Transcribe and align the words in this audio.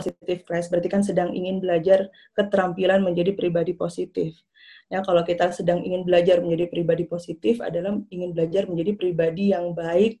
positif 0.00 0.48
class 0.48 0.72
berarti 0.72 0.88
kan 0.88 1.04
sedang 1.04 1.36
ingin 1.36 1.60
belajar 1.60 2.08
keterampilan 2.32 3.04
menjadi 3.04 3.36
pribadi 3.36 3.76
positif. 3.76 4.32
Ya, 4.90 5.04
kalau 5.06 5.22
kita 5.22 5.54
sedang 5.54 5.84
ingin 5.86 6.02
belajar 6.02 6.42
menjadi 6.42 6.66
pribadi 6.66 7.06
positif 7.06 7.62
adalah 7.62 7.94
ingin 8.10 8.34
belajar 8.34 8.66
menjadi 8.66 8.98
pribadi 8.98 9.54
yang 9.54 9.70
baik. 9.70 10.18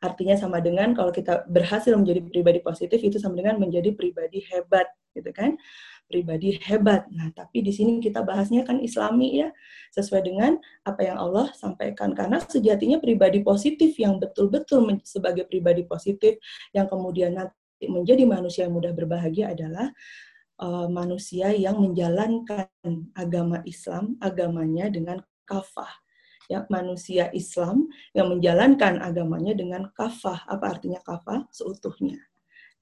Artinya 0.00 0.38
sama 0.38 0.62
dengan 0.62 0.94
kalau 0.94 1.10
kita 1.12 1.44
berhasil 1.50 1.92
menjadi 1.92 2.22
pribadi 2.24 2.62
positif 2.62 3.02
itu 3.02 3.20
sama 3.20 3.36
dengan 3.36 3.60
menjadi 3.60 3.92
pribadi 3.92 4.40
hebat, 4.48 4.88
gitu 5.12 5.28
kan? 5.36 5.58
Pribadi 6.06 6.56
hebat. 6.64 7.10
Nah, 7.10 7.34
tapi 7.34 7.66
di 7.66 7.74
sini 7.74 7.98
kita 7.98 8.22
bahasnya 8.22 8.62
kan 8.62 8.78
Islami 8.78 9.42
ya, 9.42 9.50
sesuai 9.92 10.22
dengan 10.22 10.56
apa 10.86 11.02
yang 11.02 11.18
Allah 11.18 11.50
sampaikan. 11.52 12.14
Karena 12.14 12.38
sejatinya 12.40 13.02
pribadi 13.02 13.42
positif 13.42 13.98
yang 13.98 14.16
betul-betul 14.22 14.86
sebagai 15.02 15.44
pribadi 15.50 15.82
positif 15.84 16.38
yang 16.72 16.86
kemudian 16.86 17.34
nanti 17.34 17.65
menjadi 17.84 18.24
manusia 18.24 18.64
yang 18.64 18.74
mudah 18.76 18.96
berbahagia 18.96 19.52
adalah 19.52 19.92
uh, 20.60 20.88
manusia 20.88 21.52
yang 21.52 21.76
menjalankan 21.80 22.68
agama 23.12 23.60
Islam, 23.68 24.16
agamanya 24.20 24.88
dengan 24.88 25.20
kafah. 25.44 25.90
Ya, 26.46 26.62
manusia 26.70 27.26
Islam 27.34 27.90
yang 28.14 28.30
menjalankan 28.30 29.02
agamanya 29.02 29.52
dengan 29.58 29.90
kafah. 29.90 30.46
Apa 30.46 30.78
artinya 30.78 31.02
kafah? 31.02 31.42
Seutuhnya. 31.50 32.22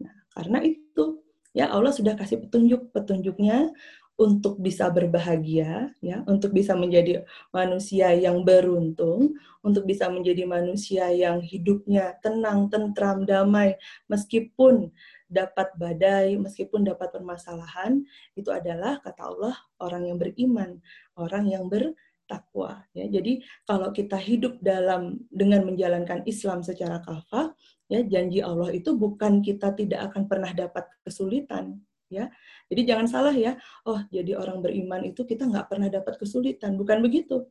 Nah, 0.04 0.12
karena 0.36 0.60
itu 0.60 1.24
ya 1.56 1.72
Allah 1.72 1.94
sudah 1.94 2.12
kasih 2.12 2.44
petunjuk 2.44 2.92
petunjuknya 2.92 3.72
untuk 4.14 4.62
bisa 4.62 4.86
berbahagia 4.94 5.90
ya 5.98 6.22
untuk 6.30 6.54
bisa 6.54 6.78
menjadi 6.78 7.26
manusia 7.50 8.14
yang 8.14 8.46
beruntung 8.46 9.34
untuk 9.58 9.82
bisa 9.90 10.06
menjadi 10.06 10.46
manusia 10.46 11.10
yang 11.10 11.42
hidupnya 11.42 12.14
tenang 12.22 12.70
tentram 12.70 13.26
damai 13.26 13.74
meskipun 14.06 14.94
dapat 15.34 15.74
badai, 15.74 16.38
meskipun 16.38 16.86
dapat 16.86 17.10
permasalahan, 17.10 18.06
itu 18.38 18.54
adalah 18.54 19.02
kata 19.02 19.22
Allah 19.26 19.56
orang 19.82 20.06
yang 20.06 20.18
beriman, 20.20 20.78
orang 21.18 21.50
yang 21.50 21.66
bertakwa. 21.66 22.86
Ya, 22.94 23.10
jadi 23.10 23.42
kalau 23.66 23.90
kita 23.90 24.14
hidup 24.14 24.62
dalam 24.62 25.26
dengan 25.34 25.66
menjalankan 25.66 26.22
Islam 26.28 26.62
secara 26.62 27.02
kafah, 27.02 27.50
ya 27.90 28.06
janji 28.06 28.40
Allah 28.40 28.70
itu 28.70 28.94
bukan 28.94 29.42
kita 29.42 29.74
tidak 29.74 30.12
akan 30.12 30.30
pernah 30.30 30.54
dapat 30.54 30.86
kesulitan, 31.02 31.82
ya. 32.14 32.30
Jadi 32.70 32.80
jangan 32.86 33.06
salah 33.10 33.34
ya, 33.34 33.58
oh 33.90 33.98
jadi 34.14 34.38
orang 34.38 34.62
beriman 34.62 35.02
itu 35.02 35.26
kita 35.26 35.50
nggak 35.50 35.66
pernah 35.66 35.90
dapat 35.90 36.14
kesulitan, 36.16 36.78
bukan 36.78 37.02
begitu 37.02 37.50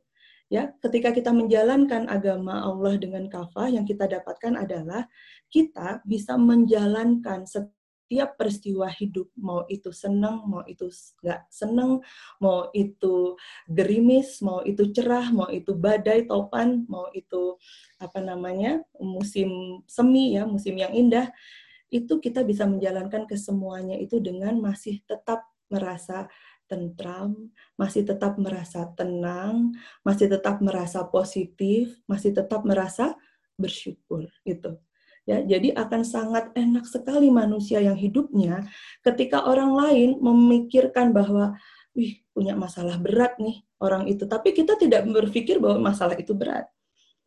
ya 0.52 0.70
ketika 0.84 1.12
kita 1.14 1.32
menjalankan 1.32 2.04
agama 2.08 2.60
Allah 2.64 3.00
dengan 3.00 3.24
kafah 3.32 3.72
yang 3.72 3.88
kita 3.88 4.04
dapatkan 4.04 4.60
adalah 4.60 5.08
kita 5.48 6.04
bisa 6.04 6.36
menjalankan 6.36 7.48
setiap 7.48 8.36
peristiwa 8.36 8.84
hidup 8.92 9.32
mau 9.40 9.64
itu 9.72 9.88
senang 9.88 10.44
mau 10.44 10.60
itu 10.68 10.92
nggak 11.24 11.48
senang 11.48 12.04
mau 12.36 12.68
itu 12.76 13.34
gerimis 13.64 14.44
mau 14.44 14.60
itu 14.60 14.92
cerah 14.92 15.32
mau 15.32 15.48
itu 15.48 15.72
badai 15.72 16.28
topan 16.28 16.84
mau 16.92 17.08
itu 17.16 17.56
apa 17.96 18.20
namanya 18.20 18.84
musim 19.00 19.80
semi 19.88 20.36
ya 20.36 20.44
musim 20.44 20.76
yang 20.76 20.92
indah 20.92 21.32
itu 21.92 22.20
kita 22.20 22.44
bisa 22.44 22.64
menjalankan 22.64 23.28
kesemuanya 23.28 23.96
itu 24.00 24.20
dengan 24.20 24.56
masih 24.60 25.00
tetap 25.04 25.46
merasa 25.68 26.28
tentram, 26.64 27.52
masih 27.76 28.02
tetap 28.08 28.40
merasa 28.40 28.88
tenang, 28.96 29.76
masih 30.00 30.32
tetap 30.32 30.60
merasa 30.64 31.04
positif, 31.04 31.92
masih 32.08 32.32
tetap 32.32 32.64
merasa 32.64 33.14
bersyukur 33.60 34.28
gitu. 34.48 34.80
Ya, 35.24 35.40
jadi 35.40 35.72
akan 35.72 36.04
sangat 36.04 36.52
enak 36.52 36.84
sekali 36.84 37.32
manusia 37.32 37.80
yang 37.80 37.96
hidupnya 37.96 38.68
ketika 39.00 39.48
orang 39.48 39.72
lain 39.72 40.20
memikirkan 40.20 41.16
bahwa 41.16 41.56
wih 41.96 42.20
punya 42.36 42.52
masalah 42.52 43.00
berat 43.00 43.40
nih 43.40 43.64
orang 43.80 44.04
itu, 44.04 44.28
tapi 44.28 44.52
kita 44.52 44.76
tidak 44.76 45.08
berpikir 45.08 45.56
bahwa 45.56 45.88
masalah 45.92 46.12
itu 46.20 46.36
berat 46.36 46.68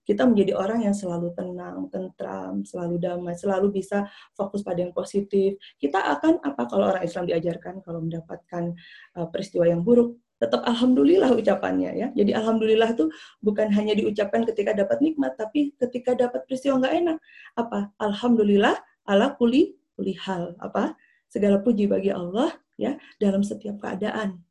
kita 0.07 0.23
menjadi 0.23 0.55
orang 0.55 0.87
yang 0.87 0.95
selalu 0.95 1.35
tenang, 1.35 1.91
tentram, 1.91 2.63
selalu 2.63 2.95
damai, 2.95 3.35
selalu 3.35 3.75
bisa 3.75 4.07
fokus 4.31 4.63
pada 4.63 4.79
yang 4.79 4.95
positif. 4.95 5.59
Kita 5.75 5.99
akan 5.99 6.39
apa 6.47 6.63
kalau 6.71 6.87
orang 6.87 7.03
Islam 7.03 7.27
diajarkan 7.27 7.83
kalau 7.83 7.99
mendapatkan 7.99 8.71
uh, 9.19 9.27
peristiwa 9.27 9.67
yang 9.67 9.83
buruk, 9.83 10.15
tetap 10.39 10.63
alhamdulillah 10.63 11.35
ucapannya 11.35 11.91
ya. 11.91 12.07
Jadi 12.15 12.31
alhamdulillah 12.31 12.95
itu 12.95 13.11
bukan 13.43 13.67
hanya 13.75 13.99
diucapkan 13.99 14.47
ketika 14.47 14.71
dapat 14.71 15.03
nikmat, 15.03 15.35
tapi 15.35 15.75
ketika 15.75 16.15
dapat 16.15 16.47
peristiwa 16.47 16.79
nggak 16.79 16.95
enak. 17.03 17.17
Apa? 17.59 17.91
Alhamdulillah 17.99 18.79
ala 19.11 19.35
kuli 19.35 19.75
kuli 19.99 20.15
hal. 20.23 20.55
Apa? 20.63 20.95
Segala 21.27 21.59
puji 21.59 21.91
bagi 21.91 22.15
Allah 22.15 22.55
ya 22.79 22.95
dalam 23.19 23.43
setiap 23.43 23.83
keadaan. 23.83 24.46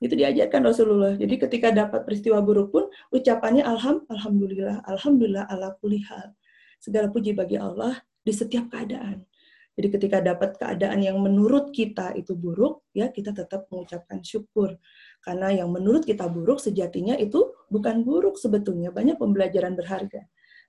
Itu 0.00 0.16
diajarkan 0.16 0.64
Rasulullah. 0.64 1.12
Jadi 1.14 1.36
ketika 1.36 1.68
dapat 1.70 2.08
peristiwa 2.08 2.40
buruk 2.40 2.72
pun 2.72 2.84
ucapannya 3.12 3.60
alham, 3.60 4.02
alhamdulillah, 4.08 4.80
alhamdulillah 4.88 5.44
ala 5.52 5.76
kulihal. 5.78 6.32
Segala 6.80 7.12
puji 7.12 7.36
bagi 7.36 7.60
Allah 7.60 8.00
di 8.24 8.32
setiap 8.32 8.72
keadaan. 8.72 9.28
Jadi 9.76 9.88
ketika 9.96 10.18
dapat 10.20 10.56
keadaan 10.60 11.00
yang 11.04 11.20
menurut 11.20 11.72
kita 11.72 12.12
itu 12.16 12.36
buruk, 12.36 12.84
ya 12.96 13.12
kita 13.12 13.32
tetap 13.32 13.68
mengucapkan 13.68 14.20
syukur. 14.24 14.76
Karena 15.20 15.52
yang 15.52 15.68
menurut 15.72 16.04
kita 16.04 16.26
buruk 16.28 16.60
sejatinya 16.60 17.14
itu 17.20 17.52
bukan 17.68 18.02
buruk 18.04 18.40
sebetulnya, 18.40 18.92
banyak 18.92 19.20
pembelajaran 19.20 19.76
berharga. 19.76 20.24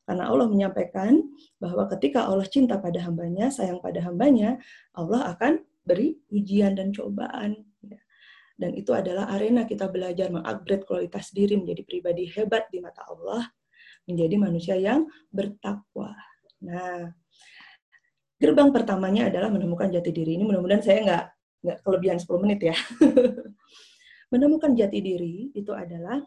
Karena 0.07 0.27
Allah 0.27 0.47
menyampaikan 0.47 1.23
bahwa 1.59 1.87
ketika 1.95 2.27
Allah 2.27 2.47
cinta 2.47 2.79
pada 2.79 2.99
hambanya, 3.03 3.47
sayang 3.47 3.79
pada 3.79 4.03
hambanya, 4.03 4.59
Allah 4.91 5.35
akan 5.35 5.63
beri 5.87 6.19
ujian 6.29 6.77
dan 6.77 6.91
cobaan. 6.93 7.70
Dan 8.61 8.77
itu 8.77 8.93
adalah 8.93 9.25
arena 9.33 9.65
kita 9.65 9.89
belajar 9.89 10.29
mengupgrade 10.29 10.85
kualitas 10.85 11.33
diri 11.33 11.57
menjadi 11.57 11.81
pribadi 11.81 12.29
hebat 12.29 12.69
di 12.69 12.77
mata 12.77 13.01
Allah, 13.09 13.41
menjadi 14.05 14.37
manusia 14.37 14.77
yang 14.77 15.09
bertakwa. 15.33 16.13
Nah, 16.61 17.09
gerbang 18.37 18.69
pertamanya 18.69 19.33
adalah 19.33 19.49
menemukan 19.49 19.89
jati 19.89 20.13
diri. 20.13 20.37
Ini 20.37 20.45
mudah-mudahan 20.45 20.85
saya 20.85 20.99
nggak 21.01 21.25
nggak 21.61 21.77
kelebihan 21.81 22.17
10 22.21 22.43
menit 22.45 22.59
ya. 22.69 22.77
menemukan 24.33 24.77
jati 24.77 24.99
diri 25.01 25.49
itu 25.57 25.73
adalah 25.73 26.21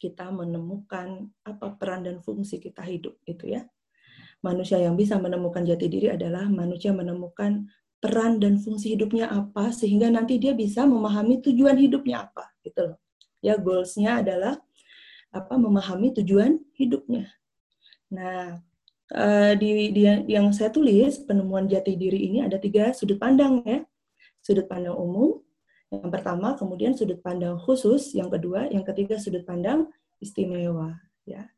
kita 0.00 0.32
menemukan 0.32 1.30
apa 1.46 1.76
peran 1.78 2.08
dan 2.08 2.24
fungsi 2.24 2.56
kita 2.56 2.80
hidup 2.88 3.20
itu 3.28 3.52
ya. 3.52 3.68
Manusia 4.42 4.80
yang 4.80 4.96
bisa 4.96 5.20
menemukan 5.20 5.62
jati 5.62 5.86
diri 5.86 6.08
adalah 6.10 6.48
manusia 6.48 6.90
menemukan 6.90 7.68
peran 8.02 8.42
dan 8.42 8.58
fungsi 8.58 8.98
hidupnya 8.98 9.30
apa 9.30 9.70
sehingga 9.70 10.10
nanti 10.10 10.42
dia 10.42 10.50
bisa 10.52 10.82
memahami 10.82 11.38
tujuan 11.38 11.78
hidupnya 11.78 12.26
apa 12.26 12.50
gitu 12.66 12.90
loh. 12.90 12.98
Ya 13.38 13.54
goalsnya 13.54 14.18
adalah 14.26 14.58
apa 15.30 15.54
memahami 15.54 16.10
tujuan 16.18 16.58
hidupnya. 16.74 17.30
Nah, 18.10 18.58
uh, 19.14 19.52
di, 19.54 19.94
di 19.94 20.02
yang 20.26 20.50
saya 20.50 20.74
tulis 20.74 21.22
penemuan 21.22 21.70
jati 21.70 21.94
diri 21.94 22.26
ini 22.26 22.42
ada 22.42 22.58
tiga 22.58 22.90
sudut 22.90 23.22
pandang 23.22 23.62
ya. 23.62 23.86
Sudut 24.42 24.66
pandang 24.66 24.98
umum, 24.98 25.38
yang 25.92 26.08
pertama, 26.08 26.56
kemudian 26.56 26.96
sudut 26.96 27.20
pandang 27.20 27.60
khusus, 27.60 28.16
yang 28.16 28.32
kedua, 28.32 28.64
yang 28.72 28.80
ketiga 28.80 29.20
sudut 29.20 29.44
pandang 29.44 29.92
istimewa 30.24 30.96
ya. 31.28 31.52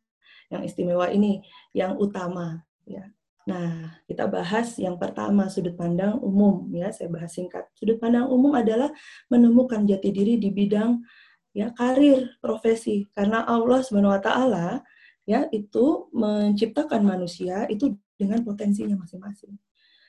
Yang 0.51 0.75
istimewa 0.75 1.07
ini 1.15 1.47
yang 1.71 1.95
utama 1.95 2.67
ya. 2.83 3.07
Nah, 3.45 4.01
kita 4.09 4.25
bahas 4.25 4.81
yang 4.81 4.97
pertama 4.97 5.53
sudut 5.53 5.77
pandang 5.77 6.17
umum 6.25 6.65
ya, 6.73 6.89
saya 6.89 7.13
bahas 7.13 7.37
singkat. 7.37 7.69
Sudut 7.77 8.01
pandang 8.01 8.25
umum 8.33 8.57
adalah 8.57 8.89
menemukan 9.29 9.85
jati 9.85 10.09
diri 10.09 10.41
di 10.41 10.49
bidang 10.49 11.05
ya 11.53 11.69
karir, 11.77 12.41
profesi. 12.41 13.05
Karena 13.13 13.45
Allah 13.45 13.85
taala 14.25 14.81
ya 15.29 15.45
itu 15.53 16.09
menciptakan 16.17 17.05
manusia 17.05 17.69
itu 17.69 17.93
dengan 18.17 18.41
potensinya 18.41 18.97
masing-masing. 18.97 19.53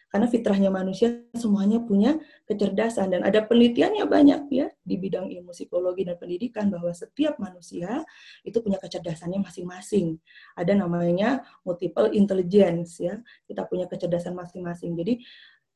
Karena 0.09 0.31
fitrahnya 0.31 0.71
manusia 0.71 1.11
semuanya 1.35 1.83
punya 1.83 2.15
kecerdasan 2.47 3.11
dan 3.11 3.21
ada 3.27 3.43
penelitiannya 3.43 4.07
banyak 4.07 4.41
ya 4.47 4.67
di 4.79 4.95
bidang 4.95 5.27
ilmu 5.27 5.51
psikologi 5.51 6.07
dan 6.07 6.15
pendidikan 6.15 6.71
bahwa 6.71 6.95
setiap 6.95 7.35
manusia 7.35 8.05
itu 8.47 8.55
punya 8.63 8.79
kecerdasannya 8.79 9.43
masing-masing. 9.43 10.15
Ada 10.55 10.77
namanya 10.77 11.43
multiple 11.67 12.15
intelligence 12.15 13.03
ya. 13.03 13.19
Kita 13.43 13.67
punya 13.67 13.91
kecerdasan 13.91 14.37
masing-masing. 14.37 14.95
Jadi 14.95 15.13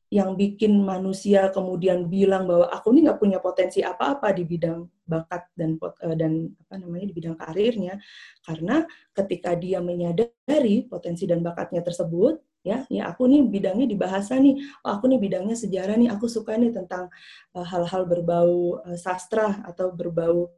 yang 0.10 0.34
bikin 0.34 0.74
manusia 0.82 1.54
kemudian 1.54 2.10
bilang 2.10 2.50
bahwa 2.50 2.66
aku 2.74 2.90
ini 2.98 3.06
nggak 3.06 3.22
punya 3.22 3.38
potensi 3.38 3.86
apa-apa 3.86 4.34
di 4.34 4.42
bidang 4.42 4.82
bakat 5.06 5.54
dan 5.54 5.78
eh, 5.78 6.18
dan 6.18 6.50
apa 6.66 6.76
namanya 6.82 7.06
di 7.14 7.16
bidang 7.16 7.38
karirnya 7.38 8.02
karena 8.42 8.90
ketika 9.14 9.54
dia 9.54 9.78
menyadari 9.86 10.90
potensi 10.90 11.30
dan 11.30 11.46
bakatnya 11.46 11.86
tersebut 11.86 12.42
ya 12.60 12.84
ya 12.92 13.08
aku 13.12 13.24
nih 13.28 13.48
bidangnya 13.48 13.88
di 13.88 13.96
bahasa 13.96 14.36
nih 14.36 14.60
oh, 14.84 14.92
aku 15.00 15.08
nih 15.08 15.20
bidangnya 15.20 15.56
sejarah 15.56 15.96
nih 15.96 16.12
aku 16.12 16.28
suka 16.28 16.60
nih 16.60 16.76
tentang 16.76 17.08
eh, 17.56 17.66
hal-hal 17.66 18.04
uh, 18.04 18.08
berbau 18.08 18.84
uh, 18.84 18.98
sastra 19.00 19.64
atau 19.64 19.96
berbau 19.96 20.52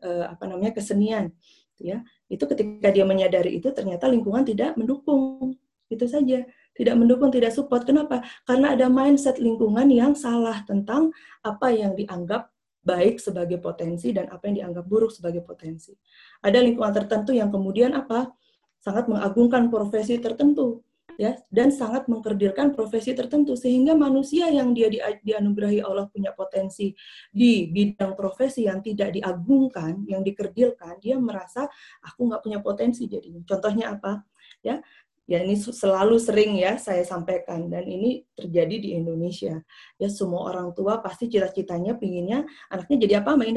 uh, 0.00 0.24
apa 0.32 0.44
namanya 0.48 0.72
kesenian 0.72 1.28
ya 1.76 2.00
itu 2.32 2.44
ketika 2.48 2.88
dia 2.88 3.04
menyadari 3.04 3.58
itu 3.60 3.68
ternyata 3.74 4.08
lingkungan 4.08 4.48
tidak 4.48 4.72
mendukung 4.80 5.56
itu 5.92 6.08
saja 6.08 6.48
tidak 6.72 6.96
mendukung, 6.96 7.28
tidak 7.28 7.52
support. 7.52 7.84
Kenapa? 7.84 8.24
Karena 8.48 8.72
ada 8.72 8.88
mindset 8.88 9.36
lingkungan 9.36 9.92
yang 9.92 10.16
salah 10.16 10.64
tentang 10.64 11.12
apa 11.44 11.68
yang 11.68 11.92
dianggap 11.92 12.48
baik 12.80 13.20
sebagai 13.20 13.60
potensi 13.60 14.10
dan 14.10 14.32
apa 14.32 14.48
yang 14.48 14.56
dianggap 14.64 14.84
buruk 14.88 15.12
sebagai 15.12 15.44
potensi. 15.44 15.92
Ada 16.40 16.64
lingkungan 16.64 16.96
tertentu 16.96 17.36
yang 17.36 17.52
kemudian 17.52 17.92
apa? 17.92 18.32
sangat 18.82 19.06
mengagungkan 19.06 19.70
profesi 19.70 20.18
tertentu 20.18 20.82
ya 21.20 21.36
dan 21.52 21.68
sangat 21.72 22.08
mengkerdirkan 22.08 22.72
profesi 22.72 23.12
tertentu 23.12 23.56
sehingga 23.58 23.92
manusia 23.92 24.48
yang 24.48 24.72
dia 24.72 24.88
di, 24.88 24.98
dianugerahi 25.00 25.84
Allah 25.84 26.08
punya 26.08 26.32
potensi 26.32 26.92
di 27.28 27.68
bidang 27.68 28.16
profesi 28.16 28.64
yang 28.68 28.80
tidak 28.80 29.16
diagungkan, 29.16 30.04
yang 30.08 30.24
dikerdilkan, 30.24 31.00
dia 31.00 31.16
merasa 31.20 31.68
aku 32.04 32.28
nggak 32.28 32.42
punya 32.42 32.58
potensi 32.64 33.08
jadinya. 33.08 33.42
Contohnya 33.44 33.96
apa? 33.96 34.24
Ya, 34.62 34.78
ya 35.26 35.38
ini 35.42 35.54
selalu 35.56 36.18
sering 36.18 36.58
ya 36.58 36.76
saya 36.76 37.06
sampaikan 37.06 37.70
dan 37.70 37.86
ini 37.86 38.26
terjadi 38.34 38.76
di 38.82 38.88
Indonesia 38.98 39.62
ya 39.96 40.08
semua 40.10 40.50
orang 40.50 40.74
tua 40.74 40.98
pasti 40.98 41.30
cita-citanya 41.30 41.94
pinginnya 41.94 42.42
anaknya 42.68 43.06
jadi 43.06 43.14
apa 43.22 43.38
Mbak 43.38 43.48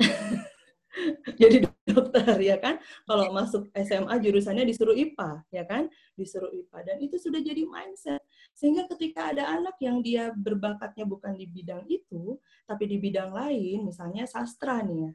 jadi 1.40 1.56
dokter 1.90 2.38
ya 2.38 2.56
kan? 2.62 2.78
Kalau 3.04 3.34
masuk 3.34 3.68
SMA 3.74 4.14
jurusannya 4.22 4.64
disuruh 4.66 4.94
IPA 4.94 5.30
ya 5.50 5.64
kan? 5.66 5.90
Disuruh 6.14 6.50
IPA 6.54 6.78
dan 6.86 6.96
itu 7.02 7.16
sudah 7.18 7.40
jadi 7.42 7.66
mindset. 7.66 8.22
Sehingga 8.54 8.86
ketika 8.90 9.34
ada 9.34 9.50
anak 9.50 9.76
yang 9.82 10.00
dia 10.00 10.30
berbakatnya 10.34 11.04
bukan 11.04 11.34
di 11.34 11.46
bidang 11.50 11.84
itu 11.90 12.38
tapi 12.68 12.86
di 12.86 12.96
bidang 13.02 13.34
lain 13.34 13.90
misalnya 13.90 14.24
sastra 14.28 14.84
nih 14.86 15.10
ya 15.10 15.12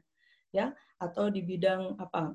ya 0.54 0.66
atau 0.96 1.28
di 1.28 1.44
bidang 1.44 2.00
apa 2.00 2.32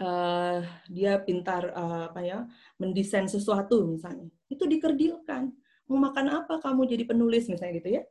uh, 0.00 0.58
dia 0.88 1.20
pintar 1.20 1.68
uh, 1.74 2.08
apa 2.08 2.20
ya 2.24 2.38
mendesain 2.80 3.28
sesuatu 3.28 3.84
misalnya 3.88 4.30
itu 4.48 4.64
dikerdilkan. 4.64 5.52
Mau 5.84 6.00
makan 6.00 6.40
apa 6.40 6.64
kamu 6.64 6.88
jadi 6.88 7.04
penulis 7.04 7.44
misalnya 7.44 7.74
gitu 7.76 7.90
ya? 8.00 8.02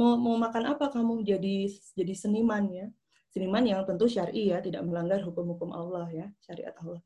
Mau 0.00 0.16
mau 0.16 0.38
makan 0.40 0.72
apa 0.72 0.88
kamu 0.88 1.20
jadi 1.26 1.68
jadi 1.92 2.14
seniman 2.16 2.64
ya 2.72 2.86
seniman 3.28 3.64
yang 3.64 3.84
tentu 3.84 4.08
syar'i 4.08 4.52
ya 4.52 4.58
tidak 4.64 4.82
melanggar 4.84 5.20
hukum-hukum 5.24 5.72
Allah 5.72 6.08
ya 6.10 6.26
syariat 6.42 6.74
Allah 6.80 7.00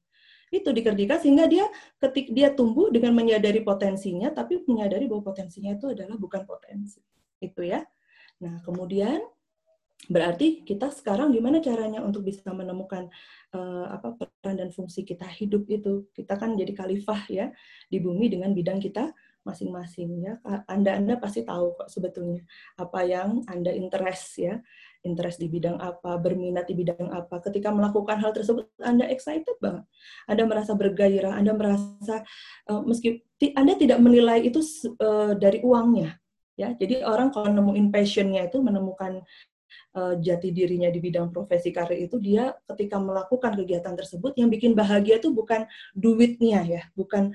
itu 0.52 0.68
dikerdilkan 0.68 1.18
sehingga 1.18 1.48
dia 1.48 1.64
ketik 1.96 2.30
dia 2.36 2.52
tumbuh 2.52 2.92
dengan 2.92 3.16
menyadari 3.16 3.64
potensinya 3.64 4.28
tapi 4.30 4.60
menyadari 4.68 5.08
bahwa 5.08 5.32
potensinya 5.32 5.72
itu 5.72 5.96
adalah 5.96 6.20
bukan 6.20 6.44
potensi 6.44 7.00
itu 7.40 7.60
ya 7.64 7.80
nah 8.42 8.60
kemudian 8.60 9.22
Berarti 10.10 10.66
kita 10.66 10.90
sekarang 10.90 11.30
gimana 11.30 11.62
caranya 11.62 12.02
untuk 12.02 12.26
bisa 12.26 12.50
menemukan 12.50 13.06
uh, 13.54 13.86
apa 13.86 14.18
peran 14.18 14.58
dan 14.58 14.74
fungsi 14.74 15.06
kita 15.06 15.22
hidup 15.30 15.62
itu? 15.70 16.10
Kita 16.10 16.34
kan 16.34 16.58
jadi 16.58 16.74
khalifah 16.74 17.22
ya 17.30 17.46
di 17.86 18.02
bumi 18.02 18.26
dengan 18.26 18.50
bidang 18.50 18.82
kita 18.82 19.14
masing-masing 19.46 20.26
ya. 20.26 20.42
Anda 20.66 20.98
Anda 20.98 21.14
pasti 21.22 21.46
tahu 21.46 21.78
kok 21.78 21.86
sebetulnya 21.86 22.42
apa 22.82 23.06
yang 23.06 23.46
Anda 23.46 23.70
interest 23.70 24.42
ya. 24.42 24.58
Interest 25.02 25.42
di 25.42 25.50
bidang 25.50 25.82
apa, 25.82 26.14
berminat 26.18 26.70
di 26.70 26.78
bidang 26.78 27.10
apa. 27.10 27.42
Ketika 27.42 27.74
melakukan 27.74 28.22
hal 28.22 28.30
tersebut 28.30 28.70
Anda 28.78 29.10
excited 29.10 29.58
banget. 29.58 29.82
Anda 30.30 30.46
merasa 30.46 30.78
bergairah, 30.78 31.34
Anda 31.34 31.52
merasa 31.58 32.22
uh, 32.70 32.82
meski 32.86 33.26
Anda 33.58 33.74
tidak 33.74 33.98
menilai 33.98 34.46
itu 34.46 34.62
uh, 35.02 35.34
dari 35.34 35.58
uangnya 35.66 36.22
ya. 36.54 36.70
Jadi 36.78 37.02
orang 37.02 37.34
kalau 37.34 37.50
nemuin 37.50 37.90
passionnya 37.90 38.46
itu 38.46 38.62
menemukan 38.62 39.26
uh, 39.96 40.14
jati 40.20 40.52
dirinya 40.52 40.88
di 40.88 41.00
bidang 41.00 41.32
profesi 41.32 41.72
karir 41.72 42.06
itu 42.08 42.16
dia 42.20 42.52
ketika 42.68 43.00
melakukan 43.00 43.56
kegiatan 43.56 43.94
tersebut 43.96 44.36
yang 44.36 44.48
bikin 44.52 44.72
bahagia 44.76 45.20
itu 45.20 45.32
bukan 45.32 45.64
duitnya 45.96 46.60
ya, 46.64 46.82
bukan 46.96 47.32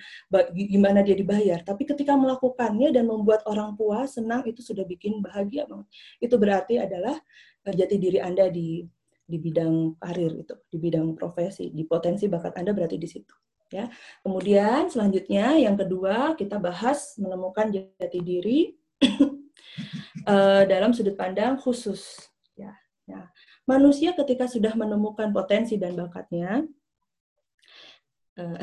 gimana 0.53 1.01
dia 1.01 1.17
dibayar, 1.17 1.61
tapi 1.65 1.85
ketika 1.85 2.13
melakukannya 2.17 2.93
dan 2.93 3.09
membuat 3.09 3.45
orang 3.49 3.73
puas, 3.77 4.17
senang 4.17 4.45
itu 4.45 4.61
sudah 4.61 4.85
bikin 4.85 5.21
bahagia 5.21 5.65
banget. 5.69 5.87
Itu 6.21 6.35
berarti 6.37 6.81
adalah 6.81 7.17
jati 7.75 7.95
diri 7.99 8.19
Anda 8.21 8.47
di 8.51 8.85
di 9.27 9.37
bidang 9.43 9.99
karir 9.99 10.31
itu, 10.39 10.55
di 10.71 10.77
bidang 10.79 11.11
profesi, 11.19 11.67
di 11.75 11.83
potensi 11.83 12.31
bakat 12.31 12.55
Anda 12.55 12.71
berarti 12.71 12.95
di 12.95 13.09
situ. 13.11 13.35
Ya. 13.67 13.91
Kemudian 14.23 14.87
selanjutnya 14.87 15.59
yang 15.59 15.75
kedua 15.75 16.39
kita 16.39 16.55
bahas 16.55 17.19
menemukan 17.19 17.67
jati 17.67 18.19
diri 18.23 18.71
uh, 20.23 20.63
dalam 20.71 20.95
sudut 20.95 21.19
pandang 21.19 21.59
khusus. 21.59 22.31
Ya. 23.07 23.27
Manusia 23.67 24.15
ketika 24.15 24.47
sudah 24.47 24.71
menemukan 24.75 25.31
potensi 25.35 25.75
dan 25.75 25.95
bakatnya, 25.99 26.63
uh, 28.39 28.59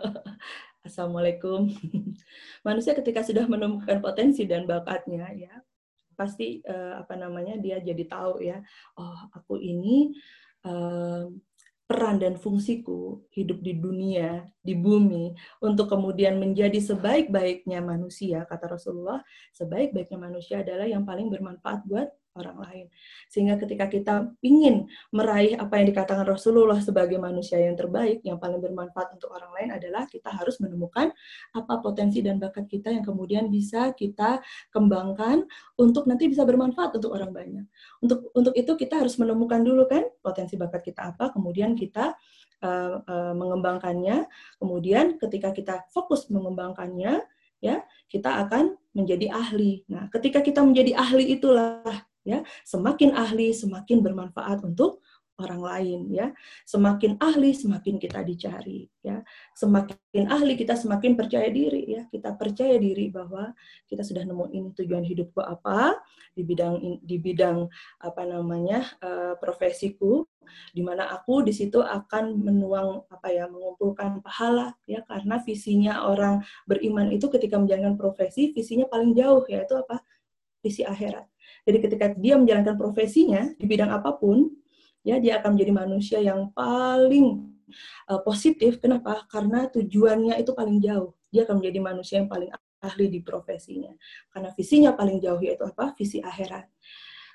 Assalamualaikum. 0.88 1.68
Manusia 2.66 2.92
ketika 2.96 3.20
sudah 3.20 3.44
menemukan 3.44 4.00
potensi 4.04 4.48
dan 4.48 4.64
bakatnya, 4.64 5.28
ya 5.32 5.64
pasti 6.14 6.64
uh, 6.64 7.02
apa 7.02 7.14
namanya 7.18 7.58
dia 7.60 7.82
jadi 7.82 8.04
tahu 8.06 8.40
ya, 8.42 8.58
oh 8.98 9.18
aku 9.34 9.58
ini 9.60 10.14
uh, 10.66 11.28
peran 11.84 12.16
dan 12.16 12.40
fungsiku 12.40 13.20
hidup 13.36 13.60
di 13.60 13.76
dunia, 13.76 14.48
di 14.64 14.72
bumi, 14.72 15.36
untuk 15.60 15.92
kemudian 15.92 16.40
menjadi 16.40 16.80
sebaik-baiknya 16.80 17.84
manusia, 17.84 18.48
kata 18.48 18.72
Rasulullah, 18.72 19.20
sebaik-baiknya 19.52 20.16
manusia 20.16 20.64
adalah 20.64 20.88
yang 20.88 21.04
paling 21.04 21.28
bermanfaat 21.28 21.84
buat 21.84 22.08
orang 22.34 22.58
lain. 22.60 22.86
Sehingga 23.30 23.54
ketika 23.58 23.86
kita 23.86 24.14
ingin 24.42 24.90
meraih 25.14 25.54
apa 25.54 25.78
yang 25.78 25.90
dikatakan 25.94 26.26
Rasulullah 26.26 26.78
sebagai 26.82 27.16
manusia 27.18 27.62
yang 27.62 27.78
terbaik, 27.78 28.20
yang 28.26 28.42
paling 28.42 28.58
bermanfaat 28.58 29.14
untuk 29.14 29.30
orang 29.34 29.50
lain 29.54 29.70
adalah 29.74 30.04
kita 30.10 30.34
harus 30.34 30.58
menemukan 30.58 31.14
apa 31.54 31.74
potensi 31.78 32.20
dan 32.20 32.42
bakat 32.42 32.66
kita 32.66 32.90
yang 32.90 33.06
kemudian 33.06 33.46
bisa 33.48 33.94
kita 33.94 34.42
kembangkan 34.74 35.46
untuk 35.78 36.10
nanti 36.10 36.26
bisa 36.26 36.42
bermanfaat 36.42 36.98
untuk 36.98 37.14
orang 37.14 37.30
banyak. 37.30 37.66
Untuk 38.02 38.34
untuk 38.34 38.54
itu 38.58 38.72
kita 38.74 38.98
harus 38.98 39.14
menemukan 39.16 39.62
dulu 39.62 39.86
kan 39.86 40.02
potensi 40.18 40.58
bakat 40.58 40.82
kita 40.82 41.14
apa, 41.14 41.30
kemudian 41.30 41.78
kita 41.78 42.18
uh, 42.64 42.98
uh, 43.04 43.32
mengembangkannya. 43.36 44.26
Kemudian 44.58 45.20
ketika 45.22 45.54
kita 45.54 45.74
fokus 45.92 46.26
mengembangkannya, 46.32 47.22
ya 47.64 47.80
kita 48.10 48.44
akan 48.44 48.76
menjadi 48.92 49.32
ahli. 49.32 49.82
Nah, 49.88 50.12
ketika 50.12 50.44
kita 50.44 50.60
menjadi 50.60 50.94
ahli 50.94 51.34
itulah 51.34 51.82
ya. 52.24 52.42
Semakin 52.64 53.14
ahli 53.14 53.52
semakin 53.52 54.00
bermanfaat 54.00 54.64
untuk 54.64 55.04
orang 55.38 55.62
lain 55.62 56.00
ya. 56.14 56.30
Semakin 56.62 57.18
ahli 57.18 57.50
semakin 57.54 57.98
kita 57.98 58.22
dicari 58.22 58.86
ya. 59.02 59.22
Semakin 59.58 60.30
ahli 60.30 60.54
kita 60.54 60.78
semakin 60.78 61.18
percaya 61.18 61.50
diri 61.50 61.98
ya. 61.98 62.02
Kita 62.06 62.38
percaya 62.38 62.78
diri 62.78 63.10
bahwa 63.10 63.50
kita 63.90 64.06
sudah 64.06 64.22
nemuin 64.22 64.78
tujuan 64.78 65.02
hidupku 65.02 65.42
apa 65.42 65.98
di 66.34 66.42
bidang 66.46 67.02
di 67.02 67.16
bidang 67.18 67.66
apa 68.02 68.22
namanya 68.26 68.86
uh, 69.02 69.34
profesiku 69.38 70.26
di 70.70 70.84
mana 70.84 71.08
aku 71.08 71.40
di 71.42 71.56
situ 71.56 71.80
akan 71.82 72.36
menuang 72.38 73.08
apa 73.10 73.28
ya 73.34 73.50
mengumpulkan 73.50 74.22
pahala 74.22 74.78
ya. 74.86 75.02
Karena 75.02 75.42
visinya 75.42 76.06
orang 76.06 76.46
beriman 76.62 77.10
itu 77.10 77.26
ketika 77.26 77.58
menjalankan 77.58 77.98
profesi 77.98 78.54
visinya 78.54 78.86
paling 78.86 79.18
jauh 79.18 79.42
yaitu 79.50 79.74
apa? 79.74 79.98
Visi 80.62 80.80
akhirat 80.80 81.33
jadi 81.64 81.78
ketika 81.80 82.06
dia 82.12 82.36
menjalankan 82.36 82.76
profesinya 82.76 83.48
di 83.56 83.64
bidang 83.64 83.88
apa 83.88 84.12
pun, 84.20 84.52
ya 85.00 85.16
dia 85.16 85.40
akan 85.40 85.56
menjadi 85.56 85.72
manusia 85.72 86.18
yang 86.20 86.52
paling 86.52 87.56
uh, 88.08 88.20
positif. 88.20 88.78
Kenapa? 88.84 89.24
Karena 89.32 89.64
tujuannya 89.72 90.36
itu 90.36 90.52
paling 90.52 90.76
jauh. 90.84 91.16
Dia 91.32 91.48
akan 91.48 91.64
menjadi 91.64 91.78
manusia 91.80 92.14
yang 92.20 92.28
paling 92.28 92.52
ahli 92.84 93.06
di 93.08 93.20
profesinya. 93.24 93.96
Karena 94.28 94.52
visinya 94.52 94.92
paling 94.92 95.18
jauh 95.24 95.40
yaitu 95.40 95.64
apa? 95.64 95.96
Visi 95.96 96.20
akhirat. 96.20 96.68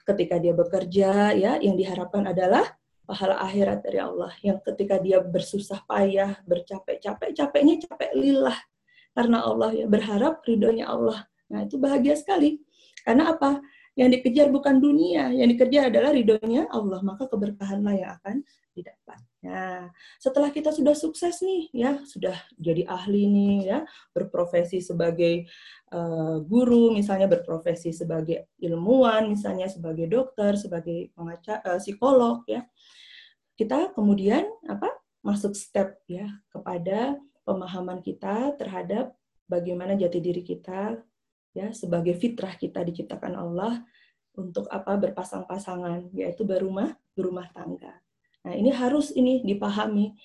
Ketika 0.05 0.37
dia 0.37 0.53
bekerja, 0.53 1.33
ya 1.33 1.57
yang 1.57 1.73
diharapkan 1.73 2.29
adalah 2.29 2.65
pahala 3.09 3.41
akhirat 3.41 3.81
dari 3.81 3.97
Allah. 3.97 4.29
Yang 4.45 4.61
ketika 4.69 5.01
dia 5.01 5.17
bersusah 5.25 5.81
payah, 5.89 6.37
bercapek-capek, 6.45 7.33
capeknya 7.33 7.81
capek 7.89 8.13
lillah 8.13 8.57
karena 9.17 9.41
Allah 9.41 9.73
ya 9.73 9.85
berharap 9.89 10.45
ridhonya 10.45 10.85
Allah. 10.85 11.25
Nah 11.49 11.65
itu 11.65 11.81
bahagia 11.81 12.13
sekali. 12.13 12.61
Karena 13.01 13.33
apa? 13.33 13.57
Yang 13.99 14.09
dikejar 14.15 14.47
bukan 14.47 14.79
dunia, 14.79 15.35
yang 15.35 15.51
dikejar 15.51 15.91
adalah 15.91 16.15
ridhonya 16.15 16.71
Allah, 16.71 17.03
maka 17.03 17.27
keberkahanlah 17.27 17.99
yang 17.99 18.11
akan 18.15 18.47
didapat. 18.71 19.19
Nah, 19.43 19.91
setelah 20.15 20.55
kita 20.55 20.71
sudah 20.71 20.95
sukses 20.95 21.43
nih, 21.43 21.67
ya 21.75 21.99
sudah 22.07 22.35
jadi 22.55 22.87
ahli 22.87 23.27
nih, 23.27 23.55
ya 23.67 23.79
berprofesi 24.15 24.79
sebagai 24.79 25.51
uh, 25.91 26.39
guru, 26.39 26.95
misalnya 26.95 27.27
berprofesi 27.27 27.91
sebagai 27.91 28.47
ilmuwan, 28.63 29.27
misalnya 29.27 29.67
sebagai 29.67 30.07
dokter, 30.07 30.55
sebagai 30.55 31.11
pengacara, 31.11 31.59
uh, 31.67 31.79
psikolog, 31.83 32.47
ya 32.47 32.63
kita 33.59 33.91
kemudian 33.91 34.47
apa 34.71 34.87
masuk 35.19 35.51
step 35.51 35.99
ya 36.07 36.31
kepada 36.47 37.19
pemahaman 37.43 37.99
kita 37.99 38.55
terhadap 38.55 39.11
bagaimana 39.51 39.99
jati 39.99 40.23
diri 40.23 40.39
kita 40.47 40.95
ya 41.53 41.73
sebagai 41.73 42.15
fitrah 42.17 42.53
kita 42.55 42.85
diciptakan 42.85 43.33
Allah 43.37 43.81
untuk 44.37 44.69
apa? 44.71 44.95
Berpasang-pasangan 44.95 46.13
yaitu 46.15 46.45
berumah 46.45 46.95
berumah 47.17 47.49
tangga. 47.51 47.99
Nah, 48.45 48.55
ini 48.55 48.71
harus 48.71 49.11
ini 49.11 49.43
dipahami 49.43 50.15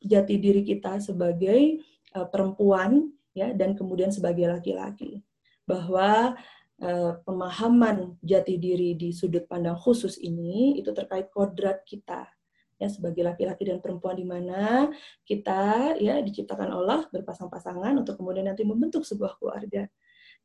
jati 0.00 0.36
diri 0.36 0.60
kita 0.60 1.00
sebagai 1.00 1.80
uh, 2.12 2.28
perempuan 2.28 3.08
ya 3.32 3.52
dan 3.56 3.72
kemudian 3.72 4.12
sebagai 4.12 4.44
laki-laki. 4.44 5.24
Bahwa 5.64 6.36
uh, 6.84 7.12
pemahaman 7.24 8.20
jati 8.20 8.60
diri 8.60 8.92
di 8.94 9.10
sudut 9.10 9.48
pandang 9.48 9.76
khusus 9.80 10.20
ini 10.20 10.76
itu 10.76 10.92
terkait 10.92 11.32
kodrat 11.32 11.82
kita 11.88 12.28
ya 12.76 12.92
sebagai 12.92 13.24
laki-laki 13.24 13.64
dan 13.64 13.80
perempuan 13.80 14.16
di 14.20 14.26
mana 14.28 14.92
kita 15.24 15.96
ya 15.96 16.20
diciptakan 16.20 16.76
Allah 16.76 17.08
berpasang-pasangan 17.08 17.96
untuk 17.96 18.20
kemudian 18.20 18.52
nanti 18.52 18.68
membentuk 18.68 19.00
sebuah 19.00 19.40
keluarga 19.40 19.88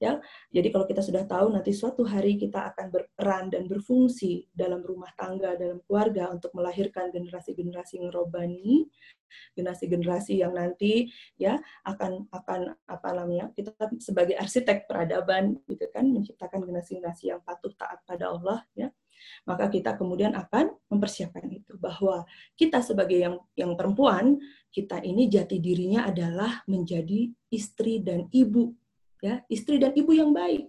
ya. 0.02 0.18
Jadi 0.50 0.68
kalau 0.74 0.90
kita 0.90 1.06
sudah 1.06 1.24
tahu 1.30 1.54
nanti 1.54 1.70
suatu 1.72 2.02
hari 2.02 2.42
kita 2.42 2.74
akan 2.74 2.90
berperan 2.90 3.54
dan 3.54 3.70
berfungsi 3.70 4.50
dalam 4.50 4.82
rumah 4.82 5.14
tangga, 5.14 5.54
dalam 5.54 5.78
keluarga 5.86 6.34
untuk 6.34 6.50
melahirkan 6.58 7.14
generasi-generasi 7.14 8.02
yang 8.02 8.10
robani, 8.10 8.90
generasi-generasi 9.56 10.42
yang 10.42 10.58
nanti 10.58 11.08
ya 11.38 11.62
akan 11.88 12.28
akan 12.34 12.76
apa 12.88 13.10
namanya 13.16 13.54
kita 13.56 13.72
sebagai 14.02 14.36
arsitek 14.36 14.90
peradaban 14.90 15.62
gitu 15.70 15.88
kan 15.94 16.04
menciptakan 16.10 16.66
generasi-generasi 16.68 17.32
yang 17.32 17.40
patuh 17.40 17.72
taat 17.78 18.04
pada 18.04 18.34
Allah 18.34 18.66
ya 18.76 18.92
maka 19.46 19.70
kita 19.70 19.96
kemudian 19.98 20.34
akan 20.34 20.74
mempersiapkan 20.90 21.46
itu 21.54 21.78
bahwa 21.78 22.26
kita 22.58 22.82
sebagai 22.82 23.18
yang 23.22 23.36
yang 23.54 23.78
perempuan 23.78 24.42
kita 24.74 25.04
ini 25.04 25.30
jati 25.30 25.62
dirinya 25.62 26.10
adalah 26.10 26.66
menjadi 26.66 27.30
istri 27.54 28.02
dan 28.02 28.26
ibu 28.34 28.74
ya 29.22 29.40
istri 29.48 29.78
dan 29.78 29.94
ibu 29.94 30.12
yang 30.12 30.34
baik. 30.34 30.68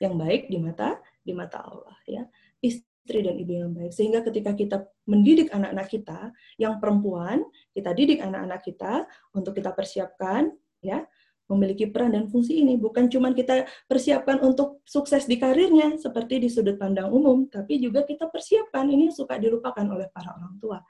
Yang 0.00 0.14
baik 0.16 0.42
di 0.48 0.58
mata 0.58 0.96
di 1.20 1.32
mata 1.36 1.60
Allah 1.60 1.98
ya. 2.08 2.24
Istri 2.64 3.20
dan 3.22 3.36
ibu 3.36 3.52
yang 3.52 3.72
baik. 3.76 3.92
Sehingga 3.92 4.24
ketika 4.24 4.56
kita 4.56 4.76
mendidik 5.04 5.52
anak-anak 5.52 5.86
kita 5.92 6.32
yang 6.56 6.80
perempuan 6.80 7.44
kita 7.76 7.92
didik 7.92 8.24
anak-anak 8.24 8.60
kita 8.64 9.04
untuk 9.36 9.54
kita 9.54 9.70
persiapkan 9.76 10.50
ya 10.80 11.04
memiliki 11.52 11.84
peran 11.90 12.16
dan 12.16 12.24
fungsi 12.32 12.64
ini. 12.64 12.80
Bukan 12.80 13.12
cuma 13.12 13.36
kita 13.36 13.68
persiapkan 13.86 14.40
untuk 14.40 14.80
sukses 14.88 15.28
di 15.28 15.36
karirnya 15.36 16.00
seperti 16.00 16.40
di 16.40 16.48
sudut 16.48 16.80
pandang 16.80 17.12
umum 17.12 17.44
tapi 17.46 17.76
juga 17.76 18.08
kita 18.08 18.32
persiapkan. 18.32 18.88
Ini 18.88 19.12
suka 19.12 19.36
dilupakan 19.36 19.84
oleh 19.84 20.08
para 20.08 20.32
orang 20.32 20.56
tua 20.56 20.80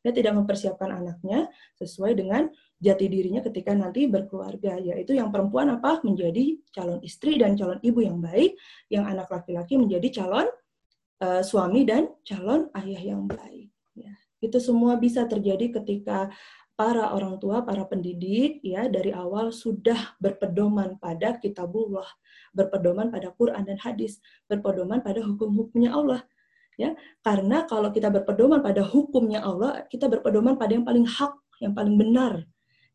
dia 0.00 0.12
tidak 0.16 0.32
mempersiapkan 0.32 0.90
anaknya 0.96 1.52
sesuai 1.76 2.16
dengan 2.16 2.48
jati 2.80 3.06
dirinya 3.12 3.44
ketika 3.44 3.76
nanti 3.76 4.08
berkeluarga, 4.08 4.80
yaitu 4.80 5.12
yang 5.12 5.28
perempuan 5.28 5.68
apa? 5.76 6.00
Menjadi 6.00 6.56
calon 6.72 7.04
istri 7.04 7.36
dan 7.36 7.52
calon 7.54 7.76
ibu 7.84 8.00
yang 8.00 8.18
baik, 8.18 8.56
yang 8.88 9.04
anak 9.04 9.28
laki-laki 9.28 9.76
menjadi 9.76 10.24
calon 10.24 10.48
uh, 11.20 11.44
suami 11.44 11.84
dan 11.84 12.08
calon 12.24 12.72
ayah 12.80 13.02
yang 13.16 13.28
baik. 13.28 13.68
Ya. 13.92 14.16
Itu 14.40 14.56
semua 14.56 14.96
bisa 14.96 15.28
terjadi 15.28 15.68
ketika 15.80 16.32
para 16.80 17.12
orang 17.12 17.36
tua, 17.36 17.60
para 17.60 17.84
pendidik 17.84 18.64
ya 18.64 18.88
dari 18.88 19.12
awal 19.12 19.52
sudah 19.52 20.16
berpedoman 20.16 20.96
pada 20.96 21.36
kitabullah, 21.36 22.08
berpedoman 22.56 23.12
pada 23.12 23.36
Quran 23.36 23.68
dan 23.68 23.76
hadis, 23.76 24.16
berpedoman 24.48 25.04
pada 25.04 25.20
hukum-hukumnya 25.20 25.92
Allah 25.92 26.24
ya. 26.80 26.96
Karena 27.20 27.68
kalau 27.68 27.92
kita 27.92 28.08
berpedoman 28.08 28.64
pada 28.64 28.80
hukumnya 28.80 29.44
Allah 29.44 29.84
kita 29.84 30.08
berpedoman 30.08 30.56
pada 30.56 30.72
yang 30.72 30.86
paling 30.88 31.04
hak 31.04 31.36
yang 31.60 31.76
paling 31.76 32.00
benar 32.00 32.48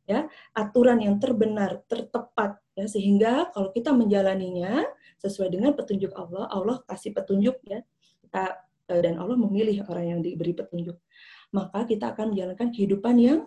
ya. 0.10 0.26
Aturan 0.58 1.06
yang 1.06 1.22
terbenar 1.22 1.86
tertepat 1.86 2.58
ya. 2.74 2.90
Sehingga 2.90 3.54
kalau 3.54 3.70
kita 3.70 3.94
menjalaninya 3.94 4.82
sesuai 5.22 5.54
dengan 5.54 5.78
petunjuk 5.78 6.10
Allah 6.18 6.50
Allah 6.50 6.82
kasih 6.90 7.14
petunjuk 7.14 7.62
ya. 7.70 7.86
Kita 8.26 8.58
eh, 8.90 9.02
dan 9.06 9.22
Allah 9.22 9.38
memilih 9.38 9.86
orang 9.86 10.18
yang 10.18 10.20
diberi 10.26 10.58
petunjuk. 10.58 10.98
Maka 11.54 11.86
kita 11.86 12.18
akan 12.18 12.34
menjalankan 12.34 12.74
kehidupan 12.74 13.16
yang 13.22 13.40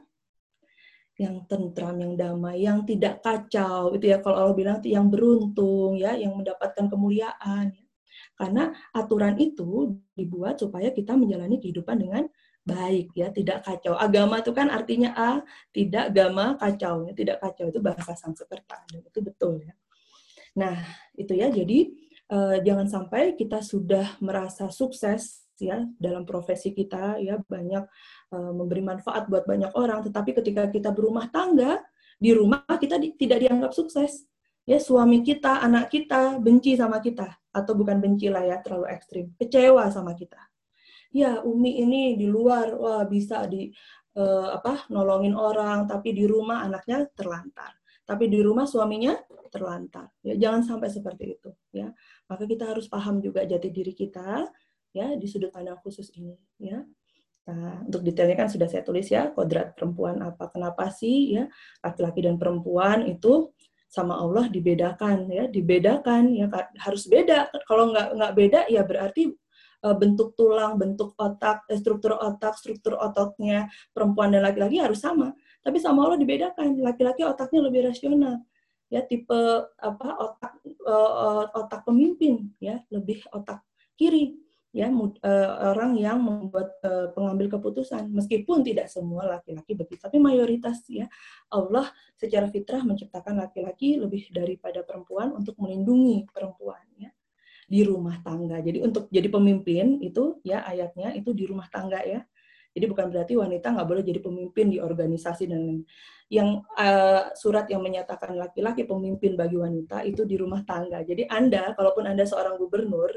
yang 1.19 1.43
tentram, 1.51 1.99
yang 1.99 2.15
damai, 2.15 2.63
yang 2.63 2.87
tidak 2.87 3.19
kacau, 3.27 3.91
itu 3.91 4.07
ya. 4.07 4.23
Kalau 4.23 4.39
Allah 4.39 4.55
bilang 4.55 4.79
yang 4.87 5.11
beruntung, 5.11 5.99
ya, 5.99 6.15
yang 6.15 6.39
mendapatkan 6.39 6.87
kemuliaan. 6.87 7.75
Ya. 7.75 7.88
Karena 8.39 8.71
aturan 8.95 9.35
itu 9.43 9.99
dibuat 10.15 10.63
supaya 10.63 10.95
kita 10.95 11.19
menjalani 11.19 11.59
kehidupan 11.59 11.99
dengan 11.99 12.25
baik 12.63 13.11
ya, 13.19 13.35
tidak 13.35 13.67
kacau. 13.67 13.99
Agama 13.99 14.39
itu 14.39 14.55
kan 14.55 14.71
artinya 14.71 15.11
a, 15.19 15.31
tidak 15.75 16.15
gama 16.15 16.55
kacau 16.55 17.11
ya, 17.11 17.13
tidak 17.19 17.43
kacau 17.43 17.67
itu 17.67 17.83
bahasa 17.83 18.15
Sanskerta 18.15 18.79
dan 18.95 19.03
itu 19.03 19.19
betul 19.19 19.59
ya. 19.67 19.75
Nah, 20.55 20.79
itu 21.19 21.33
ya. 21.35 21.51
Jadi 21.51 21.79
eh, 22.29 22.57
jangan 22.63 22.87
sampai 22.87 23.35
kita 23.35 23.59
sudah 23.59 24.19
merasa 24.23 24.71
sukses 24.71 25.49
ya 25.59 25.83
dalam 25.99 26.23
profesi 26.23 26.71
kita 26.71 27.19
ya 27.19 27.43
banyak 27.43 27.85
eh, 28.35 28.53
memberi 28.55 28.83
manfaat 28.87 29.27
buat 29.27 29.47
banyak 29.47 29.75
orang, 29.75 30.07
tetapi 30.07 30.31
ketika 30.39 30.71
kita 30.71 30.95
berumah 30.95 31.27
tangga 31.31 31.83
di 32.19 32.35
rumah 32.35 32.63
kita 32.67 32.99
di, 32.99 33.15
tidak 33.15 33.47
dianggap 33.47 33.73
sukses. 33.75 34.27
Ya 34.69 34.77
suami 34.77 35.25
kita, 35.25 35.65
anak 35.65 35.89
kita 35.89 36.37
benci 36.37 36.77
sama 36.77 37.01
kita. 37.01 37.41
Atau 37.57 37.73
bukan 37.73 38.05
benci 38.05 38.29
lah 38.29 38.45
ya 38.45 38.61
terlalu 38.61 38.93
ekstrim, 38.93 39.33
kecewa 39.41 39.89
sama 39.89 40.13
kita. 40.13 40.37
Ya 41.09 41.41
Umi 41.41 41.81
ini 41.81 42.21
di 42.21 42.29
luar 42.29 42.77
wah 42.77 43.09
bisa 43.09 43.49
di 43.49 43.73
uh, 44.21 44.53
apa 44.53 44.85
nolongin 44.93 45.33
orang. 45.33 45.89
Tapi 45.89 46.13
di 46.13 46.29
rumah 46.29 46.69
anaknya 46.69 47.09
terlantar. 47.17 47.81
Tapi 48.05 48.29
di 48.29 48.45
rumah 48.45 48.69
suaminya 48.69 49.17
terlantar. 49.49 50.13
Ya 50.21 50.37
jangan 50.37 50.61
sampai 50.61 50.93
seperti 50.93 51.41
itu 51.41 51.51
ya. 51.73 51.89
Maka 52.29 52.45
kita 52.45 52.69
harus 52.69 52.93
paham 52.93 53.25
juga 53.25 53.49
jati 53.49 53.73
diri 53.73 53.97
kita 53.97 54.45
ya 54.93 55.17
di 55.17 55.25
sudut 55.25 55.49
pandang 55.49 55.81
khusus 55.81 56.13
ini 56.13 56.37
ya. 56.61 56.85
Nah, 57.49 57.81
untuk 57.89 58.05
detailnya 58.05 58.37
kan 58.37 58.53
sudah 58.53 58.69
saya 58.69 58.85
tulis 58.85 59.09
ya, 59.09 59.33
kodrat 59.33 59.73
perempuan 59.73 60.21
apa, 60.21 60.53
kenapa 60.53 60.93
sih 60.93 61.33
ya 61.33 61.49
laki-laki 61.81 62.21
dan 62.21 62.37
perempuan 62.37 63.09
itu 63.09 63.57
sama 63.89 64.21
Allah 64.21 64.53
dibedakan 64.53 65.33
ya, 65.33 65.49
dibedakan 65.49 66.37
ya 66.37 66.47
harus 66.85 67.09
beda. 67.09 67.49
Kalau 67.65 67.89
nggak 67.89 68.09
nggak 68.21 68.33
beda 68.37 68.61
ya 68.69 68.85
berarti 68.85 69.33
uh, 69.83 69.97
bentuk 69.97 70.37
tulang, 70.37 70.77
bentuk 70.77 71.17
otak, 71.17 71.65
eh, 71.73 71.81
struktur 71.81 72.21
otak, 72.21 72.55
struktur 72.61 73.01
ototnya 73.01 73.67
perempuan 73.97 74.29
dan 74.37 74.45
laki-laki 74.45 74.77
harus 74.77 75.01
sama. 75.01 75.33
Tapi 75.65 75.81
sama 75.81 76.05
Allah 76.05 76.21
dibedakan. 76.21 76.79
Laki-laki 76.85 77.25
otaknya 77.25 77.65
lebih 77.65 77.89
rasional. 77.89 78.45
Ya, 78.89 79.05
tipe 79.05 79.37
apa 79.81 80.09
otak 80.17 80.53
uh, 80.89 81.45
otak 81.53 81.85
pemimpin 81.85 82.53
ya, 82.57 82.81
lebih 82.89 83.21
otak 83.33 83.61
kiri 84.01 84.48
ya 84.69 84.93
uh, 84.93 85.73
orang 85.73 85.97
yang 85.97 86.21
membuat 86.21 86.77
uh, 86.85 87.09
pengambil 87.17 87.57
keputusan 87.57 88.13
meskipun 88.13 88.61
tidak 88.61 88.93
semua 88.93 89.25
laki-laki 89.25 89.73
begitu 89.73 89.97
tapi 89.97 90.21
mayoritas 90.21 90.85
ya 90.93 91.09
Allah 91.49 91.89
secara 92.21 92.53
fitrah 92.53 92.85
menciptakan 92.85 93.41
laki-laki 93.41 93.97
lebih 93.97 94.29
daripada 94.29 94.85
perempuan 94.85 95.33
untuk 95.33 95.57
melindungi 95.57 96.29
perempuan 96.29 96.85
ya 97.01 97.09
di 97.69 97.85
rumah 97.85 98.17
tangga. 98.25 98.65
Jadi 98.65 98.81
untuk 98.81 99.13
jadi 99.13 99.29
pemimpin 99.29 100.01
itu 100.01 100.41
ya 100.41 100.65
ayatnya 100.65 101.13
itu 101.13 101.37
di 101.37 101.45
rumah 101.45 101.69
tangga 101.69 102.01
ya. 102.01 102.25
Jadi 102.73 102.85
bukan 102.89 103.13
berarti 103.13 103.33
wanita 103.37 103.77
nggak 103.77 103.89
boleh 103.89 104.03
jadi 104.05 104.21
pemimpin 104.25 104.73
di 104.73 104.79
organisasi 104.81 105.45
dan 105.53 105.85
yang 106.29 106.65
uh, 106.77 107.33
surat 107.37 107.69
yang 107.69 107.85
menyatakan 107.85 108.37
laki-laki 108.37 108.85
pemimpin 108.89 109.37
bagi 109.37 109.57
wanita 109.61 110.05
itu 110.05 110.25
di 110.25 110.37
rumah 110.41 110.65
tangga. 110.65 111.05
Jadi 111.05 111.29
Anda 111.29 111.77
kalaupun 111.77 112.09
Anda 112.09 112.25
seorang 112.25 112.57
gubernur 112.57 113.13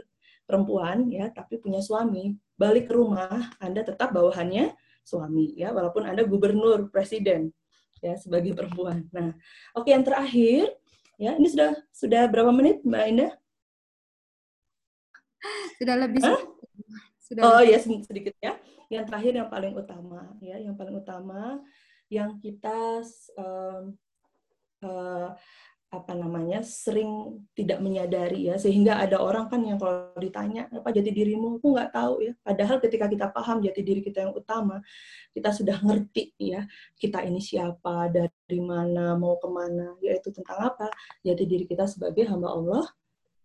perempuan 0.51 1.07
ya 1.07 1.31
tapi 1.31 1.63
punya 1.63 1.79
suami, 1.79 2.35
balik 2.59 2.91
ke 2.91 2.93
rumah 2.99 3.55
Anda 3.63 3.87
tetap 3.87 4.11
bawahannya 4.11 4.75
suami 5.07 5.55
ya 5.55 5.71
walaupun 5.71 6.03
Anda 6.03 6.27
gubernur, 6.27 6.91
presiden 6.91 7.55
ya 8.03 8.19
sebagai 8.19 8.51
perempuan. 8.51 9.07
Nah, 9.15 9.31
oke 9.71 9.87
yang 9.87 10.03
terakhir 10.03 10.67
ya 11.15 11.39
ini 11.39 11.47
sudah 11.47 11.71
sudah 11.95 12.27
berapa 12.27 12.51
menit 12.51 12.83
Mbak 12.83 13.05
Indah? 13.07 13.31
sudah 15.81 15.95
lebih 15.97 16.21
Hah? 16.21 16.41
sudah 17.17 17.41
oh 17.41 17.61
ya 17.63 17.79
sedikit 17.81 18.35
ya 18.37 18.53
yang 18.91 19.07
terakhir 19.07 19.33
yang 19.39 19.49
paling 19.49 19.73
utama 19.73 20.35
ya 20.43 20.59
yang 20.59 20.75
paling 20.75 20.99
utama 20.99 21.57
yang 22.11 22.35
kita 22.43 23.01
uh, 23.39 23.87
uh, 24.83 25.27
apa 25.91 26.15
namanya 26.15 26.63
sering 26.63 27.43
tidak 27.51 27.83
menyadari 27.83 28.47
ya 28.47 28.55
sehingga 28.55 28.95
ada 28.95 29.19
orang 29.19 29.51
kan 29.51 29.59
yang 29.59 29.75
kalau 29.75 30.15
ditanya 30.15 30.71
apa 30.71 30.87
jati 30.87 31.11
dirimu 31.11 31.59
aku 31.59 31.75
nggak 31.75 31.91
tahu 31.91 32.23
ya 32.23 32.33
padahal 32.39 32.79
ketika 32.79 33.11
kita 33.11 33.27
paham 33.27 33.59
jati 33.59 33.81
diri 33.83 33.99
kita 33.99 34.23
yang 34.23 34.33
utama 34.33 34.79
kita 35.35 35.51
sudah 35.51 35.83
ngerti 35.83 36.31
ya 36.39 36.63
kita 36.95 37.27
ini 37.27 37.43
siapa 37.43 38.07
dari 38.07 38.59
mana 38.63 39.19
mau 39.19 39.35
ke 39.35 39.51
mana 39.51 39.99
yaitu 39.99 40.31
tentang 40.31 40.71
apa 40.71 40.87
jati 41.27 41.43
diri 41.43 41.67
kita 41.67 41.83
sebagai 41.83 42.23
hamba 42.23 42.55
Allah 42.55 42.87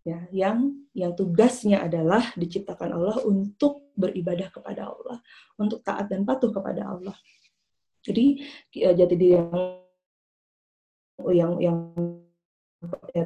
ya 0.07 0.23
yang 0.31 0.87
yang 0.95 1.11
tugasnya 1.19 1.83
adalah 1.83 2.31
diciptakan 2.39 2.95
Allah 2.95 3.19
untuk 3.27 3.91
beribadah 3.97 4.47
kepada 4.53 4.93
Allah, 4.93 5.19
untuk 5.57 5.81
taat 5.81 6.07
dan 6.07 6.23
patuh 6.23 6.53
kepada 6.53 6.85
Allah. 6.95 7.17
Jadi 8.05 8.39
ya, 8.71 8.93
jati 8.93 9.15
diri 9.17 9.35
yang 9.35 9.51
yang 11.33 11.51
yang 11.59 11.77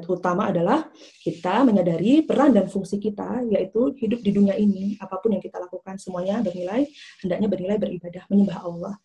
utama 0.08 0.48
adalah 0.48 0.88
kita 1.20 1.68
menyadari 1.68 2.24
peran 2.24 2.56
dan 2.56 2.72
fungsi 2.72 2.98
kita 3.00 3.44
yaitu 3.52 3.92
hidup 4.00 4.24
di 4.24 4.32
dunia 4.32 4.56
ini. 4.56 4.96
Apa 5.00 5.20
pun 5.20 5.36
yang 5.36 5.44
kita 5.44 5.60
lakukan 5.60 6.00
semuanya 6.00 6.40
bernilai 6.40 6.88
hendaknya 7.24 7.48
bernilai 7.52 7.78
beribadah 7.80 8.24
menyembah 8.32 8.60
Allah. 8.64 8.96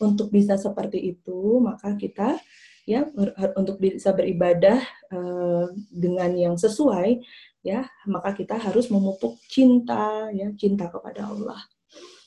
Untuk 0.00 0.28
bisa 0.28 0.60
seperti 0.60 1.16
itu 1.16 1.60
maka 1.60 1.96
kita 1.96 2.36
ya 2.84 3.08
untuk 3.56 3.80
bisa 3.80 4.12
beribadah 4.12 4.76
uh, 5.08 5.72
dengan 5.88 6.30
yang 6.36 6.54
sesuai 6.60 7.24
ya 7.64 7.88
maka 8.04 8.36
kita 8.36 8.60
harus 8.60 8.92
memupuk 8.92 9.40
cinta 9.48 10.28
ya 10.36 10.52
cinta 10.56 10.92
kepada 10.92 11.32
Allah. 11.32 11.60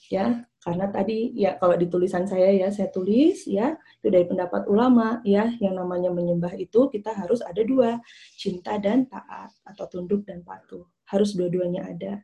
Ya 0.10 0.50
karena 0.68 0.92
tadi 0.92 1.32
ya 1.32 1.56
kalau 1.56 1.80
di 1.80 1.88
tulisan 1.88 2.28
saya 2.28 2.52
ya 2.52 2.68
saya 2.68 2.92
tulis 2.92 3.48
ya 3.48 3.72
itu 4.04 4.12
dari 4.12 4.28
pendapat 4.28 4.68
ulama 4.68 5.24
ya 5.24 5.48
yang 5.64 5.80
namanya 5.80 6.12
menyembah 6.12 6.60
itu 6.60 6.92
kita 6.92 7.16
harus 7.16 7.40
ada 7.40 7.64
dua 7.64 8.04
cinta 8.36 8.76
dan 8.76 9.08
taat 9.08 9.56
atau 9.64 9.88
tunduk 9.88 10.28
dan 10.28 10.44
patuh 10.44 10.84
harus 11.08 11.40
dua-duanya 11.40 11.88
ada 11.88 12.20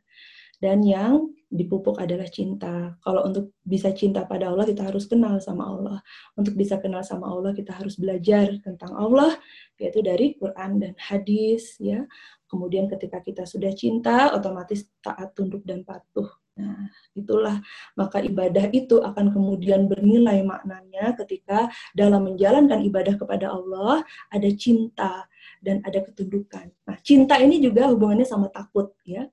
dan 0.60 0.84
yang 0.84 1.28
dipupuk 1.52 2.00
adalah 2.00 2.24
cinta. 2.24 2.96
Kalau 3.04 3.26
untuk 3.26 3.52
bisa 3.60 3.92
cinta 3.92 4.24
pada 4.24 4.48
Allah, 4.48 4.64
kita 4.64 4.86
harus 4.86 5.04
kenal 5.04 5.36
sama 5.42 5.66
Allah. 5.66 5.98
Untuk 6.40 6.56
bisa 6.56 6.80
kenal 6.80 7.04
sama 7.04 7.28
Allah, 7.28 7.52
kita 7.52 7.74
harus 7.74 8.00
belajar 8.00 8.48
tentang 8.64 8.96
Allah, 8.96 9.34
yaitu 9.76 10.00
dari 10.00 10.40
Quran 10.40 10.80
dan 10.80 10.94
hadis. 10.96 11.76
ya. 11.76 12.06
Kemudian 12.48 12.88
ketika 12.88 13.20
kita 13.20 13.44
sudah 13.44 13.76
cinta, 13.76 14.32
otomatis 14.32 14.88
taat, 15.04 15.36
tunduk, 15.36 15.66
dan 15.68 15.84
patuh 15.84 16.32
Nah, 16.54 16.86
itulah 17.18 17.58
maka 17.98 18.22
ibadah 18.22 18.70
itu 18.70 19.02
akan 19.02 19.34
kemudian 19.34 19.90
bernilai 19.90 20.46
maknanya 20.46 21.18
ketika 21.18 21.66
dalam 21.98 22.30
menjalankan 22.30 22.78
ibadah 22.86 23.18
kepada 23.18 23.50
Allah 23.50 24.06
ada 24.30 24.50
cinta 24.54 25.26
dan 25.58 25.82
ada 25.82 25.98
ketundukan. 26.06 26.70
Nah, 26.86 26.96
cinta 27.02 27.42
ini 27.42 27.58
juga 27.58 27.90
hubungannya 27.90 28.22
sama 28.22 28.46
takut 28.54 28.94
ya. 29.02 29.26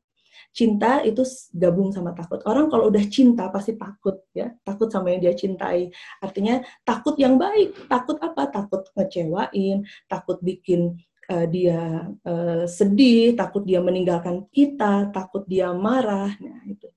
Cinta 0.51 0.99
itu 1.05 1.23
gabung 1.55 1.95
sama 1.95 2.11
takut. 2.11 2.43
Orang 2.43 2.67
kalau 2.67 2.91
udah 2.91 3.05
cinta 3.07 3.47
pasti 3.53 3.77
takut 3.79 4.19
ya, 4.35 4.51
takut 4.67 4.91
sama 4.91 5.13
yang 5.15 5.23
dia 5.23 5.33
cintai. 5.37 5.87
Artinya 6.19 6.59
takut 6.83 7.15
yang 7.15 7.39
baik. 7.39 7.87
Takut 7.87 8.19
apa? 8.19 8.51
Takut 8.51 8.83
ngecewain, 8.97 9.87
takut 10.11 10.43
bikin 10.43 10.99
uh, 11.31 11.47
dia 11.47 12.03
uh, 12.27 12.67
sedih, 12.67 13.31
takut 13.39 13.63
dia 13.63 13.79
meninggalkan 13.79 14.43
kita, 14.51 15.07
takut 15.15 15.47
dia 15.47 15.71
marah. 15.71 16.35
Nah, 16.43 16.61
itu 16.67 16.90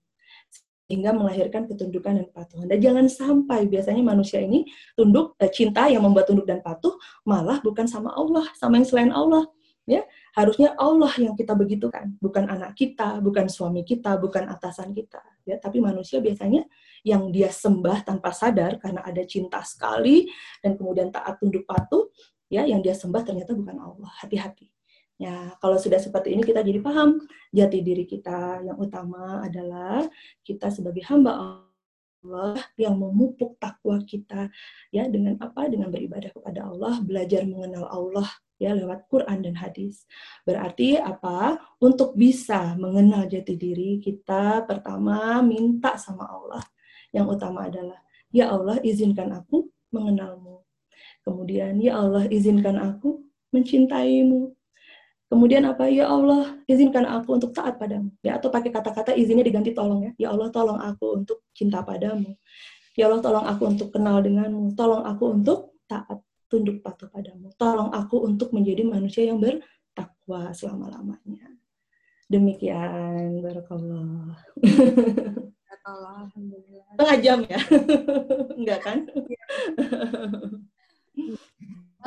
hingga 0.89 1.17
melahirkan 1.17 1.65
ketundukan 1.65 2.21
dan 2.21 2.25
kepatuhan. 2.29 2.67
Dan 2.69 2.79
jangan 2.81 3.07
sampai 3.09 3.65
biasanya 3.69 4.05
manusia 4.05 4.41
ini 4.45 4.69
tunduk 4.93 5.37
eh, 5.41 5.49
cinta 5.49 5.89
yang 5.89 6.05
membuat 6.05 6.29
tunduk 6.29 6.45
dan 6.45 6.61
patuh 6.61 6.95
malah 7.25 7.61
bukan 7.65 7.89
sama 7.89 8.13
Allah, 8.13 8.45
sama 8.57 8.81
yang 8.81 8.89
selain 8.89 9.13
Allah. 9.13 9.49
Ya, 9.85 10.01
harusnya 10.33 10.73
Allah 10.81 11.13
yang 11.21 11.37
kita 11.37 11.53
begitukan, 11.53 12.17
bukan 12.17 12.49
anak 12.49 12.73
kita, 12.73 13.21
bukan 13.21 13.53
suami 13.53 13.85
kita, 13.85 14.17
bukan 14.17 14.49
atasan 14.49 14.97
kita. 14.97 15.21
Ya, 15.45 15.61
tapi 15.61 15.77
manusia 15.85 16.25
biasanya 16.25 16.65
yang 17.05 17.29
dia 17.29 17.53
sembah 17.53 18.01
tanpa 18.01 18.33
sadar 18.33 18.81
karena 18.81 19.05
ada 19.05 19.21
cinta 19.29 19.61
sekali 19.61 20.25
dan 20.65 20.81
kemudian 20.81 21.13
taat 21.13 21.37
tunduk 21.37 21.69
patuh, 21.69 22.09
ya, 22.49 22.65
yang 22.65 22.81
dia 22.81 22.97
sembah 22.97 23.29
ternyata 23.29 23.53
bukan 23.53 23.77
Allah. 23.77 24.09
Hati-hati. 24.25 24.74
Ya, 25.15 25.55
kalau 25.63 25.79
sudah 25.79 26.03
seperti 26.03 26.35
ini 26.35 26.43
kita 26.43 26.67
jadi 26.67 26.83
paham 26.83 27.23
jati 27.55 27.87
diri 27.87 28.03
kita 28.03 28.67
yang 28.67 28.75
utama 28.75 29.47
adalah 29.47 30.03
kita 30.43 30.75
sebagai 30.75 31.07
hamba 31.07 31.63
Allah 32.25 32.59
yang 32.75 32.99
memupuk 32.99 33.55
takwa 33.63 34.03
kita 34.03 34.51
ya 34.91 35.07
dengan 35.07 35.39
apa? 35.39 35.71
Dengan 35.71 35.95
beribadah 35.95 36.35
kepada 36.35 36.67
Allah, 36.67 36.99
belajar 36.99 37.47
mengenal 37.47 37.87
Allah 37.87 38.27
ya 38.59 38.75
lewat 38.75 39.07
Quran 39.07 39.45
dan 39.45 39.55
hadis. 39.55 40.09
Berarti 40.43 40.99
apa? 40.99 41.63
Untuk 41.79 42.19
bisa 42.19 42.75
mengenal 42.75 43.31
jati 43.31 43.55
diri 43.55 44.03
kita 44.03 44.67
pertama 44.67 45.39
minta 45.45 45.95
sama 45.95 46.27
Allah. 46.27 46.65
Yang 47.15 47.39
utama 47.39 47.71
adalah 47.71 48.01
ya 48.35 48.51
Allah 48.51 48.83
izinkan 48.83 49.31
aku 49.31 49.71
mengenalmu. 49.95 50.67
Kemudian 51.23 51.79
ya 51.79 52.03
Allah 52.03 52.27
izinkan 52.27 52.81
aku 52.83 53.23
mencintaimu. 53.55 54.51
Kemudian 55.33 55.65
apa? 55.65 55.89
Ya 55.89 56.07
Allah, 56.07 56.61
izinkan 56.69 57.09
aku 57.09 57.41
untuk 57.41 57.57
taat 57.57 57.81
padamu. 57.81 58.13
Ya, 58.21 58.37
atau 58.37 58.53
pakai 58.53 58.69
kata-kata 58.69 59.17
izinnya 59.17 59.45
diganti 59.45 59.73
tolong 59.73 60.05
ya. 60.05 60.13
Ya 60.21 60.29
Allah, 60.37 60.53
tolong 60.53 60.77
aku 60.77 61.25
untuk 61.25 61.49
cinta 61.57 61.81
padamu. 61.81 62.37
Ya 62.95 63.09
Allah, 63.09 63.25
tolong 63.25 63.47
aku 63.49 63.63
untuk 63.73 63.89
kenal 63.91 64.21
denganmu. 64.21 64.77
Tolong 64.77 65.03
aku 65.03 65.25
untuk 65.33 65.81
taat, 65.89 66.21
tunduk 66.53 66.85
patuh 66.85 67.09
padamu. 67.09 67.51
Tolong 67.57 67.91
aku 67.91 68.21
untuk 68.21 68.53
menjadi 68.53 68.85
manusia 68.85 69.25
yang 69.25 69.41
bertakwa 69.41 70.53
selama-lamanya. 70.53 71.57
Demikian, 72.29 73.41
barakallah. 73.41 74.37
Alhamdulillah. 75.85 76.97
Tengah 76.97 77.19
jam 77.21 77.39
ya? 77.49 77.61
Enggak 78.61 78.81
kan? 78.85 78.99
Iya. 79.09 79.45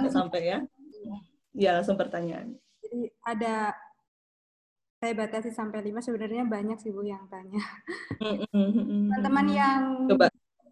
Sampai 0.09 0.41
ya? 0.47 0.59
Ya, 1.57 1.69
langsung 1.81 1.97
pertanyaan 1.97 2.57
ada. 3.27 3.75
Saya 4.97 5.13
batasi 5.13 5.53
sampai 5.53 5.85
lima 5.85 6.01
sebenarnya 6.01 6.41
banyak 6.49 6.81
sih 6.81 6.89
bu 6.89 7.05
yang 7.05 7.29
tanya. 7.29 7.61
Teman-teman 8.49 9.45
yang 9.45 10.09
Coba. 10.09 10.25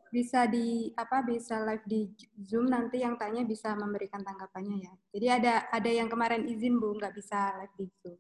bisa 0.10 0.50
di 0.50 0.90
apa 0.98 1.22
bisa 1.22 1.62
live 1.62 1.86
di 1.86 2.10
zoom 2.42 2.66
nanti 2.66 3.06
yang 3.06 3.22
tanya 3.22 3.46
bisa 3.46 3.78
memberikan 3.78 4.26
tanggapannya 4.26 4.82
ya. 4.82 4.94
Jadi 5.14 5.28
ada 5.30 5.54
ada 5.70 5.90
yang 5.94 6.10
kemarin 6.10 6.50
izin 6.50 6.82
bu 6.82 6.98
nggak 6.98 7.14
bisa 7.14 7.54
live 7.62 7.76
di 7.78 7.86
zoom. 8.02 8.18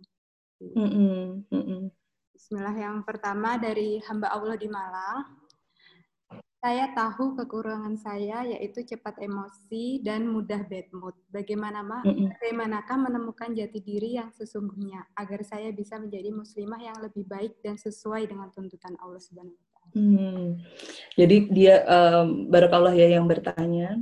Bismillah 2.35 2.75
yang 2.77 3.01
pertama 3.01 3.57
dari 3.57 3.97
hamba 4.05 4.29
Allah 4.29 4.61
di 4.61 4.69
Malang 4.69 5.44
saya 6.65 6.89
tahu 6.97 7.37
kekurangan 7.37 7.93
saya 7.93 8.41
yaitu 8.41 8.81
cepat 8.81 9.21
emosi 9.21 10.01
dan 10.01 10.25
mudah 10.25 10.65
bad 10.65 10.89
mood. 10.97 11.13
Bagaimana 11.29 11.85
ma? 11.85 12.01
Bagaimanakah 12.01 13.05
menemukan 13.05 13.53
jati 13.53 13.85
diri 13.85 14.17
yang 14.17 14.33
sesungguhnya 14.33 15.05
agar 15.13 15.45
saya 15.45 15.69
bisa 15.69 16.01
menjadi 16.01 16.33
muslimah 16.33 16.81
yang 16.81 16.97
lebih 17.05 17.21
baik 17.29 17.61
dan 17.61 17.77
sesuai 17.77 18.25
dengan 18.25 18.49
tuntutan 18.49 18.97
Allah 18.97 19.21
Subhanahu 19.21 19.53
wa 19.53 19.65
taala. 19.77 19.93
Hmm. 19.93 20.57
Jadi 21.13 21.37
dia 21.53 21.85
um, 21.85 22.49
barakallah 22.49 22.97
ya 22.97 23.13
yang 23.13 23.29
bertanya 23.29 24.01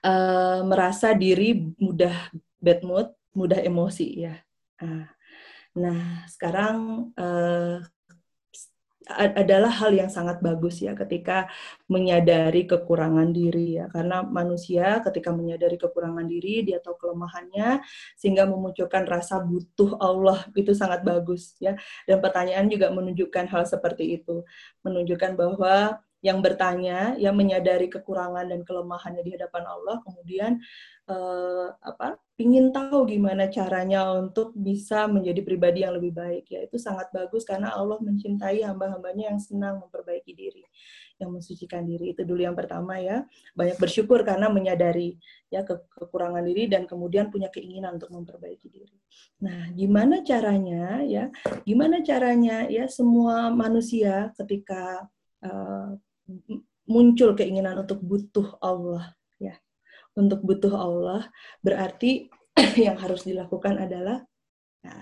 uh, 0.00 0.64
merasa 0.64 1.12
diri 1.12 1.76
mudah 1.76 2.32
bad 2.56 2.80
mood, 2.88 3.12
mudah 3.36 3.60
emosi 3.60 4.08
ya. 4.16 4.40
Nah, 4.80 5.12
nah 5.76 6.24
sekarang 6.32 7.12
uh, 7.20 7.84
adalah 9.10 9.70
hal 9.70 9.90
yang 9.94 10.06
sangat 10.06 10.38
bagus 10.38 10.78
ya 10.78 10.94
ketika 10.94 11.50
menyadari 11.90 12.66
kekurangan 12.66 13.34
diri 13.34 13.82
ya. 13.82 13.90
Karena 13.90 14.22
manusia 14.22 15.02
ketika 15.02 15.34
menyadari 15.34 15.74
kekurangan 15.80 16.26
diri 16.26 16.62
dia 16.62 16.78
tahu 16.78 16.98
kelemahannya 16.98 17.82
sehingga 18.14 18.46
memunculkan 18.46 19.06
rasa 19.06 19.42
butuh 19.42 19.98
Allah. 19.98 20.46
Itu 20.54 20.72
sangat 20.76 21.02
bagus 21.02 21.58
ya. 21.58 21.74
Dan 22.06 22.22
pertanyaan 22.22 22.70
juga 22.70 22.90
menunjukkan 22.94 23.50
hal 23.50 23.66
seperti 23.66 24.22
itu. 24.22 24.46
Menunjukkan 24.86 25.34
bahwa 25.34 26.02
yang 26.22 26.38
bertanya 26.38 27.18
yang 27.18 27.34
menyadari 27.34 27.90
kekurangan 27.90 28.46
dan 28.46 28.62
kelemahannya 28.62 29.26
di 29.26 29.34
hadapan 29.34 29.66
Allah 29.66 29.98
kemudian 30.06 30.62
uh, 31.12 31.68
apa 31.84 32.16
ingin 32.40 32.72
tahu 32.72 33.06
gimana 33.06 33.46
caranya 33.52 34.16
untuk 34.16 34.56
bisa 34.56 35.06
menjadi 35.06 35.44
pribadi 35.44 35.84
yang 35.84 35.94
lebih 35.94 36.16
baik. 36.16 36.44
Ya 36.50 36.64
itu 36.64 36.80
sangat 36.80 37.12
bagus 37.12 37.44
karena 37.44 37.70
Allah 37.70 38.00
mencintai 38.00 38.64
hamba-hambanya 38.64 39.30
yang 39.30 39.38
senang 39.38 39.78
memperbaiki 39.84 40.32
diri 40.32 40.64
yang 41.22 41.30
mensucikan 41.30 41.86
diri. 41.86 42.16
Itu 42.16 42.26
dulu 42.26 42.42
yang 42.42 42.58
pertama 42.58 42.98
ya. 42.98 43.22
Banyak 43.54 43.78
bersyukur 43.78 44.26
karena 44.26 44.50
menyadari 44.50 45.20
ya 45.52 45.62
ke 45.62 45.86
kekurangan 45.86 46.42
diri 46.42 46.66
dan 46.66 46.88
kemudian 46.88 47.30
punya 47.30 47.52
keinginan 47.52 48.00
untuk 48.00 48.10
memperbaiki 48.10 48.66
diri. 48.72 48.96
Nah 49.44 49.70
gimana 49.76 50.24
caranya 50.26 51.04
ya 51.04 51.28
gimana 51.62 52.00
caranya 52.02 52.66
ya 52.66 52.88
semua 52.90 53.52
manusia 53.52 54.32
ketika 54.34 55.06
uh, 55.44 55.94
muncul 56.88 57.36
keinginan 57.38 57.86
untuk 57.86 58.02
butuh 58.02 58.58
Allah 58.58 59.14
untuk 60.12 60.44
butuh 60.44 60.74
Allah, 60.74 61.28
berarti 61.64 62.28
yang 62.84 63.00
harus 63.00 63.24
dilakukan 63.24 63.80
adalah 63.80 64.20
ya, 64.84 64.96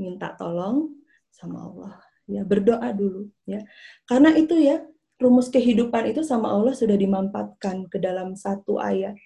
minta 0.00 0.32
tolong 0.36 0.96
sama 1.28 1.68
Allah. 1.68 1.94
Ya, 2.28 2.44
berdoa 2.44 2.92
dulu 2.92 3.32
ya. 3.48 3.64
Karena 4.04 4.36
itu 4.36 4.56
ya, 4.56 4.84
rumus 5.18 5.48
kehidupan 5.48 6.12
itu 6.12 6.20
sama 6.22 6.52
Allah 6.52 6.76
sudah 6.76 6.94
dimampatkan 6.94 7.88
ke 7.88 7.98
dalam 7.98 8.36
satu 8.36 8.76
ayat. 8.78 9.16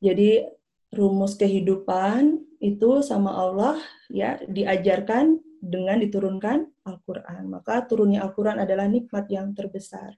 Jadi 0.00 0.48
rumus 0.90 1.38
kehidupan 1.38 2.40
itu 2.58 3.00
sama 3.06 3.30
Allah 3.30 3.78
ya 4.10 4.40
diajarkan 4.42 5.38
dengan 5.60 6.00
diturunkan 6.00 6.66
Al-Qur'an. 6.88 7.46
Maka 7.46 7.84
turunnya 7.84 8.24
Al-Qur'an 8.24 8.58
adalah 8.58 8.88
nikmat 8.88 9.28
yang 9.28 9.52
terbesar. 9.52 10.16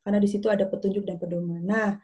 Karena 0.00 0.18
di 0.22 0.28
situ 0.30 0.46
ada 0.46 0.64
petunjuk 0.64 1.04
dan 1.04 1.18
pedoman. 1.18 1.60
Nah, 1.60 1.98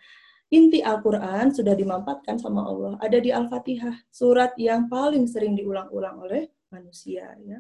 inti 0.50 0.82
Al-Quran 0.82 1.54
sudah 1.54 1.74
dimampatkan 1.78 2.36
sama 2.36 2.66
Allah. 2.66 2.98
Ada 2.98 3.18
di 3.22 3.30
Al-Fatihah, 3.30 4.06
surat 4.10 4.52
yang 4.58 4.90
paling 4.90 5.24
sering 5.30 5.54
diulang-ulang 5.54 6.20
oleh 6.26 6.50
manusia, 6.70 7.34
ya, 7.42 7.58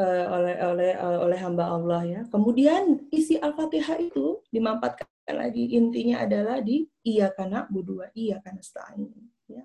uh, 0.00 0.24
oleh 0.36 0.54
oleh 0.60 0.90
uh, 0.96 1.18
oleh 1.24 1.38
hamba 1.40 1.64
Allah 1.72 2.02
ya. 2.04 2.20
Kemudian 2.28 3.08
isi 3.08 3.40
Al-Fatihah 3.40 3.96
itu 4.00 4.44
dimampatkan 4.52 5.08
lagi 5.32 5.74
intinya 5.74 6.22
adalah 6.22 6.62
di 6.62 6.86
iya 7.02 7.34
karena 7.34 7.66
budua 7.66 8.14
iya 8.14 8.38
karena 8.38 8.62
ya 9.50 9.62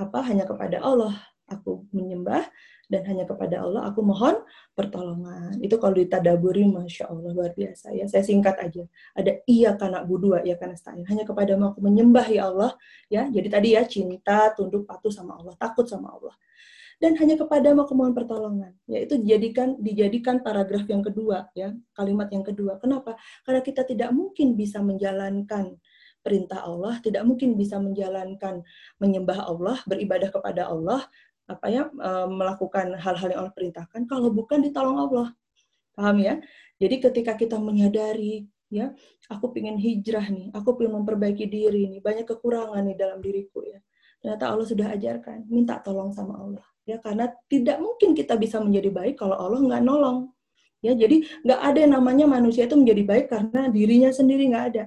apa 0.00 0.18
hanya 0.24 0.48
kepada 0.48 0.80
Allah 0.80 1.12
aku 1.44 1.84
menyembah 1.92 2.48
dan 2.94 3.02
hanya 3.10 3.26
kepada 3.26 3.66
Allah 3.66 3.90
aku 3.90 4.06
mohon 4.06 4.38
pertolongan 4.78 5.58
itu 5.58 5.74
kalau 5.82 5.98
ditadaburi 5.98 6.70
masya 6.70 7.10
Allah 7.10 7.34
luar 7.34 7.50
biasa 7.50 7.90
ya 7.90 8.06
saya 8.06 8.22
singkat 8.22 8.54
aja 8.62 8.86
ada 9.18 9.42
iya 9.50 9.74
karena 9.74 10.06
budua 10.06 10.46
iya 10.46 10.54
karena 10.54 10.78
stain 10.78 11.02
hanya 11.10 11.26
kepada 11.26 11.58
aku 11.58 11.82
menyembah 11.82 12.30
ya 12.30 12.46
Allah 12.46 12.78
ya 13.10 13.26
jadi 13.26 13.48
tadi 13.50 13.68
ya 13.74 13.82
cinta 13.82 14.54
tunduk 14.54 14.86
patuh 14.86 15.10
sama 15.10 15.34
Allah 15.42 15.58
takut 15.58 15.90
sama 15.90 16.14
Allah 16.14 16.38
dan 17.02 17.18
hanya 17.18 17.34
kepada 17.34 17.74
aku 17.74 17.92
mohon 17.92 18.14
pertolongan. 18.14 18.72
Yaitu 18.86 19.18
dijadikan 19.18 19.76
dijadikan 19.82 20.40
paragraf 20.40 20.86
yang 20.86 21.02
kedua 21.02 21.50
ya, 21.52 21.74
kalimat 21.92 22.30
yang 22.30 22.46
kedua. 22.46 22.78
Kenapa? 22.78 23.18
Karena 23.42 23.60
kita 23.60 23.82
tidak 23.82 24.14
mungkin 24.14 24.54
bisa 24.54 24.78
menjalankan 24.80 25.74
perintah 26.24 26.64
Allah, 26.64 26.96
tidak 27.04 27.28
mungkin 27.28 27.60
bisa 27.60 27.76
menjalankan 27.76 28.64
menyembah 28.96 29.44
Allah, 29.44 29.76
beribadah 29.84 30.32
kepada 30.32 30.72
Allah, 30.72 31.04
apa 31.44 31.66
ya, 31.68 31.82
e, 31.90 32.10
melakukan 32.30 32.96
hal-hal 32.96 33.28
yang 33.32 33.40
Allah 33.44 33.54
perintahkan 33.54 34.00
kalau 34.08 34.28
bukan 34.32 34.64
ditolong 34.64 34.98
Allah. 34.98 35.28
Paham 35.94 36.16
ya? 36.20 36.40
Jadi 36.82 36.98
ketika 36.98 37.38
kita 37.38 37.56
menyadari 37.60 38.48
ya, 38.72 38.90
aku 39.30 39.54
ingin 39.54 39.78
hijrah 39.78 40.26
nih, 40.26 40.50
aku 40.56 40.74
ingin 40.82 41.00
memperbaiki 41.02 41.46
diri 41.46 41.86
nih, 41.86 42.00
banyak 42.02 42.26
kekurangan 42.26 42.82
nih 42.82 42.96
dalam 42.98 43.18
diriku 43.22 43.62
ya. 43.62 43.78
Ternyata 44.18 44.44
Allah 44.50 44.66
sudah 44.66 44.86
ajarkan, 44.96 45.46
minta 45.46 45.78
tolong 45.78 46.10
sama 46.10 46.40
Allah 46.40 46.64
ya 46.84 47.00
karena 47.00 47.32
tidak 47.48 47.80
mungkin 47.80 48.12
kita 48.12 48.36
bisa 48.36 48.60
menjadi 48.60 48.92
baik 48.92 49.14
kalau 49.16 49.36
Allah 49.40 49.60
nggak 49.64 49.82
nolong 49.82 50.28
ya 50.84 50.92
jadi 50.92 51.24
nggak 51.40 51.60
ada 51.64 51.78
yang 51.80 51.92
namanya 51.96 52.26
manusia 52.28 52.68
itu 52.68 52.76
menjadi 52.76 53.02
baik 53.08 53.26
karena 53.32 53.72
dirinya 53.72 54.12
sendiri 54.12 54.52
nggak 54.52 54.64
ada 54.76 54.84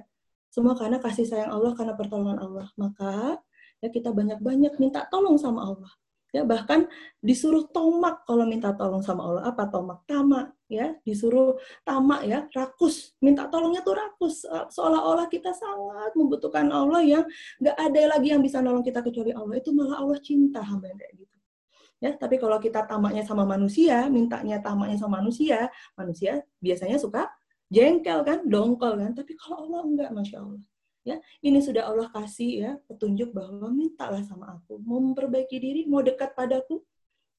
semua 0.48 0.78
karena 0.78 1.02
kasih 1.02 1.26
sayang 1.26 1.50
Allah 1.50 1.74
karena 1.74 1.98
pertolongan 1.98 2.38
Allah 2.38 2.70
maka 2.78 3.42
ya 3.82 3.90
kita 3.90 4.14
banyak-banyak 4.14 4.78
minta 4.78 5.10
tolong 5.10 5.34
sama 5.42 5.74
Allah 5.74 5.90
ya 6.28 6.44
bahkan 6.44 6.84
disuruh 7.24 7.64
tomak 7.72 8.24
kalau 8.28 8.44
minta 8.44 8.72
tolong 8.76 9.00
sama 9.00 9.22
Allah. 9.24 9.42
Apa 9.48 9.68
tomak? 9.72 10.04
Tamak 10.04 10.52
ya. 10.68 10.94
Disuruh 11.02 11.56
tamak 11.82 12.24
ya. 12.28 12.44
Rakus. 12.52 13.16
Minta 13.24 13.48
tolongnya 13.48 13.80
tuh 13.80 13.96
rakus. 13.96 14.44
Seolah-olah 14.46 15.26
kita 15.32 15.50
sangat 15.56 16.12
membutuhkan 16.14 16.68
Allah 16.68 17.00
yang 17.04 17.24
nggak 17.60 17.76
ada 17.76 18.00
lagi 18.16 18.28
yang 18.32 18.42
bisa 18.44 18.60
nolong 18.60 18.84
kita 18.84 19.00
kecuali 19.00 19.32
Allah. 19.32 19.56
Itu 19.56 19.72
malah 19.72 20.00
Allah 20.00 20.18
cinta 20.20 20.60
hamba 20.60 20.92
kayak 20.92 21.14
gitu. 21.16 21.36
Ya 21.98 22.14
tapi 22.14 22.38
kalau 22.38 22.62
kita 22.62 22.86
tamaknya 22.86 23.26
sama 23.26 23.42
manusia 23.42 24.06
mintanya 24.06 24.62
tamaknya 24.62 24.94
sama 25.02 25.18
manusia 25.18 25.66
manusia 25.98 26.46
biasanya 26.62 26.94
suka 26.94 27.26
jengkel 27.74 28.22
kan 28.22 28.46
dongkol 28.46 28.94
kan. 29.00 29.12
Tapi 29.16 29.34
kalau 29.34 29.66
Allah 29.66 29.80
enggak 29.82 30.10
masya 30.14 30.38
Allah 30.46 30.62
ya 31.08 31.16
ini 31.40 31.64
sudah 31.64 31.88
Allah 31.88 32.12
kasih 32.12 32.52
ya 32.60 32.72
petunjuk 32.84 33.32
bahwa 33.32 33.72
mintalah 33.72 34.20
sama 34.20 34.60
aku. 34.60 34.76
Mau 34.84 35.00
memperbaiki 35.00 35.56
diri 35.56 35.82
mau 35.88 36.04
dekat 36.04 36.36
padaku 36.36 36.84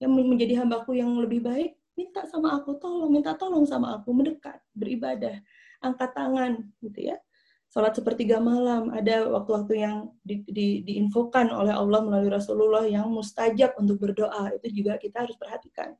yang 0.01 0.12
menjadi 0.15 0.63
hambaku 0.65 0.97
yang 0.97 1.13
lebih 1.21 1.45
baik 1.45 1.77
minta 1.99 2.23
sama 2.32 2.55
aku 2.55 2.79
tolong 2.79 3.12
minta 3.12 3.36
tolong 3.36 3.67
sama 3.67 3.99
aku 3.99 4.15
mendekat 4.15 4.55
beribadah 4.71 5.36
angkat 5.84 6.12
tangan 6.15 6.63
gitu 6.79 7.12
ya. 7.12 7.17
Sholat 7.69 7.93
sepertiga 7.93 8.41
malam, 8.41 8.89
ada 8.89 9.29
waktu-waktu 9.29 9.73
yang 9.77 10.10
di, 10.25 10.41
di, 10.49 10.82
diinfokan 10.82 11.53
oleh 11.53 11.69
Allah 11.69 12.01
melalui 12.01 12.34
Rasulullah 12.34 12.82
yang 12.89 13.13
mustajab 13.13 13.77
untuk 13.77 14.01
berdoa, 14.01 14.49
itu 14.58 14.82
juga 14.82 14.97
kita 14.97 15.21
harus 15.21 15.38
perhatikan. 15.38 15.93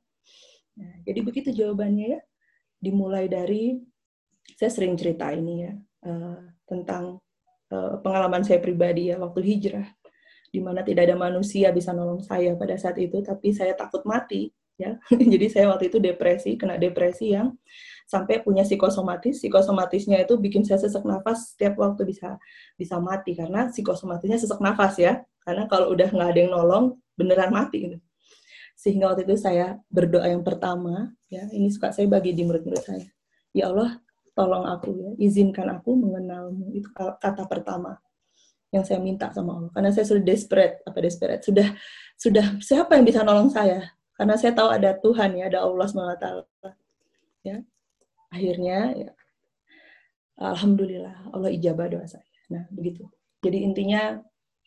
Nah, 0.74 0.98
jadi 1.06 1.22
begitu 1.22 1.54
jawabannya 1.54 2.18
ya, 2.18 2.20
dimulai 2.82 3.30
dari, 3.30 3.78
saya 4.58 4.66
sering 4.66 4.98
cerita 4.98 5.30
ini 5.30 5.54
ya, 5.62 5.72
uh, 6.10 6.42
tentang 6.66 7.22
pengalaman 8.02 8.42
saya 8.42 8.58
pribadi 8.58 9.14
ya, 9.14 9.16
waktu 9.22 9.40
hijrah, 9.46 9.86
di 10.50 10.58
mana 10.58 10.82
tidak 10.82 11.06
ada 11.06 11.16
manusia 11.16 11.70
bisa 11.70 11.94
nolong 11.94 12.20
saya 12.26 12.58
pada 12.58 12.74
saat 12.74 12.98
itu, 12.98 13.22
tapi 13.22 13.54
saya 13.54 13.78
takut 13.78 14.02
mati, 14.02 14.50
ya. 14.80 14.98
Jadi 15.32 15.46
saya 15.52 15.70
waktu 15.70 15.92
itu 15.92 16.02
depresi, 16.02 16.56
kena 16.56 16.80
depresi 16.80 17.36
yang 17.36 17.54
sampai 18.10 18.42
punya 18.42 18.66
psikosomatis. 18.66 19.38
Psikosomatisnya 19.38 20.18
itu 20.24 20.34
bikin 20.40 20.66
saya 20.66 20.82
sesak 20.82 21.06
nafas 21.06 21.54
setiap 21.54 21.78
waktu 21.78 22.02
bisa 22.08 22.40
bisa 22.74 22.98
mati 22.98 23.38
karena 23.38 23.70
psikosomatisnya 23.70 24.40
sesak 24.40 24.58
nafas 24.58 24.98
ya. 24.98 25.22
Karena 25.46 25.70
kalau 25.70 25.94
udah 25.94 26.08
nggak 26.10 26.28
ada 26.34 26.40
yang 26.40 26.52
nolong, 26.56 26.84
beneran 27.14 27.54
mati 27.54 27.76
gitu. 27.86 27.98
Sehingga 28.74 29.12
waktu 29.12 29.28
itu 29.28 29.36
saya 29.36 29.76
berdoa 29.92 30.24
yang 30.26 30.40
pertama, 30.40 31.12
ya 31.28 31.44
ini 31.52 31.68
suka 31.68 31.92
saya 31.92 32.08
bagi 32.08 32.32
di 32.32 32.42
murid-murid 32.48 32.80
saya. 32.82 33.06
Ya 33.52 33.68
Allah, 33.68 34.00
tolong 34.40 34.64
aku 34.64 34.90
ya, 34.96 35.10
izinkan 35.20 35.68
aku 35.68 35.92
mengenalmu. 36.00 36.72
Itu 36.72 36.88
kata 36.96 37.44
pertama 37.44 38.00
yang 38.72 38.80
saya 38.88 38.96
minta 39.04 39.28
sama 39.36 39.60
Allah. 39.60 39.70
Karena 39.76 39.90
saya 39.92 40.08
sudah 40.08 40.24
desperate, 40.24 40.80
apa 40.88 40.98
desperate, 41.04 41.44
sudah 41.44 41.68
sudah 42.16 42.56
siapa 42.64 42.96
yang 42.96 43.04
bisa 43.04 43.20
nolong 43.20 43.52
saya? 43.52 43.92
Karena 44.16 44.40
saya 44.40 44.56
tahu 44.56 44.72
ada 44.72 44.96
Tuhan 44.96 45.36
ya, 45.36 45.52
ada 45.52 45.60
Allah 45.60 45.86
SWT. 45.88 46.26
Ya, 47.44 47.56
akhirnya 48.32 48.78
ya, 48.96 49.10
alhamdulillah 50.40 51.32
Allah 51.36 51.50
ijabah 51.52 51.86
doa 51.92 52.06
saya. 52.08 52.24
Nah, 52.48 52.64
begitu. 52.72 53.04
Jadi 53.44 53.64
intinya 53.64 54.16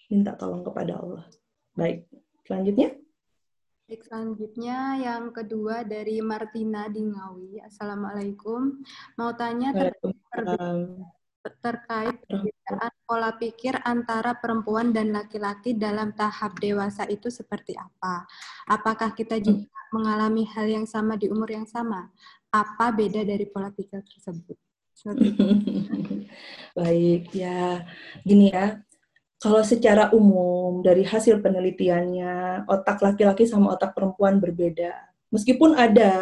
minta 0.09 0.37
tolong 0.37 0.61
kepada 0.61 1.01
Allah. 1.01 1.25
Baik, 1.73 2.05
selanjutnya. 2.45 2.93
Baik, 3.93 4.09
selanjutnya 4.09 4.97
yang 5.05 5.29
kedua 5.29 5.85
dari 5.85 6.17
Martina 6.17 6.89
di 6.89 7.05
Ngawi. 7.05 7.61
Assalamualaikum. 7.61 8.81
Mau 9.21 9.37
tanya 9.37 9.69
terkait, 9.69 10.97
terkait 11.61 12.17
perbedaan 12.25 12.93
pola 13.05 13.37
pikir 13.37 13.77
antara 13.85 14.33
perempuan 14.33 14.89
dan 14.97 15.13
laki-laki 15.13 15.77
dalam 15.77 16.09
tahap 16.17 16.57
dewasa 16.57 17.05
itu 17.05 17.29
seperti 17.29 17.77
apa? 17.77 18.25
Apakah 18.65 19.13
kita 19.13 19.37
juga 19.37 19.69
mengalami 19.93 20.49
hal 20.49 20.73
yang 20.73 20.89
sama 20.89 21.13
di 21.13 21.29
umur 21.29 21.53
yang 21.53 21.69
sama? 21.69 22.09
apa 22.49 22.89
beda 22.89 23.21
dari 23.21 23.45
pola 23.45 23.69
pikir 23.69 24.01
tersebut? 24.01 24.57
Baik, 26.81 27.29
ya 27.29 27.85
gini 28.25 28.49
ya. 28.49 28.81
Kalau 29.43 29.59
secara 29.59 30.07
umum 30.15 30.79
dari 30.79 31.03
hasil 31.03 31.43
penelitiannya 31.43 32.63
otak 32.63 33.03
laki-laki 33.03 33.43
sama 33.43 33.75
otak 33.75 33.91
perempuan 33.91 34.39
berbeda. 34.39 34.95
Meskipun 35.35 35.75
ada 35.75 36.15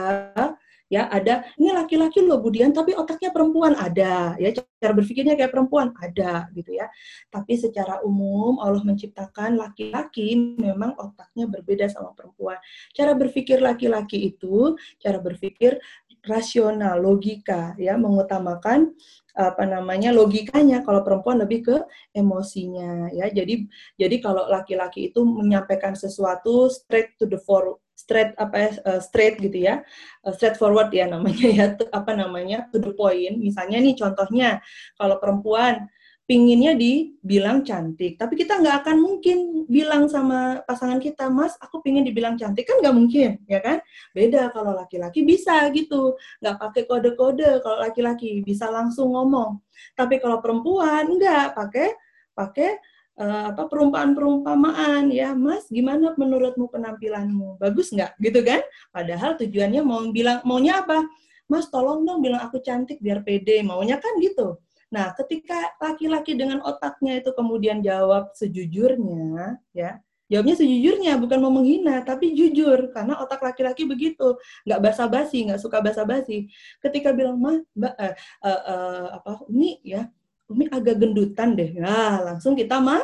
ya 0.90 1.06
ada 1.06 1.46
ini 1.62 1.70
laki-laki 1.70 2.26
loh 2.26 2.42
Budian 2.42 2.74
tapi 2.74 2.98
otaknya 2.98 3.30
perempuan. 3.30 3.78
Ada 3.78 4.42
ya 4.42 4.50
cara 4.58 4.98
berpikirnya 4.98 5.38
kayak 5.38 5.54
perempuan 5.54 5.94
ada 6.02 6.50
gitu 6.58 6.74
ya. 6.74 6.90
Tapi 7.30 7.62
secara 7.62 8.02
umum 8.02 8.58
Allah 8.58 8.82
menciptakan 8.82 9.54
laki-laki 9.54 10.58
memang 10.58 10.98
otaknya 10.98 11.46
berbeda 11.46 11.94
sama 11.94 12.18
perempuan. 12.18 12.58
Cara 12.98 13.14
berpikir 13.14 13.62
laki-laki 13.62 14.34
itu 14.34 14.74
cara 14.98 15.22
berpikir 15.22 15.78
rasional, 16.26 17.02
logika 17.02 17.74
ya, 17.78 17.98
mengutamakan 17.98 18.94
apa 19.32 19.64
namanya 19.64 20.12
logikanya 20.12 20.84
kalau 20.84 21.08
perempuan 21.08 21.40
lebih 21.40 21.64
ke 21.64 21.78
emosinya 22.12 23.08
ya. 23.16 23.32
Jadi 23.32 23.68
jadi 23.96 24.16
kalau 24.20 24.48
laki-laki 24.52 25.12
itu 25.12 25.24
menyampaikan 25.24 25.96
sesuatu 25.96 26.68
straight 26.68 27.16
to 27.16 27.24
the 27.26 27.40
for 27.40 27.80
straight 27.96 28.36
apa 28.36 28.56
ya 28.58 28.70
uh, 28.84 29.00
straight 29.00 29.40
gitu 29.40 29.72
ya. 29.72 29.86
Uh, 30.26 30.36
straight 30.36 30.60
forward 30.60 30.92
ya 30.92 31.08
namanya 31.08 31.48
ya 31.48 31.66
apa 32.00 32.12
namanya 32.12 32.68
to 32.76 32.78
the 32.82 32.92
point. 32.92 33.40
Misalnya 33.40 33.80
nih 33.80 33.96
contohnya 33.96 34.60
kalau 35.00 35.16
perempuan 35.22 35.88
pinginnya 36.32 36.80
dibilang 36.80 37.60
cantik, 37.68 38.16
tapi 38.16 38.40
kita 38.40 38.56
nggak 38.64 38.88
akan 38.88 39.04
mungkin 39.04 39.68
bilang 39.68 40.08
sama 40.08 40.64
pasangan 40.64 40.96
kita, 41.04 41.28
Mas, 41.28 41.60
aku 41.60 41.84
pingin 41.84 42.08
dibilang 42.08 42.40
cantik 42.40 42.64
kan 42.64 42.80
nggak 42.80 42.96
mungkin, 42.96 43.36
ya 43.52 43.60
kan? 43.60 43.84
Beda 44.16 44.48
kalau 44.56 44.72
laki-laki 44.72 45.28
bisa 45.28 45.68
gitu, 45.76 46.16
nggak 46.40 46.56
pakai 46.56 46.82
kode-kode. 46.88 47.60
Kalau 47.60 47.84
laki-laki 47.84 48.48
bisa 48.48 48.72
langsung 48.72 49.12
ngomong, 49.12 49.60
tapi 50.00 50.24
kalau 50.24 50.40
perempuan 50.40 51.20
nggak 51.20 51.52
pakai 51.52 52.00
pakai 52.32 52.80
uh, 53.20 53.52
apa 53.52 53.68
perumpamaan-perumpamaan 53.68 55.12
ya, 55.12 55.36
Mas, 55.36 55.68
gimana 55.68 56.16
menurutmu 56.16 56.72
penampilanmu? 56.72 57.60
Bagus 57.60 57.92
nggak? 57.92 58.16
Gitu 58.24 58.40
kan? 58.40 58.64
Padahal 58.96 59.36
tujuannya 59.36 59.84
mau 59.84 60.00
bilang 60.16 60.40
maunya 60.48 60.80
apa? 60.80 61.04
Mas, 61.52 61.68
tolong 61.68 62.08
dong 62.08 62.24
bilang 62.24 62.40
aku 62.40 62.64
cantik 62.64 63.04
biar 63.04 63.20
pede. 63.20 63.60
Maunya 63.68 64.00
kan 64.00 64.16
gitu 64.24 64.64
Nah, 64.92 65.16
ketika 65.16 65.72
laki-laki 65.80 66.36
dengan 66.36 66.60
otaknya 66.68 67.24
itu 67.24 67.32
kemudian 67.32 67.80
jawab 67.80 68.36
sejujurnya, 68.36 69.56
ya, 69.72 70.04
jawabnya 70.28 70.56
sejujurnya 70.60 71.16
bukan 71.16 71.40
mau 71.40 71.52
menghina, 71.52 72.04
tapi 72.04 72.36
jujur 72.36 72.92
karena 72.92 73.16
otak 73.24 73.40
laki-laki 73.40 73.88
begitu, 73.88 74.36
nggak 74.68 74.82
basa-basi, 74.84 75.48
nggak 75.48 75.64
suka 75.64 75.80
basa-basi. 75.80 76.52
Ketika 76.84 77.16
bilang 77.16 77.40
mah, 77.40 77.64
mbak, 77.72 77.94
uh, 77.96 78.14
uh, 78.44 78.62
uh, 78.68 79.06
apa, 79.24 79.32
Umi 79.48 79.80
ya, 79.80 80.12
Umi 80.52 80.68
agak 80.68 81.00
gendutan 81.00 81.56
deh, 81.56 81.72
nah 81.80 82.20
langsung 82.20 82.52
kita 82.60 82.84
mah 82.84 83.00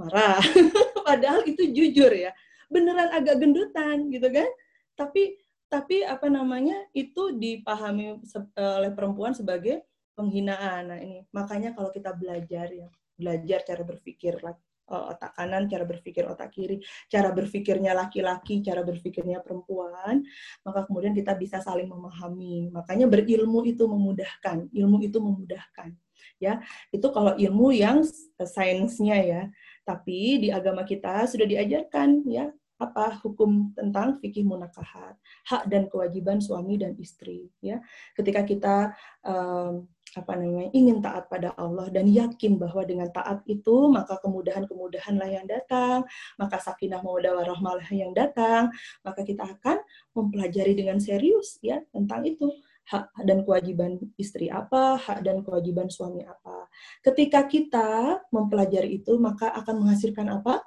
marah. 0.00 0.40
Padahal 1.06 1.44
itu 1.44 1.68
jujur 1.68 2.16
ya, 2.16 2.32
beneran 2.72 3.12
agak 3.12 3.44
gendutan 3.44 4.08
gitu 4.08 4.32
kan? 4.32 4.48
Tapi 4.96 5.36
tapi 5.66 6.00
apa 6.06 6.30
namanya 6.30 6.78
itu 6.94 7.34
dipahami 7.34 8.22
oleh 8.56 8.90
perempuan 8.94 9.34
sebagai 9.34 9.82
penghinaan. 10.16 10.82
Nah, 10.90 10.98
ini 10.98 11.22
makanya 11.30 11.76
kalau 11.76 11.92
kita 11.92 12.16
belajar 12.16 12.72
ya, 12.72 12.88
belajar 13.14 13.60
cara 13.62 13.82
berpikir 13.84 14.40
uh, 14.42 15.12
otak 15.12 15.36
kanan, 15.36 15.68
cara 15.68 15.84
berpikir 15.84 16.24
otak 16.24 16.50
kiri, 16.56 16.80
cara 17.12 17.30
berpikirnya 17.30 17.92
laki-laki, 17.92 18.64
cara 18.64 18.80
berpikirnya 18.80 19.44
perempuan, 19.44 20.24
maka 20.64 20.88
kemudian 20.88 21.12
kita 21.12 21.36
bisa 21.36 21.60
saling 21.60 21.86
memahami. 21.86 22.72
Makanya 22.72 23.06
berilmu 23.06 23.62
itu 23.68 23.84
memudahkan, 23.84 24.72
ilmu 24.72 25.04
itu 25.04 25.18
memudahkan. 25.20 25.92
Ya, 26.36 26.60
itu 26.92 27.06
kalau 27.12 27.32
ilmu 27.36 27.72
yang 27.72 28.04
sainsnya 28.40 29.16
ya. 29.20 29.42
Tapi 29.86 30.42
di 30.42 30.48
agama 30.50 30.82
kita 30.82 31.24
sudah 31.30 31.46
diajarkan 31.46 32.26
ya 32.26 32.50
apa 32.76 33.16
hukum 33.24 33.72
tentang 33.72 34.20
fikih 34.20 34.44
munakahat, 34.44 35.16
hak 35.48 35.64
dan 35.64 35.88
kewajiban 35.88 36.44
suami 36.44 36.76
dan 36.76 36.92
istri 37.00 37.48
ya. 37.64 37.80
Ketika 38.12 38.44
kita 38.44 38.76
um, 39.24 39.88
apa 40.16 40.32
namanya 40.34 40.72
ingin 40.72 41.04
taat 41.04 41.28
pada 41.28 41.52
Allah 41.60 41.92
dan 41.92 42.08
yakin 42.08 42.56
bahwa 42.56 42.82
dengan 42.88 43.12
taat 43.12 43.44
itu 43.44 43.92
maka 43.92 44.16
kemudahan-kemudahanlah 44.24 45.28
yang 45.28 45.44
datang, 45.44 46.08
maka 46.40 46.56
sakinah 46.56 47.04
mawaddah 47.04 47.36
warahmalah 47.36 47.86
yang 47.92 48.16
datang, 48.16 48.72
maka 49.04 49.20
kita 49.22 49.44
akan 49.44 49.78
mempelajari 50.16 50.72
dengan 50.72 50.96
serius 50.96 51.60
ya 51.60 51.84
tentang 51.92 52.24
itu 52.24 52.48
hak 52.86 53.12
dan 53.26 53.42
kewajiban 53.42 53.98
istri 54.16 54.48
apa, 54.48 54.96
hak 54.96 55.20
dan 55.26 55.42
kewajiban 55.42 55.90
suami 55.90 56.22
apa. 56.24 56.70
Ketika 57.02 57.44
kita 57.44 58.22
mempelajari 58.30 59.02
itu 59.02 59.18
maka 59.20 59.52
akan 59.52 59.84
menghasilkan 59.84 60.30
apa? 60.32 60.62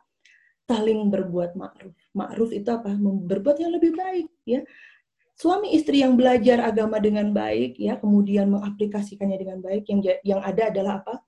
Saling 0.69 1.09
berbuat 1.09 1.57
ma'ruf. 1.57 1.97
Ma'ruf 2.13 2.53
itu 2.53 2.69
apa? 2.69 2.93
Berbuat 2.99 3.57
yang 3.57 3.73
lebih 3.73 3.97
baik 3.97 4.29
ya 4.45 4.61
suami 5.39 5.71
istri 5.71 6.03
yang 6.03 6.19
belajar 6.19 6.59
agama 6.59 6.99
dengan 6.99 7.31
baik 7.31 7.79
ya 7.79 7.95
kemudian 7.95 8.51
mengaplikasikannya 8.51 9.39
dengan 9.39 9.63
baik 9.63 9.87
yang 9.87 10.03
yang 10.27 10.41
ada 10.43 10.67
adalah 10.67 10.99
apa? 10.99 11.23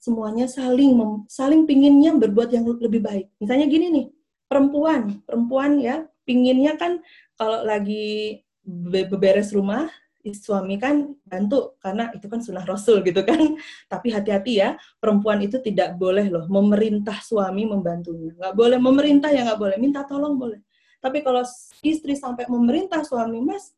Semuanya 0.00 0.48
saling 0.48 0.96
mem, 0.96 1.28
saling 1.28 1.68
pinginnya 1.68 2.16
berbuat 2.16 2.48
yang 2.56 2.64
lebih 2.64 3.04
baik. 3.04 3.28
Misalnya 3.36 3.68
gini 3.68 3.92
nih 3.92 4.06
perempuan 4.48 5.20
perempuan 5.28 5.76
ya 5.76 6.08
pinginnya 6.24 6.80
kan 6.80 7.04
kalau 7.36 7.60
lagi 7.60 8.40
beberes 8.64 9.52
rumah 9.52 9.92
suami 10.20 10.76
kan 10.76 11.16
bantu 11.24 11.80
karena 11.80 12.12
itu 12.12 12.28
kan 12.32 12.40
sunnah 12.40 12.64
rasul 12.64 13.04
gitu 13.04 13.20
kan. 13.28 13.36
Tapi 13.92 14.08
hati-hati 14.08 14.52
ya 14.56 14.80
perempuan 14.96 15.44
itu 15.44 15.60
tidak 15.60 16.00
boleh 16.00 16.32
loh 16.32 16.48
memerintah 16.48 17.20
suami 17.20 17.68
membantunya. 17.68 18.32
Nggak 18.40 18.56
boleh 18.56 18.78
memerintah 18.80 19.28
ya 19.28 19.44
nggak 19.44 19.60
boleh. 19.60 19.76
Minta 19.76 20.08
tolong 20.08 20.40
boleh 20.40 20.64
tapi 21.00 21.24
kalau 21.24 21.42
istri 21.80 22.14
sampai 22.14 22.44
memerintah 22.46 23.00
suami, 23.02 23.40
Mas, 23.40 23.72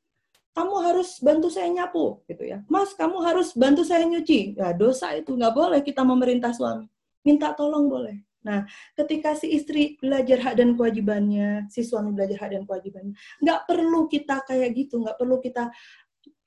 kamu 0.53 0.75
harus 0.85 1.17
bantu 1.23 1.49
saya 1.49 1.71
nyapu, 1.73 2.21
gitu 2.29 2.45
ya. 2.45 2.61
Mas, 2.69 2.93
kamu 2.93 3.23
harus 3.25 3.57
bantu 3.57 3.87
saya 3.87 4.05
nyuci. 4.05 4.59
Ya, 4.59 4.77
dosa 4.77 5.17
itu 5.17 5.33
nggak 5.33 5.55
boleh 5.55 5.81
kita 5.81 6.05
memerintah 6.05 6.53
suami. 6.53 6.91
Minta 7.25 7.57
tolong 7.57 7.89
boleh. 7.89 8.21
Nah, 8.43 8.67
ketika 8.99 9.39
si 9.39 9.55
istri 9.55 9.97
belajar 10.03 10.43
hak 10.43 10.55
dan 10.59 10.75
kewajibannya, 10.75 11.71
si 11.71 11.87
suami 11.87 12.11
belajar 12.11 12.43
hak 12.43 12.51
dan 12.59 12.63
kewajibannya, 12.67 13.15
nggak 13.39 13.61
perlu 13.71 14.11
kita 14.11 14.43
kayak 14.43 14.71
gitu, 14.75 14.99
nggak 14.99 15.15
perlu 15.15 15.39
kita 15.39 15.71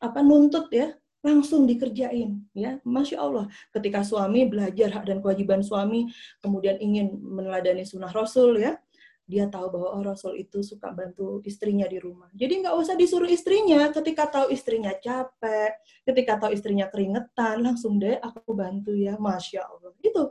apa 0.03 0.19
nuntut 0.19 0.67
ya, 0.75 0.91
langsung 1.25 1.65
dikerjain 1.65 2.37
ya 2.53 2.77
masya 2.85 3.17
Allah 3.17 3.49
ketika 3.73 4.05
suami 4.05 4.45
belajar 4.45 4.93
hak 4.93 5.09
dan 5.09 5.17
kewajiban 5.25 5.65
suami 5.65 6.05
kemudian 6.37 6.77
ingin 6.77 7.17
meneladani 7.17 7.81
sunnah 7.81 8.13
Rasul 8.13 8.61
ya 8.61 8.77
dia 9.25 9.49
tahu 9.49 9.73
bahwa 9.73 9.89
oh 9.97 10.03
Rasul 10.05 10.37
itu 10.37 10.61
suka 10.61 10.93
bantu 10.93 11.41
istrinya 11.49 11.89
di 11.89 11.97
rumah. 11.97 12.29
Jadi 12.37 12.61
nggak 12.61 12.75
usah 12.77 12.93
disuruh 12.93 13.25
istrinya 13.25 13.89
ketika 13.89 14.29
tahu 14.29 14.53
istrinya 14.53 14.93
capek, 14.93 15.81
ketika 16.05 16.37
tahu 16.37 16.53
istrinya 16.53 16.85
keringetan, 16.93 17.65
langsung 17.65 17.97
deh 17.97 18.21
aku 18.21 18.53
bantu 18.53 18.93
ya, 18.93 19.17
masya 19.17 19.65
Allah. 19.65 19.97
Itu 20.05 20.29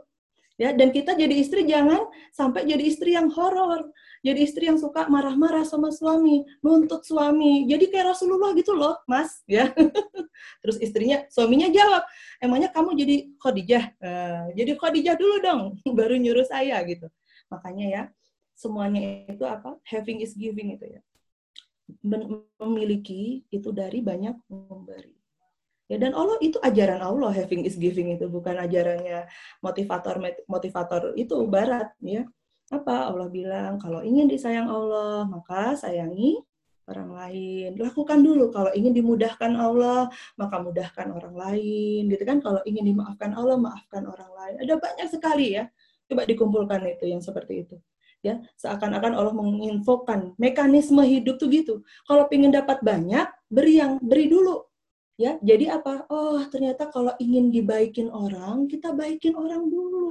ya. 0.55 0.71
Dan 0.71 0.95
kita 0.95 1.11
jadi 1.19 1.35
istri 1.35 1.67
jangan 1.67 2.07
sampai 2.31 2.63
jadi 2.63 2.83
istri 2.87 3.19
yang 3.19 3.27
horor, 3.35 3.91
jadi 4.23 4.39
istri 4.41 4.71
yang 4.71 4.79
suka 4.79 5.11
marah-marah 5.11 5.67
sama 5.67 5.91
suami, 5.91 6.47
nuntut 6.63 7.03
suami. 7.03 7.67
Jadi 7.67 7.91
kayak 7.91 8.15
Rasulullah 8.15 8.55
gitu 8.55 8.73
loh, 8.73 8.95
Mas, 9.11 9.43
ya. 9.43 9.75
Terus 10.63 10.79
istrinya, 10.79 11.27
suaminya 11.27 11.67
jawab, 11.67 12.07
emangnya 12.39 12.71
kamu 12.71 12.95
jadi 12.95 13.15
Khadijah? 13.43 13.85
Uh, 13.99 14.45
jadi 14.55 14.71
Khadijah 14.79 15.15
dulu 15.19 15.35
dong, 15.43 15.61
baru 15.99 16.15
nyuruh 16.15 16.47
saya 16.47 16.79
gitu. 16.87 17.11
Makanya 17.51 17.85
ya, 17.85 18.03
semuanya 18.55 19.27
itu 19.27 19.43
apa 19.43 19.75
having 19.83 20.23
is 20.23 20.33
giving 20.33 20.73
itu 20.73 20.97
ya. 20.97 21.01
Memiliki 22.57 23.45
itu 23.51 23.69
dari 23.69 24.01
banyak 24.01 24.33
memberi. 24.49 25.13
Ya 25.85 26.01
dan 26.01 26.17
Allah 26.17 26.41
itu 26.41 26.57
ajaran 26.57 26.97
Allah 26.97 27.29
having 27.29 27.67
is 27.67 27.77
giving 27.77 28.15
itu. 28.15 28.25
Bukan 28.25 28.57
ajarannya 28.57 29.29
motivator 29.61 30.17
motivator 30.49 31.13
itu 31.13 31.35
barat 31.45 31.93
ya. 32.01 32.25
Apa? 32.73 33.13
Allah 33.13 33.29
bilang 33.29 33.77
kalau 33.77 34.01
ingin 34.01 34.25
disayang 34.25 34.65
Allah 34.65 35.29
maka 35.29 35.77
sayangi 35.77 36.41
orang 36.89 37.13
lain. 37.13 37.69
Lakukan 37.77 38.17
dulu. 38.25 38.49
Kalau 38.49 38.73
ingin 38.73 38.97
dimudahkan 38.97 39.53
Allah 39.53 40.09
maka 40.41 40.57
mudahkan 40.57 41.13
orang 41.13 41.35
lain 41.37 42.09
gitu 42.09 42.23
kan? 42.25 42.41
Kalau 42.41 42.65
ingin 42.65 42.89
dimaafkan 42.89 43.37
Allah 43.37 43.61
maafkan 43.61 44.09
orang 44.09 44.31
lain. 44.33 44.55
Ada 44.65 44.81
banyak 44.81 45.07
sekali 45.13 45.53
ya. 45.53 45.69
Coba 46.09 46.25
dikumpulkan 46.25 46.81
itu 46.89 47.05
yang 47.13 47.21
seperti 47.21 47.61
itu 47.61 47.77
ya 48.25 48.41
seakan-akan 48.57 49.13
Allah 49.13 49.35
menginfokan 49.37 50.33
mekanisme 50.41 51.05
hidup 51.05 51.37
tuh 51.37 51.45
gitu. 51.53 51.85
Kalau 52.09 52.25
ingin 52.33 52.49
dapat 52.49 52.81
banyak 52.81 53.29
beri 53.45 53.77
yang 53.77 54.01
beri 54.01 54.25
dulu 54.25 54.65
ya. 55.21 55.37
Jadi 55.45 55.69
apa? 55.69 56.09
Oh 56.09 56.41
ternyata 56.49 56.89
kalau 56.89 57.13
ingin 57.21 57.53
dibaikin 57.53 58.09
orang 58.09 58.65
kita 58.65 58.89
baikin 58.97 59.37
orang 59.37 59.69
dulu. 59.69 60.09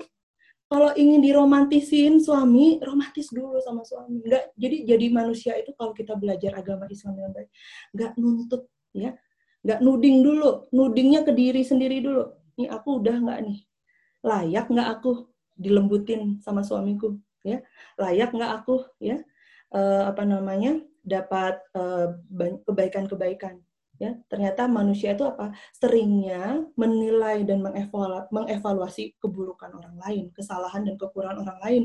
Kalau 0.70 0.94
ingin 0.94 1.20
diromantisin 1.20 2.22
suami 2.22 2.78
romantis 2.78 3.34
dulu 3.34 3.58
sama 3.58 3.82
suami. 3.82 4.22
Enggak 4.22 4.54
jadi 4.54 4.94
jadi 4.94 5.06
manusia 5.10 5.52
itu 5.58 5.74
kalau 5.74 5.90
kita 5.90 6.14
belajar 6.14 6.54
agama 6.54 6.86
Islam 6.86 7.18
yang 7.18 7.34
baik 7.34 7.50
enggak 7.98 8.12
nuntut 8.14 8.62
ya. 8.94 9.10
Enggak 9.66 9.80
nuding 9.82 10.16
dulu 10.22 10.70
nudingnya 10.70 11.26
ke 11.26 11.34
diri 11.34 11.66
sendiri 11.66 11.98
dulu. 11.98 12.30
Ini 12.54 12.70
aku 12.70 13.02
udah 13.02 13.16
enggak 13.18 13.38
nih? 13.42 13.58
Layak 14.22 14.70
enggak 14.70 14.88
aku 15.02 15.34
dilembutin 15.58 16.38
sama 16.42 16.62
suamiku 16.62 17.18
ya 17.44 17.60
layak 18.00 18.32
nggak 18.32 18.52
aku 18.64 18.88
ya 18.98 19.20
uh, 19.76 20.08
apa 20.08 20.24
namanya 20.24 20.80
dapat 21.04 21.60
uh, 21.76 22.16
kebaikan-kebaikan 22.64 23.60
ya. 24.00 24.16
Ternyata 24.26 24.66
manusia 24.66 25.12
itu 25.12 25.22
apa? 25.28 25.52
Seringnya 25.76 26.64
menilai 26.74 27.44
dan 27.44 27.60
mengevaluasi 28.32 29.20
keburukan 29.20 29.70
orang 29.76 29.96
lain 30.00 30.24
kesalahan 30.32 30.88
dan 30.88 30.96
kekurangan 30.96 31.44
orang 31.44 31.58
lain 31.62 31.82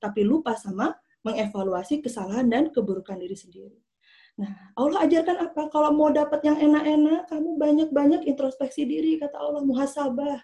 tapi 0.00 0.24
lupa 0.24 0.56
sama 0.56 0.96
mengevaluasi 1.22 2.02
kesalahan 2.02 2.50
dan 2.50 2.74
keburukan 2.74 3.14
diri 3.14 3.38
sendiri. 3.38 3.78
Nah, 4.32 4.72
Allah 4.74 5.04
ajarkan 5.06 5.52
apa? 5.52 5.68
Kalau 5.68 5.92
mau 5.92 6.08
dapat 6.08 6.40
yang 6.42 6.56
enak-enak, 6.56 7.28
kamu 7.28 7.50
banyak-banyak 7.60 8.20
introspeksi 8.24 8.88
diri, 8.88 9.20
kata 9.20 9.36
Allah, 9.36 9.60
muhasabah 9.60 10.40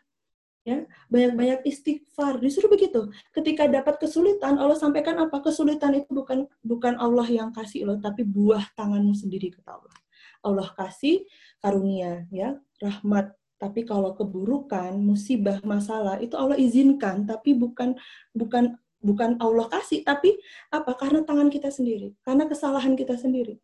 ya. 0.69 0.79
Banyak-banyak 1.09 1.65
istighfar. 1.65 2.37
Disuruh 2.45 2.69
begitu. 2.69 3.09
Ketika 3.33 3.65
dapat 3.65 3.97
kesulitan 3.97 4.61
Allah 4.61 4.77
sampaikan 4.77 5.17
apa? 5.17 5.41
Kesulitan 5.41 5.97
itu 5.97 6.13
bukan 6.13 6.45
bukan 6.61 7.01
Allah 7.01 7.25
yang 7.25 7.49
kasih 7.57 7.89
loh 7.89 7.97
tapi 7.97 8.29
buah 8.29 8.69
tanganmu 8.77 9.17
sendiri 9.17 9.49
kata 9.57 9.81
Allah. 9.81 9.97
Allah 10.45 10.69
kasih 10.77 11.25
karunia 11.65 12.29
ya 12.29 12.61
rahmat. 12.85 13.33
Tapi 13.59 13.83
kalau 13.83 14.15
keburukan 14.15 14.95
musibah 15.03 15.59
masalah 15.67 16.23
itu 16.23 16.39
Allah 16.39 16.55
izinkan 16.55 17.27
tapi 17.27 17.59
bukan 17.59 17.99
bukan 18.37 18.79
bukan 19.03 19.35
Allah 19.43 19.67
kasih. 19.73 20.05
Tapi 20.05 20.37
apa? 20.71 20.95
Karena 20.95 21.25
tangan 21.25 21.49
kita 21.49 21.73
sendiri. 21.73 22.15
Karena 22.23 22.47
kesalahan 22.47 22.95
kita 22.95 23.19
sendiri. 23.19 23.59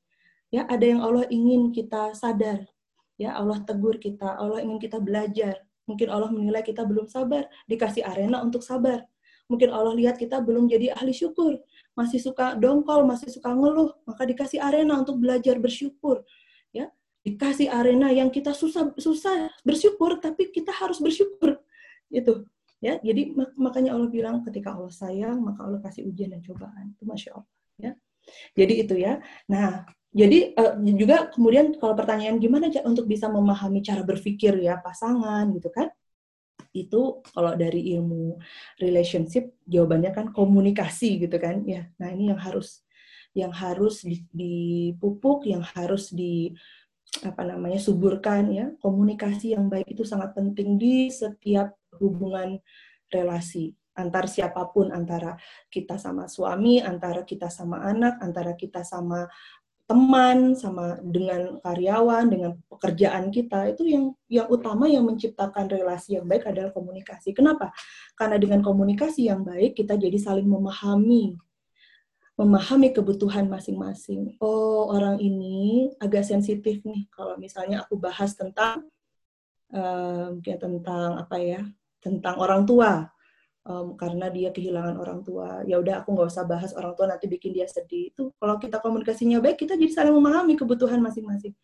Ya 0.51 0.67
ada 0.67 0.83
yang 0.83 0.99
Allah 1.05 1.29
ingin 1.31 1.71
kita 1.71 2.11
sadar. 2.17 2.67
Ya 3.15 3.39
Allah 3.39 3.63
tegur 3.63 4.03
kita. 4.03 4.35
Allah 4.35 4.67
ingin 4.67 4.83
kita 4.83 4.99
belajar 4.99 5.63
Mungkin 5.85 6.09
Allah 6.09 6.33
menilai 6.33 6.65
kita 6.65 6.85
belum 6.85 7.09
sabar, 7.09 7.49
dikasih 7.69 8.05
arena 8.05 8.41
untuk 8.41 8.65
sabar. 8.65 9.05
Mungkin 9.45 9.69
Allah 9.69 9.93
lihat 9.93 10.17
kita 10.17 10.41
belum 10.41 10.73
jadi 10.73 10.97
ahli 10.97 11.13
syukur, 11.13 11.61
masih 11.93 12.17
suka 12.17 12.57
dongkol, 12.57 13.05
masih 13.05 13.29
suka 13.29 13.53
ngeluh, 13.53 13.93
maka 14.09 14.25
dikasih 14.25 14.57
arena 14.57 14.97
untuk 14.97 15.21
belajar 15.21 15.61
bersyukur. 15.61 16.25
Ya, 16.73 16.89
dikasih 17.29 17.69
arena 17.69 18.09
yang 18.09 18.33
kita 18.33 18.57
susah 18.57 18.97
susah 18.97 19.53
bersyukur, 19.61 20.17
tapi 20.17 20.49
kita 20.49 20.73
harus 20.73 20.97
bersyukur. 20.97 21.61
Itu. 22.09 22.49
Ya, 22.81 23.01
jadi 23.01 23.33
makanya 23.57 23.97
Allah 23.97 24.09
bilang 24.09 24.45
ketika 24.45 24.77
Allah 24.77 24.93
sayang, 24.93 25.41
maka 25.41 25.65
Allah 25.65 25.81
kasih 25.85 26.09
ujian 26.09 26.33
dan 26.33 26.41
cobaan. 26.41 26.97
Itu 26.97 27.05
masya 27.05 27.37
Allah. 27.37 27.49
Ya. 27.77 27.93
Jadi 28.57 28.75
itu 28.81 28.95
ya. 28.97 29.21
Nah, 29.49 29.85
jadi 30.15 30.55
uh, 30.55 30.79
juga 30.95 31.27
kemudian 31.35 31.75
kalau 31.83 31.99
pertanyaan 31.99 32.39
gimana 32.39 32.71
untuk 32.87 33.11
bisa 33.11 33.27
memahami 33.27 33.83
cara 33.83 34.07
berpikir 34.07 34.55
ya 34.63 34.79
pasangan 34.79 35.51
gitu 35.51 35.75
kan? 35.75 35.91
Itu 36.71 37.27
kalau 37.35 37.59
dari 37.59 37.99
ilmu 37.99 38.39
relationship 38.79 39.59
jawabannya 39.67 40.15
kan 40.15 40.31
komunikasi 40.31 41.19
gitu 41.27 41.35
kan 41.43 41.67
ya. 41.67 41.91
Nah, 41.99 42.15
ini 42.15 42.31
yang 42.31 42.39
harus 42.39 42.87
yang 43.35 43.51
harus 43.51 44.07
dipupuk, 44.31 45.51
yang 45.51 45.67
harus 45.67 46.15
di 46.15 46.55
apa 47.23 47.47
namanya 47.47 47.79
suburkan 47.79 48.51
ya 48.51 48.67
komunikasi 48.83 49.55
yang 49.55 49.71
baik 49.71 49.87
itu 49.87 50.03
sangat 50.03 50.35
penting 50.35 50.75
di 50.75 51.15
setiap 51.15 51.71
hubungan 52.03 52.59
relasi 53.07 53.71
antar 53.95 54.27
siapa 54.27 54.67
pun 54.75 54.91
antara 54.91 55.39
kita 55.71 55.95
sama 55.95 56.27
suami 56.27 56.83
antara 56.83 57.23
kita 57.23 57.47
sama 57.47 57.87
anak 57.87 58.19
antara 58.19 58.59
kita 58.59 58.83
sama 58.83 59.31
teman 59.85 60.57
sama 60.57 60.97
dengan 61.05 61.61
karyawan 61.61 62.25
dengan 62.33 62.57
pekerjaan 62.73 63.29
kita 63.29 63.69
itu 63.77 63.85
yang 63.85 64.05
yang 64.33 64.49
utama 64.49 64.89
yang 64.89 65.05
menciptakan 65.05 65.69
relasi 65.69 66.17
yang 66.17 66.25
baik 66.25 66.49
adalah 66.49 66.73
komunikasi 66.73 67.37
kenapa 67.37 67.69
karena 68.17 68.41
dengan 68.41 68.65
komunikasi 68.65 69.29
yang 69.29 69.45
baik 69.45 69.77
kita 69.77 70.01
jadi 70.01 70.17
saling 70.17 70.49
memahami 70.49 71.37
memahami 72.35 72.91
kebutuhan 72.91 73.47
masing-masing. 73.47 74.35
Oh, 74.43 74.91
orang 74.91 75.23
ini 75.23 75.87
agak 76.03 76.27
sensitif 76.27 76.83
nih 76.83 77.07
kalau 77.15 77.39
misalnya 77.39 77.87
aku 77.87 77.95
bahas 77.95 78.35
tentang 78.35 78.91
um, 79.71 80.43
ya 80.43 80.59
tentang 80.59 81.15
apa 81.19 81.39
ya? 81.39 81.63
tentang 82.05 82.37
orang 82.37 82.69
tua. 82.69 83.09
Um, 83.65 83.97
karena 83.97 84.29
dia 84.29 84.53
kehilangan 84.53 85.01
orang 85.01 85.25
tua, 85.25 85.65
ya 85.65 85.81
udah 85.81 86.05
aku 86.05 86.13
nggak 86.13 86.29
usah 86.29 86.45
bahas 86.45 86.77
orang 86.77 86.93
tua 87.01 87.09
nanti 87.09 87.25
bikin 87.33 87.57
dia 87.57 87.65
sedih. 87.65 88.13
Itu 88.13 88.37
kalau 88.37 88.61
kita 88.61 88.77
komunikasinya 88.77 89.41
baik, 89.41 89.57
kita 89.65 89.81
jadi 89.81 89.89
saling 89.89 90.13
memahami 90.13 90.53
kebutuhan 90.53 91.01
masing-masing. 91.01 91.57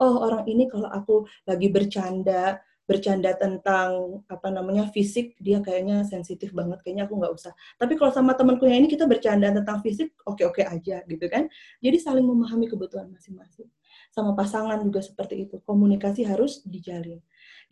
Oh 0.00 0.24
orang 0.24 0.48
ini 0.48 0.64
kalau 0.64 0.88
aku 0.88 1.28
lagi 1.44 1.68
bercanda, 1.68 2.56
bercanda 2.88 3.36
tentang 3.38 4.20
apa 4.26 4.48
namanya 4.50 4.90
fisik 4.90 5.38
dia 5.38 5.62
kayaknya 5.62 6.02
sensitif 6.02 6.50
banget 6.50 6.82
kayaknya 6.82 7.06
aku 7.06 7.14
nggak 7.20 7.32
usah. 7.36 7.52
Tapi 7.78 7.94
kalau 7.94 8.10
sama 8.10 8.34
temanku 8.34 8.66
yang 8.66 8.82
ini 8.82 8.88
kita 8.90 9.06
bercanda 9.06 9.52
tentang 9.54 9.78
fisik 9.84 10.12
oke 10.26 10.42
oke 10.42 10.64
aja 10.66 11.04
gitu 11.06 11.26
kan? 11.30 11.46
Jadi 11.78 11.96
saling 12.00 12.26
memahami 12.26 12.66
kebutuhan 12.66 13.12
masing-masing. 13.12 13.70
Sama 14.12 14.36
pasangan 14.36 14.76
juga 14.82 15.00
seperti 15.00 15.48
itu. 15.48 15.56
Komunikasi 15.64 16.26
harus 16.28 16.60
dijalin. 16.68 17.22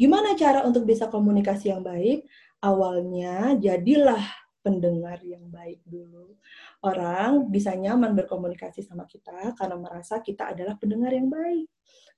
Gimana 0.00 0.32
cara 0.38 0.64
untuk 0.64 0.88
bisa 0.88 1.10
komunikasi 1.12 1.68
yang 1.68 1.84
baik 1.84 2.24
awalnya 2.61 3.57
jadilah 3.57 4.23
pendengar 4.61 5.20
yang 5.25 5.49
baik 5.49 5.81
dulu. 5.88 6.37
Orang 6.85 7.49
bisa 7.49 7.73
nyaman 7.73 8.12
berkomunikasi 8.12 8.85
sama 8.85 9.09
kita 9.09 9.57
karena 9.57 9.77
merasa 9.81 10.20
kita 10.20 10.53
adalah 10.53 10.77
pendengar 10.77 11.12
yang 11.16 11.33
baik 11.33 11.68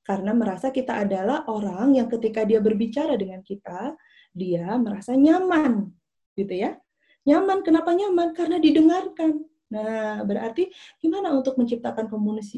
karena 0.03 0.35
merasa 0.35 0.75
kita 0.75 1.07
adalah 1.07 1.47
orang 1.47 1.95
yang 1.95 2.11
ketika 2.11 2.43
dia 2.43 2.59
berbicara 2.59 3.15
dengan 3.15 3.39
kita, 3.39 3.95
dia 4.35 4.75
merasa 4.75 5.15
nyaman, 5.15 5.95
gitu 6.35 6.55
ya. 6.59 6.75
Nyaman, 7.23 7.63
kenapa 7.63 7.95
nyaman? 7.95 8.35
Karena 8.35 8.59
didengarkan. 8.59 9.47
Nah, 9.71 10.27
berarti 10.27 10.69
gimana 10.99 11.31
untuk 11.31 11.55
menciptakan 11.55 12.11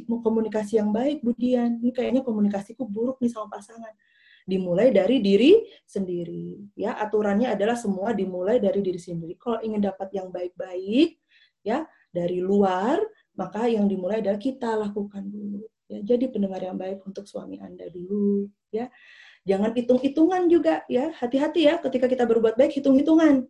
komunikasi, 0.08 0.80
yang 0.80 0.88
baik, 0.88 1.20
Budian? 1.20 1.84
Ini 1.84 1.92
kayaknya 1.92 2.24
komunikasiku 2.24 2.88
buruk 2.88 3.20
nih 3.20 3.28
sama 3.28 3.52
pasangan. 3.52 3.92
Dimulai 4.44 4.92
dari 4.92 5.24
diri 5.24 5.56
sendiri. 5.88 6.76
Ya, 6.76 6.96
aturannya 7.00 7.52
adalah 7.56 7.74
semua 7.74 8.12
dimulai 8.12 8.60
dari 8.60 8.84
diri 8.84 9.00
sendiri. 9.00 9.40
Kalau 9.40 9.58
ingin 9.64 9.80
dapat 9.80 10.12
yang 10.12 10.28
baik-baik, 10.28 11.16
ya, 11.64 11.88
dari 12.12 12.44
luar, 12.44 13.00
maka 13.34 13.66
yang 13.66 13.88
dimulai 13.88 14.20
adalah 14.20 14.38
kita 14.38 14.76
lakukan 14.76 15.24
dulu. 15.26 15.64
Ya, 15.88 16.00
jadi 16.00 16.28
pendengar 16.28 16.60
yang 16.60 16.76
baik 16.76 17.04
untuk 17.04 17.24
suami 17.28 17.60
Anda 17.60 17.88
dulu, 17.88 18.48
ya. 18.72 18.88
Jangan 19.44 19.76
hitung-hitungan 19.76 20.48
juga 20.48 20.80
ya. 20.88 21.12
Hati-hati 21.12 21.68
ya 21.68 21.76
ketika 21.76 22.08
kita 22.08 22.24
berbuat 22.24 22.56
baik 22.56 22.80
hitung-hitungan. 22.80 23.44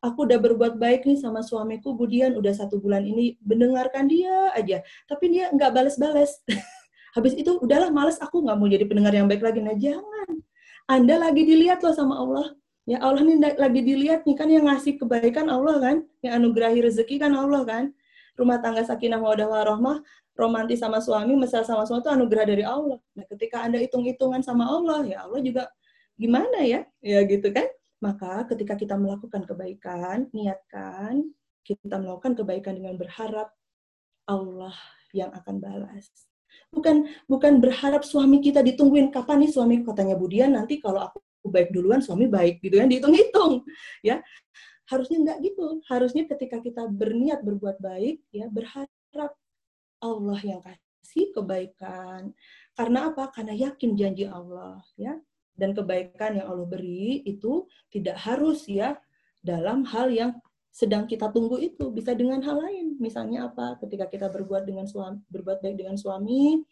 Aku 0.00 0.24
udah 0.24 0.40
berbuat 0.40 0.80
baik 0.80 1.04
nih 1.04 1.20
sama 1.20 1.44
suamiku, 1.44 1.92
Budian 1.92 2.32
udah 2.32 2.56
satu 2.56 2.80
bulan 2.80 3.04
ini 3.04 3.36
mendengarkan 3.44 4.08
dia 4.08 4.48
aja, 4.56 4.80
tapi 5.04 5.28
dia 5.28 5.52
nggak 5.52 5.76
bales-bales. 5.76 6.40
Habis 7.16 7.34
itu 7.34 7.58
udahlah 7.58 7.90
males 7.90 8.18
aku 8.22 8.42
nggak 8.44 8.56
mau 8.56 8.68
jadi 8.70 8.84
pendengar 8.86 9.12
yang 9.14 9.26
baik 9.26 9.42
lagi. 9.42 9.60
Nah 9.62 9.76
jangan. 9.76 10.30
Anda 10.90 11.14
lagi 11.22 11.46
dilihat 11.46 11.82
loh 11.82 11.94
sama 11.94 12.18
Allah. 12.18 12.46
Ya 12.88 12.98
Allah 12.98 13.22
nih 13.22 13.38
lagi 13.54 13.80
dilihat 13.86 14.26
nih 14.26 14.34
kan 14.34 14.48
yang 14.50 14.66
ngasih 14.66 14.98
kebaikan 14.98 15.46
Allah 15.46 15.78
kan, 15.78 15.96
yang 16.26 16.42
anugerahi 16.42 16.82
rezeki 16.82 17.22
kan 17.22 17.30
Allah 17.36 17.62
kan. 17.62 17.84
Rumah 18.34 18.58
tangga 18.58 18.82
sakinah 18.82 19.20
mawadah 19.20 19.46
warahmah 19.46 20.02
romantis 20.40 20.80
sama 20.80 20.98
suami, 21.04 21.36
mesra 21.36 21.60
sama 21.60 21.84
suami 21.84 22.00
itu 22.00 22.10
anugerah 22.10 22.44
dari 22.48 22.64
Allah. 22.64 22.96
Nah, 23.12 23.24
ketika 23.28 23.60
Anda 23.60 23.84
hitung-hitungan 23.84 24.40
sama 24.40 24.64
Allah, 24.64 25.04
ya 25.04 25.28
Allah 25.28 25.44
juga 25.44 25.68
gimana 26.16 26.64
ya? 26.64 26.88
Ya 27.04 27.20
gitu 27.28 27.52
kan? 27.52 27.68
Maka 28.00 28.48
ketika 28.48 28.80
kita 28.80 28.96
melakukan 28.96 29.44
kebaikan, 29.44 30.32
niatkan 30.32 31.28
kita 31.60 32.00
melakukan 32.00 32.32
kebaikan 32.32 32.80
dengan 32.80 32.96
berharap 32.96 33.52
Allah 34.24 34.74
yang 35.12 35.28
akan 35.36 35.60
balas. 35.60 36.08
Bukan 36.70 37.10
bukan 37.26 37.58
berharap 37.58 38.06
suami 38.06 38.38
kita 38.38 38.62
ditungguin 38.62 39.10
kapan 39.10 39.42
nih 39.42 39.50
suami 39.50 39.82
katanya 39.82 40.14
Budian 40.14 40.54
nanti 40.54 40.78
kalau 40.78 41.02
aku 41.10 41.18
baik 41.50 41.74
duluan 41.74 41.98
suami 41.98 42.30
baik 42.30 42.62
gitu 42.62 42.78
kan 42.78 42.86
dihitung-hitung 42.86 43.64
ya 44.06 44.20
harusnya 44.86 45.18
enggak 45.24 45.38
gitu 45.50 45.82
harusnya 45.90 46.22
ketika 46.30 46.62
kita 46.62 46.86
berniat 46.86 47.42
berbuat 47.42 47.82
baik 47.82 48.22
ya 48.30 48.46
berharap 48.46 49.34
Allah 50.00 50.40
yang 50.40 50.60
kasih 50.64 51.30
kebaikan. 51.36 52.32
Karena 52.72 53.12
apa? 53.12 53.28
Karena 53.30 53.52
yakin 53.52 53.92
janji 53.94 54.24
Allah, 54.24 54.80
ya. 54.96 55.20
Dan 55.52 55.76
kebaikan 55.76 56.40
yang 56.40 56.48
Allah 56.48 56.64
beri 56.64 57.20
itu 57.28 57.68
tidak 57.92 58.16
harus 58.24 58.64
ya 58.64 58.96
dalam 59.44 59.84
hal 59.84 60.08
yang 60.08 60.32
sedang 60.70 61.04
kita 61.04 61.28
tunggu 61.34 61.58
itu 61.58 61.90
bisa 61.90 62.14
dengan 62.14 62.40
hal 62.46 62.62
lain. 62.62 62.96
Misalnya 63.02 63.50
apa? 63.50 63.76
Ketika 63.82 64.06
kita 64.06 64.26
berbuat 64.30 64.64
dengan 64.64 64.86
suami, 64.86 65.18
berbuat 65.28 65.60
baik 65.60 65.76
dengan 65.76 65.98
suami, 65.98 66.62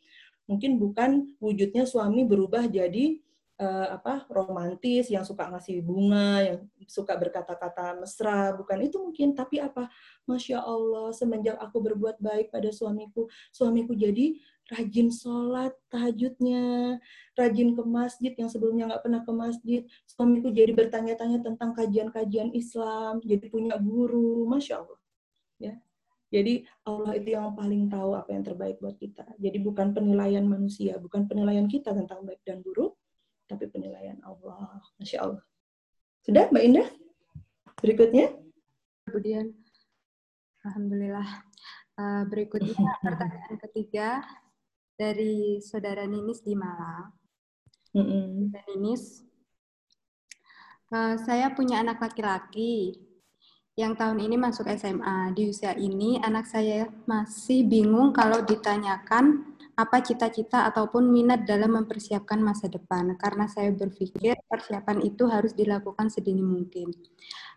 mungkin 0.49 0.81
bukan 0.81 1.37
wujudnya 1.43 1.85
suami 1.85 2.25
berubah 2.25 2.65
jadi 2.71 3.21
uh, 3.61 4.01
apa 4.01 4.25
romantis 4.33 5.11
yang 5.13 5.27
suka 5.27 5.51
ngasih 5.51 5.83
bunga 5.85 6.41
yang 6.41 6.59
suka 6.89 7.13
berkata-kata 7.19 7.99
mesra 8.01 8.55
bukan 8.57 8.79
itu 8.81 8.97
mungkin 8.97 9.37
tapi 9.37 9.61
apa 9.61 9.91
masya 10.25 10.63
Allah 10.63 11.13
semenjak 11.13 11.59
aku 11.61 11.83
berbuat 11.83 12.23
baik 12.23 12.49
pada 12.49 12.73
suamiku 12.73 13.29
suamiku 13.53 13.93
jadi 13.93 14.39
rajin 14.69 15.09
sholat 15.09 15.73
tahajudnya 15.89 16.97
rajin 17.35 17.73
ke 17.73 17.83
masjid 17.89 18.33
yang 18.37 18.53
sebelumnya 18.53 18.85
nggak 18.85 19.03
pernah 19.05 19.21
ke 19.25 19.33
masjid 19.33 19.81
suamiku 20.05 20.53
jadi 20.53 20.77
bertanya-tanya 20.77 21.41
tentang 21.41 21.73
kajian-kajian 21.73 22.53
Islam 22.53 23.25
jadi 23.25 23.49
punya 23.49 23.81
guru 23.81 24.45
masya 24.45 24.85
Allah 24.85 25.01
ya 25.57 25.75
jadi 26.29 26.61
Allah 26.85 27.17
itu 27.17 27.33
yang 27.33 27.57
paling 27.57 27.89
tahu 27.89 28.13
apa 28.13 28.37
yang 28.37 28.45
terbaik 28.45 28.77
buat 28.85 29.01
kita. 29.01 29.25
Jadi 29.41 29.59
bukan 29.65 29.97
penilaian 29.97 30.45
manusia, 30.45 31.01
bukan 31.01 31.25
penilaian 31.25 31.65
kita 31.65 31.97
tentang 31.97 32.21
baik 32.29 32.45
dan 32.45 32.61
buruk, 32.61 33.01
tapi 33.49 33.65
penilaian 33.73 34.21
Allah. 34.21 34.77
Masya 35.01 35.19
Allah. 35.25 35.45
Sudah 36.21 36.53
Mbak 36.53 36.65
Indah? 36.69 36.89
Berikutnya? 37.81 38.29
Kemudian, 39.09 39.57
Alhamdulillah. 40.69 41.49
Uh, 41.99 42.23
berikutnya 42.31 42.77
pertanyaan 43.03 43.57
ketiga 43.59 44.23
dari 44.99 45.63
saudara 45.63 46.03
Ninis 46.03 46.43
di 46.43 46.59
Malang. 46.59 47.15
Mm 47.95 48.05
-hmm. 48.05 48.27
Ninis, 48.75 49.23
uh, 50.91 51.15
saya 51.23 51.55
punya 51.55 51.81
anak 51.81 52.03
laki-laki 52.03 52.99
yang 53.79 53.95
tahun 53.95 54.19
ini 54.19 54.35
masuk 54.35 54.67
SMA. 54.75 55.31
Di 55.39 55.55
usia 55.55 55.73
ini, 55.79 56.19
anak 56.19 56.51
saya 56.51 56.91
masih 57.07 57.63
bingung 57.63 58.11
kalau 58.11 58.43
ditanyakan 58.43 59.55
apa 59.79 60.03
cita-cita 60.03 60.67
ataupun 60.67 61.07
minat 61.07 61.47
dalam 61.47 61.79
mempersiapkan 61.79 62.43
masa 62.43 62.67
depan, 62.67 63.15
karena 63.15 63.47
saya 63.47 63.71
berpikir 63.71 64.35
persiapan 64.51 65.07
itu 65.07 65.31
harus 65.31 65.55
dilakukan 65.55 66.11
sedini 66.11 66.43
mungkin. 66.43 66.91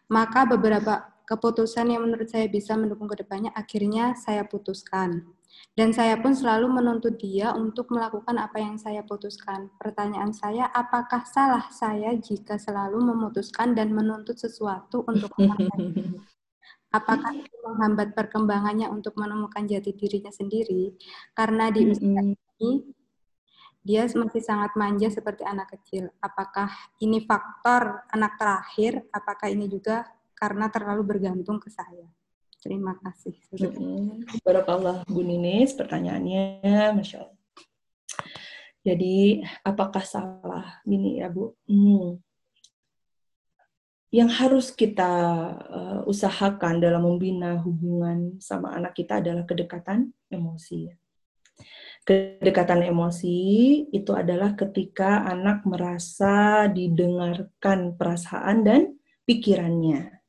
Maka 0.06 0.45
beberapa 0.45 1.01
keputusan 1.25 1.89
yang 1.89 2.06
menurut 2.06 2.30
saya 2.30 2.45
bisa 2.45 2.77
mendukung 2.77 3.10
ke 3.10 3.25
depannya 3.25 3.49
akhirnya 3.58 4.13
saya 4.13 4.45
putuskan. 4.45 5.25
Dan 5.71 5.95
saya 5.95 6.19
pun 6.19 6.35
selalu 6.35 6.67
menuntut 6.67 7.15
dia 7.15 7.55
untuk 7.55 7.87
melakukan 7.95 8.35
apa 8.35 8.59
yang 8.59 8.75
saya 8.75 9.07
putuskan. 9.07 9.71
Pertanyaan 9.79 10.35
saya, 10.35 10.67
apakah 10.67 11.23
salah 11.23 11.71
saya 11.71 12.11
jika 12.19 12.59
selalu 12.59 12.99
memutuskan 12.99 13.71
dan 13.71 13.95
menuntut 13.95 14.35
sesuatu 14.35 15.07
untuk 15.07 15.31
orang 15.39 15.57
Apakah 16.91 17.32
itu 17.32 17.55
menghambat 17.63 18.11
perkembangannya 18.11 18.91
untuk 18.91 19.15
menemukan 19.15 19.63
jati 19.63 19.95
dirinya 19.95 20.28
sendiri? 20.28 20.91
Karena 21.32 21.71
di 21.71 21.88
usia 21.88 22.19
ini 22.19 22.84
dia 23.80 24.05
masih 24.11 24.43
sangat 24.43 24.76
manja 24.76 25.07
seperti 25.07 25.47
anak 25.47 25.71
kecil. 25.71 26.11
Apakah 26.19 26.67
ini 26.99 27.23
faktor 27.23 28.03
anak 28.11 28.36
terakhir? 28.36 29.07
Apakah 29.07 29.47
ini 29.47 29.71
juga 29.71 30.03
karena 30.36 30.67
terlalu 30.67 31.15
bergantung 31.15 31.63
ke 31.63 31.71
saya? 31.71 32.11
Terima 32.62 32.93
kasih. 33.01 33.34
Barakallah 34.45 35.01
Bu 35.09 35.26
Ninis, 35.26 35.74
pertanyaannya, 35.74 36.62
Masya 36.93 37.26
Allah. 37.26 37.39
Jadi, 38.82 39.41
apakah 39.66 40.05
salah? 40.05 40.82
Ini 40.86 41.26
ya 41.26 41.28
Bu. 41.34 41.57
Hmm 41.66 42.22
yang 44.12 44.28
harus 44.28 44.76
kita 44.76 45.12
uh, 45.55 46.01
usahakan 46.03 46.84
dalam 46.84 47.07
membina 47.07 47.55
hubungan 47.64 48.36
sama 48.43 48.76
anak 48.76 48.91
kita 48.91 49.24
adalah 49.24 49.47
kedekatan 49.47 50.12
emosi. 50.28 50.91
Kedekatan 52.03 52.84
emosi 52.91 53.39
itu 53.88 54.12
adalah 54.12 54.51
ketika 54.59 55.24
anak 55.24 55.64
merasa 55.64 56.68
didengarkan 56.68 57.95
perasaan 57.95 58.68
dan 58.68 58.82
pikirannya. 59.24 60.20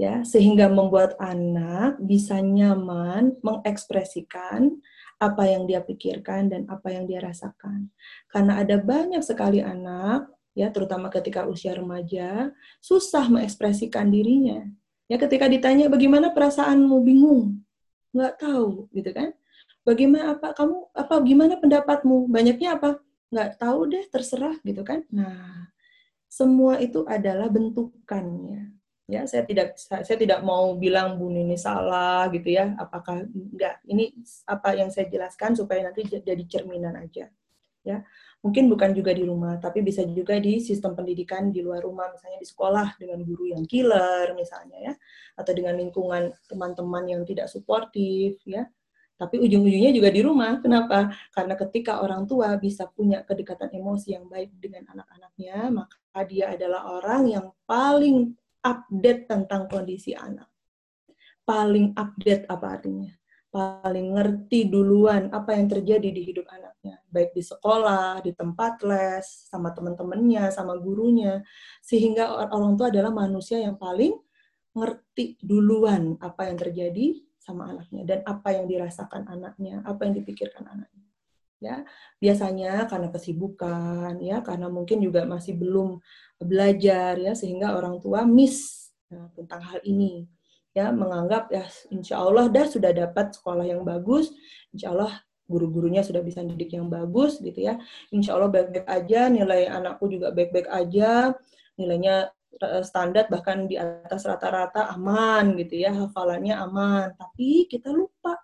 Ya, 0.00 0.24
sehingga 0.24 0.72
membuat 0.72 1.12
anak 1.20 2.00
bisa 2.00 2.40
nyaman 2.40 3.36
mengekspresikan 3.44 4.80
apa 5.20 5.44
yang 5.44 5.68
dia 5.68 5.84
pikirkan 5.84 6.48
dan 6.48 6.64
apa 6.72 6.88
yang 6.88 7.04
dia 7.04 7.20
rasakan. 7.20 7.92
Karena 8.32 8.64
ada 8.64 8.80
banyak 8.80 9.20
sekali 9.20 9.60
anak 9.60 10.32
ya 10.56 10.72
terutama 10.72 11.12
ketika 11.12 11.44
usia 11.44 11.76
remaja 11.76 12.48
susah 12.80 13.28
mengekspresikan 13.28 14.08
dirinya. 14.08 14.64
Ya 15.04 15.20
ketika 15.20 15.44
ditanya 15.44 15.92
bagaimana 15.92 16.32
perasaanmu? 16.32 16.96
Bingung, 17.04 17.60
nggak 18.16 18.40
tahu 18.40 18.88
gitu 18.96 19.12
kan? 19.12 19.36
bagaimana 19.84 20.36
apa? 20.36 20.52
Kamu 20.56 20.92
apa 20.96 21.14
gimana 21.24 21.54
pendapatmu? 21.58 22.28
Banyaknya 22.30 22.78
apa? 22.78 23.00
Nggak 23.30 23.50
tahu 23.60 23.80
deh 23.90 24.04
terserah 24.08 24.56
gitu 24.64 24.82
kan. 24.86 25.04
Nah 25.12 25.70
semua 26.30 26.78
itu 26.78 27.02
adalah 27.10 27.50
bentukannya 27.50 28.79
ya 29.10 29.26
saya 29.26 29.42
tidak 29.42 29.74
saya 29.74 30.14
tidak 30.14 30.38
mau 30.46 30.78
bilang 30.78 31.18
Bu 31.18 31.26
Nini 31.26 31.58
salah 31.58 32.30
gitu 32.30 32.46
ya. 32.54 32.78
Apakah 32.78 33.26
enggak? 33.26 33.82
Ini 33.82 34.14
apa 34.46 34.78
yang 34.78 34.94
saya 34.94 35.10
jelaskan 35.10 35.58
supaya 35.58 35.82
nanti 35.82 36.06
jadi 36.06 36.44
cerminan 36.46 36.94
aja 36.94 37.26
ya. 37.82 37.98
Mungkin 38.40 38.72
bukan 38.72 38.96
juga 38.96 39.12
di 39.12 39.26
rumah 39.26 39.58
tapi 39.58 39.82
bisa 39.84 40.00
juga 40.06 40.38
di 40.38 40.62
sistem 40.62 40.96
pendidikan 40.96 41.52
di 41.52 41.60
luar 41.60 41.84
rumah 41.84 42.08
misalnya 42.08 42.38
di 42.40 42.48
sekolah 42.48 42.96
dengan 42.96 43.20
guru 43.26 43.50
yang 43.50 43.66
killer 43.66 44.30
misalnya 44.38 44.78
ya. 44.78 44.94
Atau 45.34 45.58
dengan 45.58 45.74
lingkungan 45.74 46.30
teman-teman 46.46 47.04
yang 47.10 47.22
tidak 47.26 47.50
suportif 47.50 48.38
ya. 48.46 48.62
Tapi 49.20 49.36
ujung-ujungnya 49.36 49.92
juga 49.92 50.08
di 50.08 50.24
rumah. 50.24 50.64
Kenapa? 50.64 51.12
Karena 51.36 51.52
ketika 51.52 52.00
orang 52.00 52.24
tua 52.24 52.56
bisa 52.56 52.88
punya 52.88 53.20
kedekatan 53.20 53.68
emosi 53.68 54.16
yang 54.16 54.24
baik 54.24 54.56
dengan 54.56 54.88
anak-anaknya, 54.96 55.68
maka 55.68 56.20
dia 56.24 56.56
adalah 56.56 56.88
orang 56.88 57.28
yang 57.28 57.46
paling 57.68 58.32
update 58.64 59.28
tentang 59.28 59.66
kondisi 59.66 60.12
anak. 60.16 60.48
Paling 61.44 61.96
update 61.96 62.46
apa 62.46 62.66
artinya? 62.78 63.10
Paling 63.50 64.14
ngerti 64.14 64.70
duluan 64.70 65.26
apa 65.34 65.58
yang 65.58 65.66
terjadi 65.66 66.14
di 66.14 66.22
hidup 66.22 66.46
anaknya, 66.46 67.02
baik 67.10 67.34
di 67.34 67.42
sekolah, 67.42 68.22
di 68.22 68.30
tempat 68.30 68.78
les, 68.86 69.26
sama 69.50 69.74
teman-temannya, 69.74 70.54
sama 70.54 70.78
gurunya, 70.78 71.42
sehingga 71.82 72.46
orang 72.46 72.78
tua 72.78 72.94
adalah 72.94 73.10
manusia 73.10 73.58
yang 73.58 73.74
paling 73.74 74.14
ngerti 74.70 75.42
duluan 75.42 76.14
apa 76.22 76.46
yang 76.46 76.62
terjadi 76.62 77.26
sama 77.42 77.74
anaknya 77.74 78.06
dan 78.06 78.18
apa 78.22 78.54
yang 78.54 78.70
dirasakan 78.70 79.26
anaknya, 79.26 79.82
apa 79.82 80.06
yang 80.06 80.14
dipikirkan 80.14 80.70
anaknya. 80.70 81.09
Ya, 81.60 81.84
biasanya 82.16 82.88
karena 82.88 83.12
kesibukan, 83.12 84.16
ya, 84.24 84.40
karena 84.40 84.72
mungkin 84.72 85.04
juga 85.04 85.28
masih 85.28 85.60
belum 85.60 86.00
belajar, 86.40 87.20
ya, 87.20 87.36
sehingga 87.36 87.76
orang 87.76 88.00
tua 88.00 88.24
miss 88.24 88.88
ya, 89.12 89.28
tentang 89.36 89.60
hal 89.68 89.80
ini, 89.84 90.24
ya, 90.72 90.88
menganggap 90.88 91.52
ya, 91.52 91.68
insya 91.92 92.16
Allah 92.16 92.48
dah 92.48 92.64
sudah 92.64 92.96
dapat 92.96 93.36
sekolah 93.36 93.68
yang 93.68 93.84
bagus, 93.84 94.32
insya 94.72 94.96
Allah 94.96 95.12
guru-gurunya 95.52 96.00
sudah 96.00 96.24
bisa 96.24 96.40
didik 96.40 96.72
yang 96.72 96.88
bagus, 96.88 97.36
gitu 97.44 97.60
ya, 97.60 97.76
insya 98.08 98.40
Allah 98.40 98.48
baik-baik 98.48 98.88
aja, 98.88 99.28
nilai 99.28 99.68
anakku 99.68 100.08
juga 100.08 100.32
baik-baik 100.32 100.64
aja, 100.72 101.36
nilainya 101.76 102.32
Eh, 102.60 102.84
standar 102.84 103.24
bahkan 103.32 103.64
di 103.64 103.80
atas 103.80 104.28
rata-rata 104.28 104.92
aman 104.92 105.56
gitu 105.56 105.80
ya 105.80 105.96
hafalannya 105.96 106.52
aman. 106.60 107.08
Tapi 107.16 107.64
kita 107.70 107.88
lupa 107.88 108.36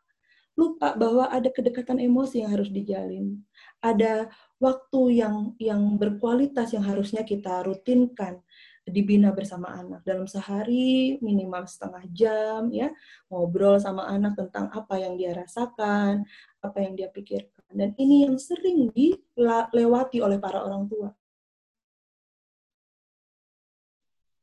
lupa 0.57 0.96
bahwa 0.96 1.28
ada 1.28 1.52
kedekatan 1.52 2.00
emosi 2.00 2.40
yang 2.42 2.50
harus 2.57 2.72
dijalin 2.72 3.44
ada 3.84 4.32
waktu 4.57 5.20
yang 5.20 5.52
yang 5.61 6.00
berkualitas 6.00 6.72
yang 6.72 6.82
harusnya 6.82 7.22
kita 7.22 7.61
rutinkan 7.62 8.40
dibina 8.88 9.34
bersama 9.36 9.74
anak 9.76 10.00
dalam 10.07 10.24
sehari 10.24 11.20
minimal 11.20 11.68
setengah 11.68 12.04
jam 12.14 12.62
ya 12.72 12.88
ngobrol 13.28 13.76
sama 13.76 14.09
anak 14.09 14.38
tentang 14.38 14.72
apa 14.72 14.94
yang 14.96 15.18
dia 15.20 15.36
rasakan 15.36 16.24
apa 16.64 16.78
yang 16.80 16.96
dia 16.96 17.12
pikirkan 17.12 17.66
dan 17.76 17.92
ini 18.00 18.24
yang 18.24 18.40
sering 18.40 18.88
dilewati 18.96 20.24
oleh 20.24 20.40
para 20.40 20.64
orang 20.64 20.88
tua 20.88 21.12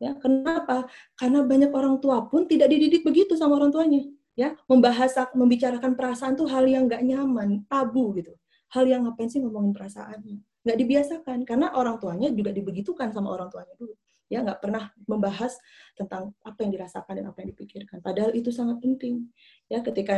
Ya, 0.04 0.12
kenapa? 0.20 0.84
Karena 1.16 1.48
banyak 1.48 1.72
orang 1.72 2.04
tua 2.04 2.28
pun 2.28 2.44
tidak 2.44 2.68
dididik 2.68 3.08
begitu 3.08 3.40
sama 3.40 3.56
orang 3.56 3.72
tuanya. 3.72 4.04
Ya, 4.34 4.58
membahas, 4.66 5.14
membicarakan 5.38 5.94
perasaan 5.94 6.34
tuh 6.34 6.50
hal 6.50 6.66
yang 6.66 6.90
nggak 6.90 7.06
nyaman, 7.06 7.70
tabu 7.70 8.18
gitu. 8.18 8.34
Hal 8.74 8.90
yang 8.90 9.06
ngapain 9.06 9.30
sih 9.30 9.38
ngomongin 9.38 9.78
perasaannya? 9.78 10.42
Nggak 10.66 10.78
dibiasakan, 10.82 11.38
karena 11.46 11.78
orang 11.78 12.02
tuanya 12.02 12.34
juga 12.34 12.50
dibegitukan 12.50 13.14
sama 13.14 13.30
orang 13.30 13.54
tuanya 13.54 13.78
dulu. 13.78 13.94
Ya, 14.34 14.42
nggak 14.42 14.66
pernah 14.66 14.90
membahas 15.06 15.54
tentang 15.94 16.34
apa 16.42 16.58
yang 16.66 16.74
dirasakan 16.74 17.14
dan 17.22 17.26
apa 17.30 17.46
yang 17.46 17.54
dipikirkan. 17.54 18.02
Padahal 18.02 18.34
itu 18.34 18.50
sangat 18.50 18.82
penting. 18.82 19.30
Ya, 19.70 19.86
ketika 19.86 20.18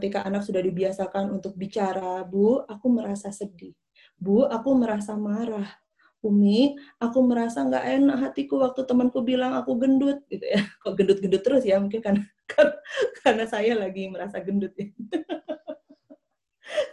ketika 0.00 0.24
anak 0.24 0.48
sudah 0.48 0.64
dibiasakan 0.64 1.36
untuk 1.36 1.52
bicara, 1.52 2.24
Bu, 2.24 2.64
aku 2.64 2.86
merasa 2.88 3.28
sedih. 3.28 3.76
Bu, 4.16 4.48
aku 4.48 4.72
merasa 4.72 5.12
marah 5.12 5.68
Umi, 6.22 6.78
aku 7.02 7.18
merasa 7.26 7.66
nggak 7.66 7.82
enak 7.98 8.16
hatiku 8.22 8.62
waktu 8.62 8.86
temanku 8.86 9.26
bilang 9.26 9.58
aku 9.58 9.74
gendut 9.74 10.22
gitu 10.30 10.46
ya. 10.46 10.62
Kok 10.86 10.94
gendut-gendut 10.94 11.42
terus 11.42 11.66
ya? 11.66 11.82
Mungkin 11.82 11.98
karena 11.98 12.22
karena 13.22 13.44
saya 13.48 13.72
lagi 13.78 14.08
merasa 14.10 14.38
gendut 14.42 14.74
ya. 14.76 14.88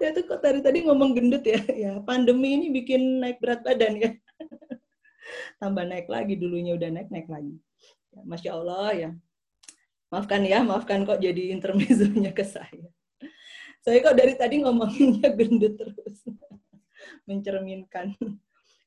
ya 0.02 0.08
tuh 0.16 0.24
kok 0.26 0.42
tadi 0.44 0.60
tadi 0.64 0.86
ngomong 0.86 1.16
gendut 1.18 1.44
ya. 1.46 1.60
Ya 1.74 1.92
pandemi 2.04 2.56
ini 2.56 2.68
bikin 2.74 3.24
naik 3.24 3.42
berat 3.44 3.62
badan 3.66 4.00
ya. 4.00 4.12
Tambah 5.62 5.86
naik 5.86 6.08
lagi 6.08 6.34
dulunya 6.40 6.74
udah 6.76 6.90
naik 6.90 7.10
naik 7.12 7.28
lagi. 7.28 7.56
Ya, 8.16 8.22
Masya 8.26 8.52
Allah 8.56 8.90
ya. 8.96 9.10
Maafkan 10.10 10.42
ya, 10.42 10.66
maafkan 10.66 11.06
kok 11.06 11.22
jadi 11.22 11.54
intermezzonya 11.54 12.34
ke 12.34 12.42
saya. 12.42 12.90
Saya 13.86 14.02
kok 14.02 14.18
dari 14.18 14.34
tadi 14.34 14.66
ngomonginnya 14.66 15.30
gendut 15.38 15.78
terus. 15.78 16.26
Mencerminkan 17.30 18.18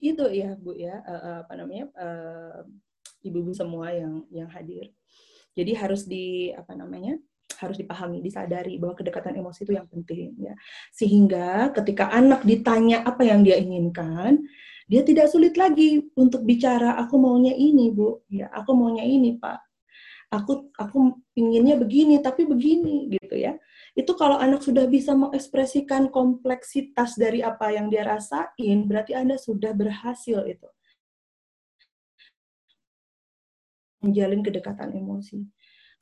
itu 0.03 0.27
ya 0.35 0.59
bu 0.59 0.75
ya 0.75 0.99
uh, 1.07 1.47
apa 1.47 1.55
namanya 1.55 1.87
uh, 1.95 2.67
ibu-ibu 3.23 3.55
semua 3.55 3.95
yang 3.95 4.27
yang 4.35 4.51
hadir 4.51 4.91
jadi 5.53 5.73
harus 5.79 6.09
di 6.09 6.51
apa 6.53 6.73
namanya 6.77 7.17
harus 7.61 7.79
dipahami, 7.79 8.19
disadari 8.19 8.75
bahwa 8.81 8.99
kedekatan 8.99 9.39
emosi 9.39 9.63
itu 9.63 9.73
yang 9.79 9.87
penting 9.87 10.35
ya. 10.41 10.55
Sehingga 10.91 11.71
ketika 11.71 12.11
anak 12.11 12.43
ditanya 12.43 13.07
apa 13.07 13.23
yang 13.23 13.47
dia 13.47 13.55
inginkan, 13.55 14.43
dia 14.91 15.07
tidak 15.07 15.31
sulit 15.31 15.55
lagi 15.55 16.03
untuk 16.19 16.43
bicara 16.43 16.99
aku 16.99 17.23
maunya 17.23 17.55
ini, 17.55 17.95
Bu. 17.95 18.27
Ya, 18.27 18.51
aku 18.51 18.75
maunya 18.75 19.07
ini, 19.07 19.39
Pak. 19.39 19.63
Aku 20.33 20.73
aku 20.75 21.23
inginnya 21.37 21.77
begini 21.77 22.17
tapi 22.25 22.49
begini 22.49 23.13
gitu 23.13 23.37
ya 23.37 23.53
itu 23.93 24.13
kalau 24.17 24.41
anak 24.41 24.65
sudah 24.65 24.89
bisa 24.89 25.13
mengekspresikan 25.13 26.09
kompleksitas 26.09 27.21
dari 27.21 27.45
apa 27.45 27.69
yang 27.77 27.93
dia 27.93 28.09
rasain, 28.09 28.89
berarti 28.89 29.13
Anda 29.13 29.37
sudah 29.37 29.77
berhasil 29.77 30.49
itu. 30.49 30.69
Menjalin 34.03 34.43
kedekatan 34.43 34.93
emosi. 34.93 35.47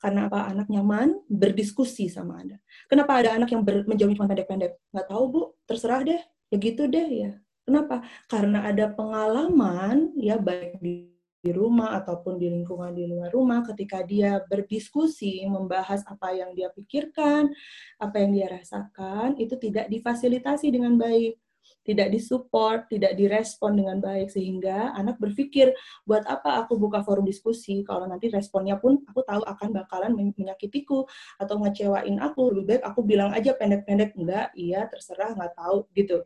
Karena 0.01 0.25
apa? 0.25 0.49
Anak 0.49 0.67
nyaman 0.67 1.21
berdiskusi 1.29 2.09
sama 2.09 2.41
Anda. 2.41 2.57
Kenapa 2.89 3.21
ada 3.21 3.37
anak 3.37 3.53
yang 3.53 3.61
menjauhi 3.61 4.17
cuma 4.17 4.25
pendek-pendek? 4.25 4.81
Nggak 4.89 5.07
tahu, 5.07 5.23
Bu. 5.29 5.41
Terserah 5.69 6.01
deh. 6.01 6.21
Ya 6.49 6.57
gitu 6.57 6.89
deh, 6.89 7.07
ya. 7.07 7.31
Kenapa? 7.61 8.01
Karena 8.25 8.65
ada 8.65 8.89
pengalaman, 8.89 10.17
ya 10.17 10.41
baik 10.41 10.81
di 10.81 11.11
di 11.41 11.49
rumah 11.49 11.97
ataupun 11.97 12.37
di 12.37 12.53
lingkungan 12.53 12.93
di 12.93 13.09
luar 13.09 13.33
rumah 13.33 13.65
ketika 13.65 14.05
dia 14.05 14.37
berdiskusi 14.45 15.41
membahas 15.49 16.05
apa 16.05 16.37
yang 16.37 16.53
dia 16.53 16.69
pikirkan, 16.69 17.49
apa 17.97 18.15
yang 18.21 18.31
dia 18.37 18.47
rasakan 18.61 19.33
itu 19.41 19.57
tidak 19.57 19.89
difasilitasi 19.89 20.69
dengan 20.69 21.01
baik, 21.01 21.41
tidak 21.81 22.13
disupport, 22.13 22.85
tidak 22.85 23.17
direspon 23.17 23.73
dengan 23.73 23.97
baik 23.97 24.29
sehingga 24.29 24.93
anak 24.93 25.17
berpikir 25.17 25.73
buat 26.05 26.21
apa 26.29 26.61
aku 26.61 26.77
buka 26.77 27.01
forum 27.01 27.25
diskusi? 27.25 27.81
Kalau 27.81 28.05
nanti 28.05 28.29
responnya 28.29 28.77
pun 28.77 29.01
aku 29.09 29.25
tahu 29.25 29.41
akan 29.41 29.69
bakalan 29.73 30.13
menyakitiku 30.37 31.09
atau 31.41 31.55
ngecewain 31.57 32.21
aku. 32.21 32.53
Lebih 32.53 32.65
baik 32.77 32.83
aku 32.85 33.01
bilang 33.01 33.33
aja 33.33 33.57
pendek-pendek 33.57 34.13
enggak 34.13 34.53
iya 34.53 34.85
terserah 34.85 35.33
nggak 35.33 35.57
tahu 35.57 35.89
gitu. 35.97 36.21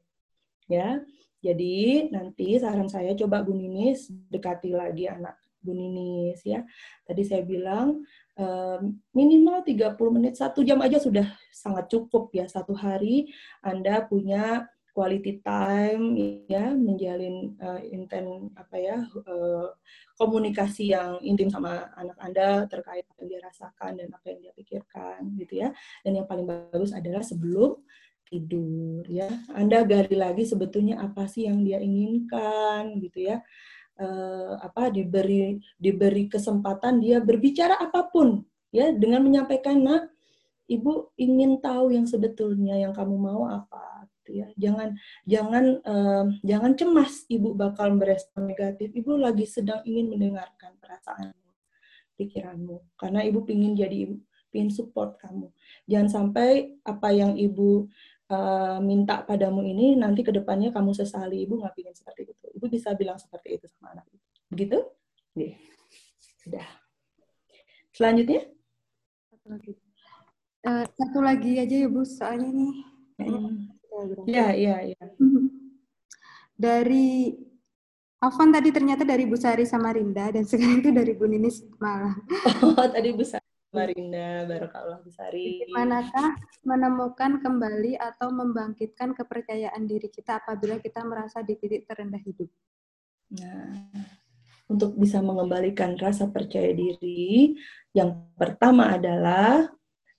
Ya 0.67 0.99
jadi 1.39 2.09
nanti 2.09 2.57
saran 2.57 2.89
saya 2.89 3.13
coba 3.13 3.45
Bu 3.45 3.53
Ninis 3.53 4.09
dekati 4.09 4.73
lagi 4.73 5.05
anak 5.05 5.37
Bu 5.61 5.77
Ninis 5.77 6.41
ya. 6.41 6.65
Tadi 7.05 7.21
saya 7.21 7.45
bilang 7.45 8.03
minimal 9.15 9.63
30 9.63 9.95
menit, 10.11 10.35
satu 10.35 10.59
jam 10.67 10.83
aja 10.83 10.99
sudah 10.99 11.23
sangat 11.55 11.87
cukup 11.87 12.33
ya. 12.35 12.49
Satu 12.49 12.75
hari 12.75 13.31
Anda 13.63 14.03
punya 14.03 14.67
quality 14.95 15.43
time 15.43 16.15
ya 16.47 16.71
menjalin 16.71 17.51
uh, 17.59 17.83
inten 17.83 18.47
apa 18.55 18.75
ya 18.79 18.97
uh, 19.27 19.75
komunikasi 20.15 20.95
yang 20.95 21.19
intim 21.19 21.51
sama 21.51 21.91
anak 21.99 22.15
Anda 22.23 22.63
terkait 22.71 23.03
apa 23.03 23.19
yang 23.27 23.29
dia 23.35 23.41
rasakan 23.43 23.99
dan 23.99 24.07
apa 24.15 24.25
yang 24.31 24.39
dia 24.39 24.53
pikirkan 24.55 25.35
gitu 25.35 25.67
ya. 25.67 25.75
Dan 26.07 26.23
yang 26.23 26.27
paling 26.31 26.47
bagus 26.47 26.95
adalah 26.95 27.19
sebelum 27.19 27.75
tidur 28.23 29.03
ya. 29.11 29.27
Anda 29.51 29.83
gali 29.83 30.15
lagi 30.15 30.47
sebetulnya 30.47 31.03
apa 31.03 31.27
sih 31.27 31.43
yang 31.51 31.59
dia 31.67 31.83
inginkan 31.83 32.95
gitu 33.03 33.27
ya. 33.35 33.43
Uh, 33.95 34.59
apa 34.59 34.91
diberi 34.91 35.55
diberi 35.79 36.27
kesempatan 36.27 36.99
dia 36.99 37.23
berbicara 37.23 37.79
apa 37.79 38.03
pun 38.11 38.43
ya 38.67 38.91
dengan 38.91 39.23
menyampaikan 39.23 39.79
nak 39.79 40.11
ibu 40.67 41.15
ingin 41.15 41.63
tahu 41.63 41.95
yang 41.95 42.03
sebetulnya 42.03 42.75
yang 42.75 42.91
kamu 42.91 43.15
mau 43.15 43.47
apa 43.47 43.94
gitu 44.25 44.41
ya. 44.41 44.47
Jangan 44.57 44.97
jangan 45.29 45.65
jangan 46.41 46.71
cemas 46.73 47.29
ibu 47.29 47.53
bakal 47.53 47.93
merespon 47.93 48.49
negatif. 48.49 48.89
Ibu 48.89 49.21
lagi 49.21 49.45
sedang 49.45 49.85
ingin 49.85 50.09
mendengarkan 50.09 50.73
perasaanmu 50.81 51.45
pikiranmu. 52.17 52.97
Karena 52.97 53.21
ibu 53.21 53.45
ingin 53.45 53.77
jadi 53.77 54.09
ibu 54.09 54.17
ingin 54.55 54.71
support 54.73 55.21
kamu. 55.21 55.53
Jangan 55.85 56.09
sampai 56.09 56.79
apa 56.87 57.11
yang 57.11 57.35
ibu 57.35 57.91
uh, 58.31 58.79
minta 58.79 59.21
padamu 59.21 59.61
ini 59.61 59.99
nanti 59.99 60.25
ke 60.25 60.31
depannya 60.33 60.73
kamu 60.73 60.95
sesali. 60.97 61.45
Ibu 61.45 61.61
nggak 61.61 61.75
ingin 61.77 61.93
seperti 61.93 62.33
itu. 62.33 62.45
Ibu 62.57 62.65
bisa 62.71 62.97
bilang 62.97 63.21
seperti 63.21 63.61
itu 63.61 63.69
sama 63.69 63.93
anak 63.93 64.09
ibu. 64.09 64.25
Begitu? 64.49 64.79
Oke. 65.35 65.59
sudah 66.45 66.65
selanjutnya? 67.91 68.47
Satu 69.27 69.47
lagi. 69.51 69.71
Uh, 70.65 70.85
satu 70.97 71.19
lagi 71.21 71.51
aja 71.61 71.75
ya 71.85 71.89
Bu, 71.91 72.01
soalnya 72.01 72.49
nih. 72.49 72.73
Iya, 74.27 74.47
iya, 74.55 74.75
iya. 74.93 75.03
Dari 76.55 77.35
Afan 78.23 78.49
tadi 78.49 78.73
ternyata 78.73 79.05
dari 79.05 79.27
Bu 79.27 79.37
Sari 79.37 79.67
Samarinda 79.67 80.33
dan 80.33 80.43
sekarang 80.49 80.81
itu 80.81 80.89
dari 80.89 81.13
Bu 81.13 81.29
Ninis 81.29 81.61
malah. 81.77 82.15
Oh, 82.63 82.87
tadi 82.89 83.13
Bu 83.13 83.21
Sari 83.21 83.45
Samarinda, 83.69 84.47
Barakallah 84.49 84.97
Bu 85.03 85.11
Sari. 85.11 85.67
Manakah 85.69 86.33
menemukan 86.63 87.43
kembali 87.43 87.99
atau 87.99 88.31
membangkitkan 88.31 89.13
kepercayaan 89.13 89.83
diri 89.85 90.09
kita 90.09 90.41
apabila 90.41 90.79
kita 90.79 91.03
merasa 91.03 91.43
di 91.43 91.59
titik 91.59 91.85
terendah 91.85 92.23
hidup? 92.23 92.49
Nah, 93.35 93.91
untuk 94.71 94.97
bisa 94.97 95.21
mengembalikan 95.21 95.93
rasa 95.99 96.31
percaya 96.31 96.73
diri, 96.73 97.53
yang 97.93 98.31
pertama 98.39 98.95
adalah 98.95 99.69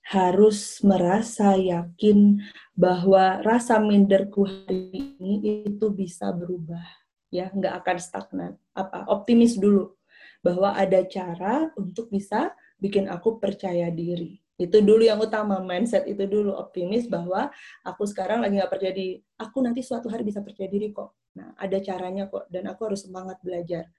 harus 0.07 0.79
merasa 0.87 1.59
yakin 1.59 2.39
bahwa 2.71 3.43
rasa 3.43 3.75
minderku 3.83 4.47
hari 4.47 5.19
ini 5.19 5.67
itu 5.67 5.91
bisa 5.91 6.31
berubah, 6.31 6.83
ya 7.27 7.51
nggak 7.51 7.83
akan 7.83 7.97
stagnan. 7.99 8.51
Apa? 8.71 9.03
Optimis 9.11 9.59
dulu 9.59 9.99
bahwa 10.39 10.71
ada 10.71 11.03
cara 11.03 11.67
untuk 11.75 12.07
bisa 12.07 12.55
bikin 12.79 13.11
aku 13.11 13.35
percaya 13.35 13.91
diri. 13.91 14.39
Itu 14.55 14.79
dulu 14.79 15.03
yang 15.03 15.19
utama, 15.19 15.59
mindset 15.59 16.07
itu 16.07 16.23
dulu 16.23 16.55
optimis 16.55 17.05
bahwa 17.11 17.51
aku 17.83 18.07
sekarang 18.07 18.41
lagi 18.41 18.57
nggak 18.57 18.71
percaya 18.71 18.93
diri. 18.95 19.19
Aku 19.37 19.59
nanti 19.59 19.83
suatu 19.83 20.07
hari 20.07 20.23
bisa 20.23 20.39
percaya 20.39 20.71
diri 20.71 20.95
kok. 20.95 21.19
Nah, 21.35 21.51
ada 21.59 21.77
caranya 21.83 22.31
kok 22.31 22.47
dan 22.47 22.65
aku 22.71 22.87
harus 22.89 23.03
semangat 23.03 23.37
belajar 23.43 23.91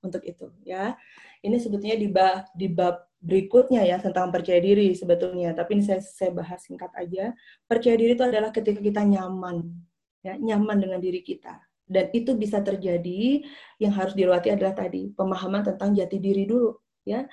untuk 0.00 0.22
itu 0.22 0.46
ya. 0.62 0.94
Ini 1.42 1.58
sebetulnya 1.58 1.98
di 1.98 2.08
bab 2.08 2.48
di 2.54 2.70
bab 2.70 3.09
berikutnya 3.20 3.84
ya 3.84 4.00
tentang 4.00 4.32
percaya 4.32 4.58
diri 4.58 4.96
sebetulnya, 4.96 5.52
tapi 5.52 5.76
ini 5.78 5.84
saya 5.84 6.00
saya 6.00 6.32
bahas 6.32 6.64
singkat 6.64 6.88
aja. 6.96 7.36
Percaya 7.68 7.94
diri 8.00 8.16
itu 8.16 8.24
adalah 8.24 8.48
ketika 8.48 8.80
kita 8.80 9.04
nyaman 9.04 9.68
ya, 10.24 10.40
nyaman 10.40 10.80
dengan 10.80 10.98
diri 10.98 11.20
kita. 11.20 11.60
Dan 11.90 12.08
itu 12.14 12.32
bisa 12.38 12.62
terjadi 12.64 13.44
yang 13.82 13.92
harus 13.92 14.14
diluati 14.16 14.48
adalah 14.54 14.72
tadi 14.72 15.10
pemahaman 15.12 15.74
tentang 15.74 15.92
jati 15.92 16.16
diri 16.16 16.48
dulu 16.48 16.72
ya. 17.04 17.28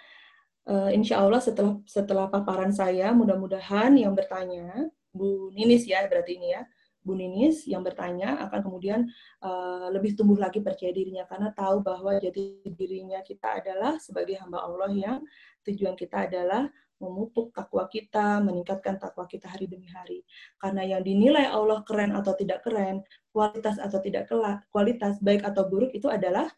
Uh, 0.67 0.91
insya 0.91 1.23
Allah 1.23 1.39
setelah 1.39 1.79
setelah 1.87 2.27
paparan 2.27 2.75
saya 2.75 3.15
mudah-mudahan 3.15 3.95
yang 3.95 4.11
bertanya 4.11 4.91
Bu 5.15 5.47
Ninis 5.55 5.87
ya 5.87 6.03
berarti 6.11 6.35
ini 6.35 6.51
ya 6.51 6.67
Bu 7.07 7.15
Ninis 7.15 7.63
yang 7.63 7.87
bertanya 7.87 8.35
akan 8.43 8.59
kemudian 8.67 9.07
uh, 9.39 9.87
lebih 9.95 10.19
tumbuh 10.19 10.35
lagi 10.35 10.59
percaya 10.59 10.91
dirinya 10.91 11.23
karena 11.23 11.55
tahu 11.55 11.79
bahwa 11.79 12.19
jadi 12.19 12.59
dirinya 12.67 13.23
kita 13.23 13.63
adalah 13.63 13.95
sebagai 14.03 14.35
hamba 14.43 14.67
Allah 14.67 14.91
yang 14.91 15.17
tujuan 15.63 15.95
kita 15.95 16.27
adalah 16.27 16.67
memupuk 16.97 17.53
takwa 17.53 17.85
kita, 17.87 18.41
meningkatkan 18.41 18.97
takwa 18.97 19.29
kita 19.29 19.47
hari 19.47 19.69
demi 19.69 19.87
hari. 19.87 20.25
Karena 20.57 20.83
yang 20.83 21.05
dinilai 21.05 21.45
Allah 21.45 21.85
keren 21.85 22.11
atau 22.11 22.33
tidak 22.33 22.65
keren, 22.65 23.05
kualitas 23.29 23.77
atau 23.77 24.01
tidak 24.01 24.25
kualitas, 24.73 25.21
baik 25.21 25.45
atau 25.45 25.69
buruk 25.69 25.93
itu 25.93 26.09
adalah 26.09 26.49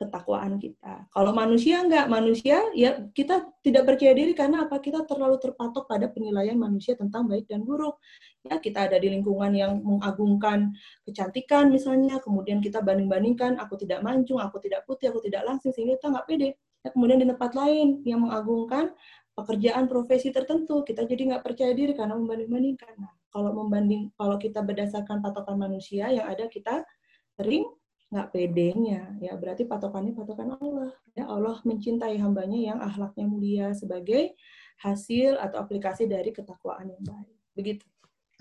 ketakwaan 0.00 0.56
kita. 0.56 1.04
Kalau 1.12 1.36
manusia 1.36 1.84
enggak, 1.84 2.08
manusia 2.08 2.64
ya 2.72 3.04
kita 3.12 3.52
tidak 3.60 3.84
percaya 3.84 4.16
diri 4.16 4.32
karena 4.32 4.64
apa? 4.64 4.80
Kita 4.80 5.04
terlalu 5.04 5.36
terpatok 5.36 5.84
pada 5.84 6.08
penilaian 6.08 6.56
manusia 6.56 6.96
tentang 6.96 7.28
baik 7.28 7.44
dan 7.44 7.68
buruk. 7.68 8.00
Ya, 8.48 8.56
kita 8.56 8.88
ada 8.88 8.96
di 8.96 9.12
lingkungan 9.12 9.52
yang 9.52 9.84
mengagungkan 9.84 10.72
kecantikan 11.04 11.68
misalnya, 11.68 12.16
kemudian 12.24 12.64
kita 12.64 12.80
banding-bandingkan, 12.80 13.60
aku 13.60 13.76
tidak 13.76 14.00
mancung, 14.00 14.40
aku 14.40 14.56
tidak 14.64 14.88
putih, 14.88 15.12
aku 15.12 15.20
tidak 15.20 15.44
langsing, 15.44 15.76
sehingga 15.76 16.00
kita 16.00 16.08
nggak 16.16 16.26
pede. 16.26 16.50
Ya, 16.80 16.88
kemudian 16.96 17.20
di 17.20 17.28
tempat 17.28 17.52
lain 17.52 18.00
yang 18.08 18.24
mengagungkan 18.24 18.96
pekerjaan 19.36 19.84
profesi 19.84 20.32
tertentu, 20.32 20.80
kita 20.80 21.04
jadi 21.04 21.36
nggak 21.36 21.44
percaya 21.44 21.76
diri 21.76 21.92
karena 21.92 22.16
membanding-bandingkan. 22.16 22.96
Nah, 22.96 23.12
kalau 23.28 23.52
membanding, 23.52 24.08
kalau 24.16 24.40
kita 24.40 24.64
berdasarkan 24.64 25.20
patokan 25.20 25.60
manusia 25.60 26.08
yang 26.08 26.24
ada 26.24 26.48
kita 26.48 26.88
sering 27.36 27.68
nggak 28.10 28.28
pedenya. 28.34 29.14
Ya 29.22 29.32
berarti 29.38 29.62
patokannya 29.64 30.12
patokan 30.12 30.58
Allah. 30.58 30.90
Ya 31.14 31.30
Allah 31.30 31.62
mencintai 31.62 32.18
hambanya 32.18 32.58
yang 32.58 32.78
akhlaknya 32.82 33.26
mulia 33.30 33.66
sebagai 33.70 34.34
hasil 34.82 35.38
atau 35.38 35.62
aplikasi 35.62 36.10
dari 36.10 36.34
ketakwaan 36.34 36.90
yang 36.90 37.02
baik. 37.06 37.30
Begitu. 37.54 37.86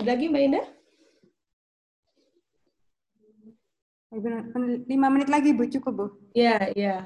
Ada 0.01 0.17
lagi 0.17 0.25
mbak 0.31 0.43
Indah? 0.49 0.67
Lima 4.89 5.07
menit 5.13 5.29
lagi 5.29 5.53
bu. 5.53 5.69
Cukup 5.69 5.93
bu. 5.93 6.05
Ya 6.33 6.73
ya. 6.73 7.05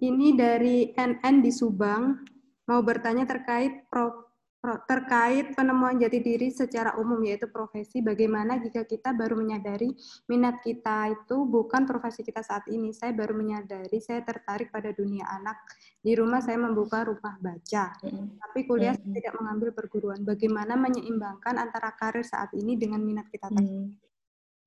Ini 0.00 0.32
dari 0.32 0.96
NN 0.96 1.44
di 1.44 1.52
Subang. 1.52 2.24
Mau 2.64 2.80
bertanya 2.80 3.28
terkait 3.28 3.84
pro 3.92 4.29
terkait 4.60 5.56
penemuan 5.56 5.96
jati 5.96 6.20
diri 6.20 6.52
secara 6.52 6.92
umum 7.00 7.16
yaitu 7.24 7.48
profesi 7.48 8.04
bagaimana 8.04 8.60
jika 8.60 8.84
kita 8.84 9.16
baru 9.16 9.40
menyadari 9.40 9.96
minat 10.28 10.60
kita 10.60 11.16
itu 11.16 11.48
bukan 11.48 11.88
profesi 11.88 12.20
kita 12.20 12.44
saat 12.44 12.68
ini. 12.68 12.92
Saya 12.92 13.16
baru 13.16 13.32
menyadari 13.32 13.96
saya 14.04 14.20
tertarik 14.20 14.68
pada 14.68 14.92
dunia 14.92 15.24
anak. 15.32 15.64
Di 16.04 16.12
rumah 16.12 16.44
saya 16.44 16.60
membuka 16.60 17.08
rumah 17.08 17.40
baca. 17.40 17.96
Tapi 18.36 18.58
kuliah 18.68 18.92
saya 18.92 19.12
tidak 19.16 19.34
mengambil 19.40 19.72
perguruan. 19.72 20.20
Bagaimana 20.28 20.76
menyeimbangkan 20.76 21.56
antara 21.56 21.96
karir 21.96 22.24
saat 22.24 22.52
ini 22.52 22.76
dengan 22.76 23.00
minat 23.00 23.32
kita 23.32 23.48
tadi? 23.48 23.96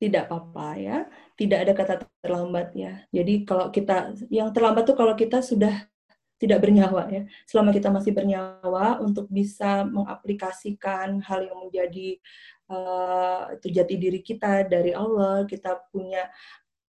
Tidak 0.02 0.26
apa-apa 0.26 0.68
ya. 0.82 0.98
Tidak 1.38 1.60
ada 1.70 1.72
kata 1.78 1.94
terlambat 2.18 2.74
ya. 2.74 3.06
Jadi 3.14 3.46
kalau 3.46 3.70
kita 3.70 4.18
yang 4.34 4.50
terlambat 4.50 4.90
tuh 4.90 4.98
kalau 4.98 5.14
kita 5.14 5.46
sudah 5.46 5.86
tidak 6.44 6.60
bernyawa 6.60 7.08
ya. 7.08 7.24
Selama 7.48 7.72
kita 7.72 7.88
masih 7.88 8.12
bernyawa 8.12 9.00
untuk 9.00 9.32
bisa 9.32 9.88
mengaplikasikan 9.88 11.24
hal 11.24 11.48
yang 11.48 11.58
menjadi 11.64 12.20
uh, 12.68 13.56
jati 13.64 13.96
diri 13.96 14.20
kita 14.20 14.68
dari 14.68 14.92
Allah, 14.92 15.48
kita 15.48 15.80
punya 15.88 16.28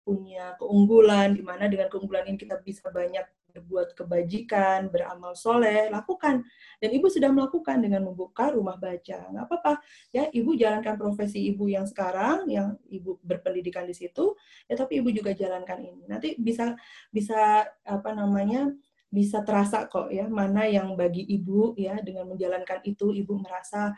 punya 0.02 0.58
keunggulan 0.58 1.36
di 1.36 1.46
mana 1.46 1.70
dengan 1.70 1.86
keunggulan 1.86 2.26
ini 2.26 2.34
kita 2.40 2.58
bisa 2.58 2.90
banyak 2.90 3.22
berbuat 3.52 3.92
kebajikan, 3.92 4.88
beramal 4.88 5.36
soleh, 5.36 5.92
lakukan. 5.92 6.40
Dan 6.80 6.88
ibu 6.96 7.06
sudah 7.12 7.28
melakukan 7.28 7.84
dengan 7.84 8.08
membuka 8.08 8.48
rumah 8.48 8.80
baca. 8.80 9.28
Nggak 9.28 9.44
apa-apa, 9.44 9.72
ya 10.10 10.26
ibu 10.32 10.56
jalankan 10.56 10.96
profesi 10.96 11.52
ibu 11.52 11.68
yang 11.68 11.84
sekarang, 11.84 12.48
yang 12.48 12.80
ibu 12.88 13.20
berpendidikan 13.20 13.84
di 13.84 13.92
situ, 13.92 14.32
ya 14.66 14.74
tapi 14.74 15.04
ibu 15.04 15.12
juga 15.12 15.36
jalankan 15.36 15.78
ini. 15.84 16.08
Nanti 16.08 16.34
bisa 16.40 16.72
bisa 17.12 17.68
apa 17.84 18.10
namanya 18.16 18.72
bisa 19.12 19.44
terasa 19.44 19.84
kok 19.92 20.08
ya 20.08 20.24
mana 20.24 20.64
yang 20.64 20.96
bagi 20.96 21.20
ibu 21.20 21.76
ya 21.76 22.00
dengan 22.00 22.32
menjalankan 22.32 22.80
itu 22.88 23.12
ibu 23.12 23.36
merasa 23.36 23.92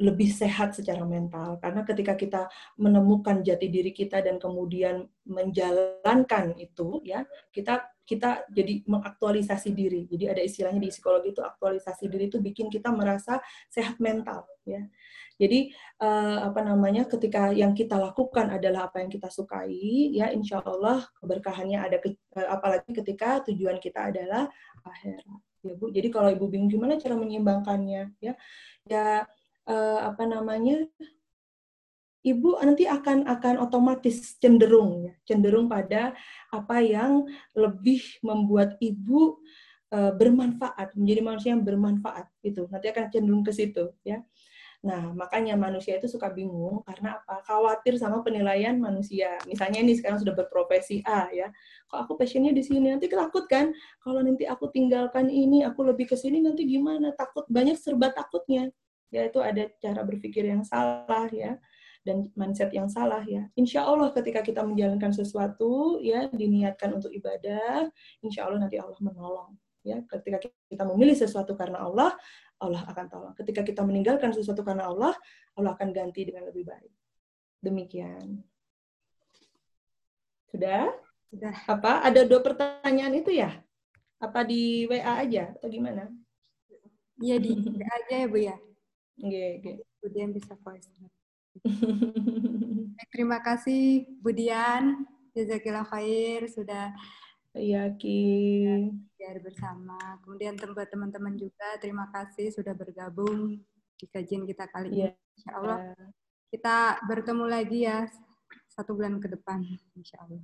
lebih 0.00 0.32
sehat 0.32 0.72
secara 0.72 1.04
mental. 1.04 1.60
Karena 1.60 1.84
ketika 1.84 2.16
kita 2.16 2.42
menemukan 2.80 3.44
jati 3.44 3.68
diri 3.68 3.92
kita 3.92 4.24
dan 4.24 4.40
kemudian 4.40 5.04
menjalankan 5.28 6.56
itu 6.56 7.04
ya 7.04 7.28
kita 7.52 7.84
kita 8.10 8.50
jadi 8.50 8.82
mengaktualisasi 8.90 9.70
diri. 9.70 10.10
Jadi 10.10 10.24
ada 10.26 10.42
istilahnya 10.42 10.82
di 10.82 10.90
psikologi 10.90 11.30
itu 11.30 11.46
aktualisasi 11.46 12.10
diri 12.10 12.26
itu 12.26 12.42
bikin 12.42 12.66
kita 12.66 12.90
merasa 12.90 13.38
sehat 13.70 14.02
mental 14.02 14.42
ya. 14.66 14.82
Jadi 15.40 15.72
uh, 16.04 16.52
apa 16.52 16.60
namanya 16.60 17.08
ketika 17.08 17.48
yang 17.48 17.72
kita 17.72 17.96
lakukan 17.96 18.52
adalah 18.52 18.92
apa 18.92 19.00
yang 19.00 19.08
kita 19.08 19.32
sukai, 19.32 20.12
ya 20.12 20.28
insya 20.28 20.60
Allah 20.60 21.00
keberkahannya 21.16 21.80
ada, 21.80 21.96
ke, 21.96 22.12
uh, 22.36 22.48
apalagi 22.52 22.92
ketika 22.92 23.40
tujuan 23.48 23.80
kita 23.80 24.12
adalah 24.12 24.52
akhirat, 24.84 25.40
ya 25.64 25.72
Bu. 25.80 25.88
Jadi 25.88 26.12
kalau 26.12 26.28
Ibu 26.28 26.44
bingung 26.44 26.68
gimana 26.68 27.00
cara 27.00 27.16
menyeimbangkannya, 27.16 28.20
ya, 28.20 28.36
ya 28.84 29.24
uh, 29.64 30.00
apa 30.12 30.28
namanya, 30.28 30.84
Ibu 32.20 32.60
nanti 32.60 32.84
akan 32.84 33.24
akan 33.24 33.54
otomatis 33.64 34.36
cenderung 34.36 35.08
ya, 35.08 35.12
cenderung 35.24 35.72
pada 35.72 36.12
apa 36.52 36.76
yang 36.84 37.24
lebih 37.56 38.04
membuat 38.20 38.76
Ibu 38.76 39.40
uh, 39.92 40.12
bermanfaat, 40.12 40.92
menjadi 41.00 41.20
manusia 41.24 41.50
yang 41.56 41.64
bermanfaat 41.64 42.28
itu. 42.44 42.68
Nanti 42.68 42.92
akan 42.92 43.04
cenderung 43.08 43.40
ke 43.40 43.52
situ, 43.56 43.88
ya 44.04 44.20
Nah, 44.80 45.12
makanya 45.12 45.60
manusia 45.60 46.00
itu 46.00 46.08
suka 46.08 46.32
bingung 46.32 46.80
karena 46.88 47.20
apa? 47.20 47.44
Khawatir 47.44 48.00
sama 48.00 48.24
penilaian 48.24 48.80
manusia. 48.80 49.36
Misalnya 49.44 49.84
ini 49.84 49.92
sekarang 49.92 50.24
sudah 50.24 50.32
berprofesi 50.32 51.04
A 51.04 51.28
ya. 51.36 51.52
Kok 51.84 52.08
aku 52.08 52.12
passionnya 52.16 52.56
di 52.56 52.64
sini? 52.64 52.88
Nanti 52.88 53.04
takut 53.12 53.44
kan? 53.44 53.76
Kalau 54.00 54.24
nanti 54.24 54.48
aku 54.48 54.72
tinggalkan 54.72 55.28
ini, 55.28 55.68
aku 55.68 55.84
lebih 55.84 56.08
ke 56.08 56.16
sini 56.16 56.40
nanti 56.40 56.64
gimana? 56.64 57.12
Takut 57.12 57.44
banyak 57.52 57.76
serba 57.76 58.08
takutnya. 58.08 58.72
Ya 59.12 59.28
itu 59.28 59.42
ada 59.44 59.68
cara 59.84 60.00
berpikir 60.00 60.48
yang 60.48 60.64
salah 60.64 61.28
ya 61.28 61.60
dan 62.00 62.32
mindset 62.32 62.72
yang 62.72 62.88
salah 62.88 63.20
ya. 63.28 63.44
Insya 63.56 63.84
Allah 63.84 64.08
ketika 64.16 64.40
kita 64.40 64.64
menjalankan 64.64 65.12
sesuatu 65.12 66.00
ya 66.00 66.28
diniatkan 66.32 66.96
untuk 66.96 67.12
ibadah, 67.12 67.92
insya 68.24 68.48
Allah 68.48 68.64
nanti 68.64 68.80
Allah 68.80 68.96
menolong 69.00 69.52
ya. 69.84 70.00
Ketika 70.08 70.40
kita 70.68 70.84
memilih 70.88 71.16
sesuatu 71.16 71.52
karena 71.52 71.84
Allah, 71.84 72.16
Allah 72.60 72.82
akan 72.88 73.06
tolong. 73.08 73.34
Ketika 73.36 73.60
kita 73.64 73.84
meninggalkan 73.84 74.32
sesuatu 74.32 74.64
karena 74.64 74.88
Allah, 74.88 75.12
Allah 75.56 75.72
akan 75.76 75.92
ganti 75.92 76.24
dengan 76.24 76.48
lebih 76.48 76.68
baik. 76.68 76.92
Demikian. 77.60 78.40
Sudah? 80.48 80.88
Sudah. 81.28 81.54
Apa? 81.68 82.04
Ada 82.04 82.24
dua 82.24 82.40
pertanyaan 82.40 83.12
itu 83.12 83.32
ya? 83.32 83.60
Apa 84.20 84.44
di 84.44 84.84
WA 84.88 85.24
aja 85.24 85.52
atau 85.56 85.68
gimana? 85.68 86.08
Iya 87.20 87.36
di 87.40 87.52
WA 87.56 87.88
aja 87.88 88.14
ya 88.24 88.26
Bu 88.28 88.38
ya. 88.40 88.56
Oke, 89.20 89.44
oke. 89.60 89.72
Kemudian 90.00 90.32
bisa 90.32 90.56
voice 90.64 90.88
Terima 93.12 93.38
kasih 93.44 94.06
Budian. 94.20 95.04
Jazakillah 95.30 95.86
khair 95.86 96.50
sudah 96.50 96.90
Iya, 97.50 97.90
Ki. 97.98 98.94
Biar 99.18 99.42
bersama. 99.42 99.98
Kemudian 100.22 100.54
teman-teman 100.54 101.34
juga, 101.34 101.74
terima 101.82 102.06
kasih 102.14 102.54
sudah 102.54 102.70
bergabung 102.78 103.58
di 103.98 104.06
kajian 104.06 104.46
kita 104.46 104.70
kali 104.70 104.88
ini. 104.94 105.02
Ya. 105.02 105.12
Insya 105.34 105.50
Allah 105.58 105.78
kita 106.50 107.02
bertemu 107.06 107.44
lagi 107.46 107.86
ya 107.86 108.06
satu 108.70 108.94
bulan 108.94 109.18
ke 109.18 109.30
depan, 109.30 109.66
Insya 109.98 110.22
Allah. 110.22 110.42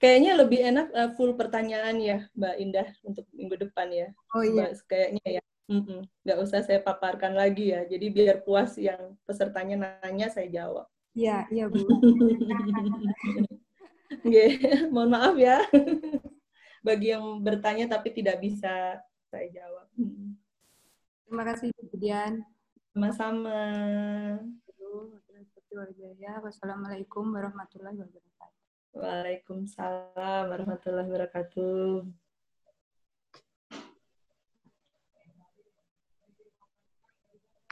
Kayaknya 0.00 0.32
lebih 0.34 0.60
enak 0.66 0.86
uh, 0.90 1.10
full 1.14 1.36
pertanyaan 1.38 1.96
ya, 2.02 2.18
Mbak 2.34 2.54
Indah, 2.58 2.88
untuk 3.06 3.28
minggu 3.30 3.54
depan 3.54 3.88
ya. 3.92 4.08
Oh 4.34 4.42
iya. 4.42 4.72
kayaknya 4.88 5.38
ya. 5.38 5.42
Nggak 6.24 6.38
usah 6.42 6.60
saya 6.60 6.80
paparkan 6.82 7.32
lagi 7.32 7.72
ya. 7.72 7.86
Jadi 7.88 8.06
biar 8.12 8.44
puas 8.44 8.76
yang 8.76 9.16
pesertanya 9.24 9.98
nanya, 10.02 10.28
saya 10.28 10.48
jawab. 10.50 10.86
Iya, 11.12 11.44
iya 11.52 11.64
Bu. 11.68 11.76
yeah. 14.24 14.88
mohon 14.92 15.12
maaf 15.12 15.36
ya 15.36 15.60
bagi 16.86 17.12
yang 17.12 17.24
bertanya 17.40 17.88
tapi 17.88 18.12
tidak 18.12 18.40
bisa 18.40 19.00
saya 19.28 19.46
jawab. 19.52 19.88
Terima 21.28 21.44
kasih 21.48 21.68
kemudian. 21.76 22.44
Sama-sama. 22.92 23.56
Wassalamualaikum 26.44 27.32
warahmatullahi 27.32 27.96
wabarakatuh. 27.96 28.60
Waalaikumsalam 28.92 30.44
warahmatullahi 30.52 31.08
wabarakatuh. 31.08 32.21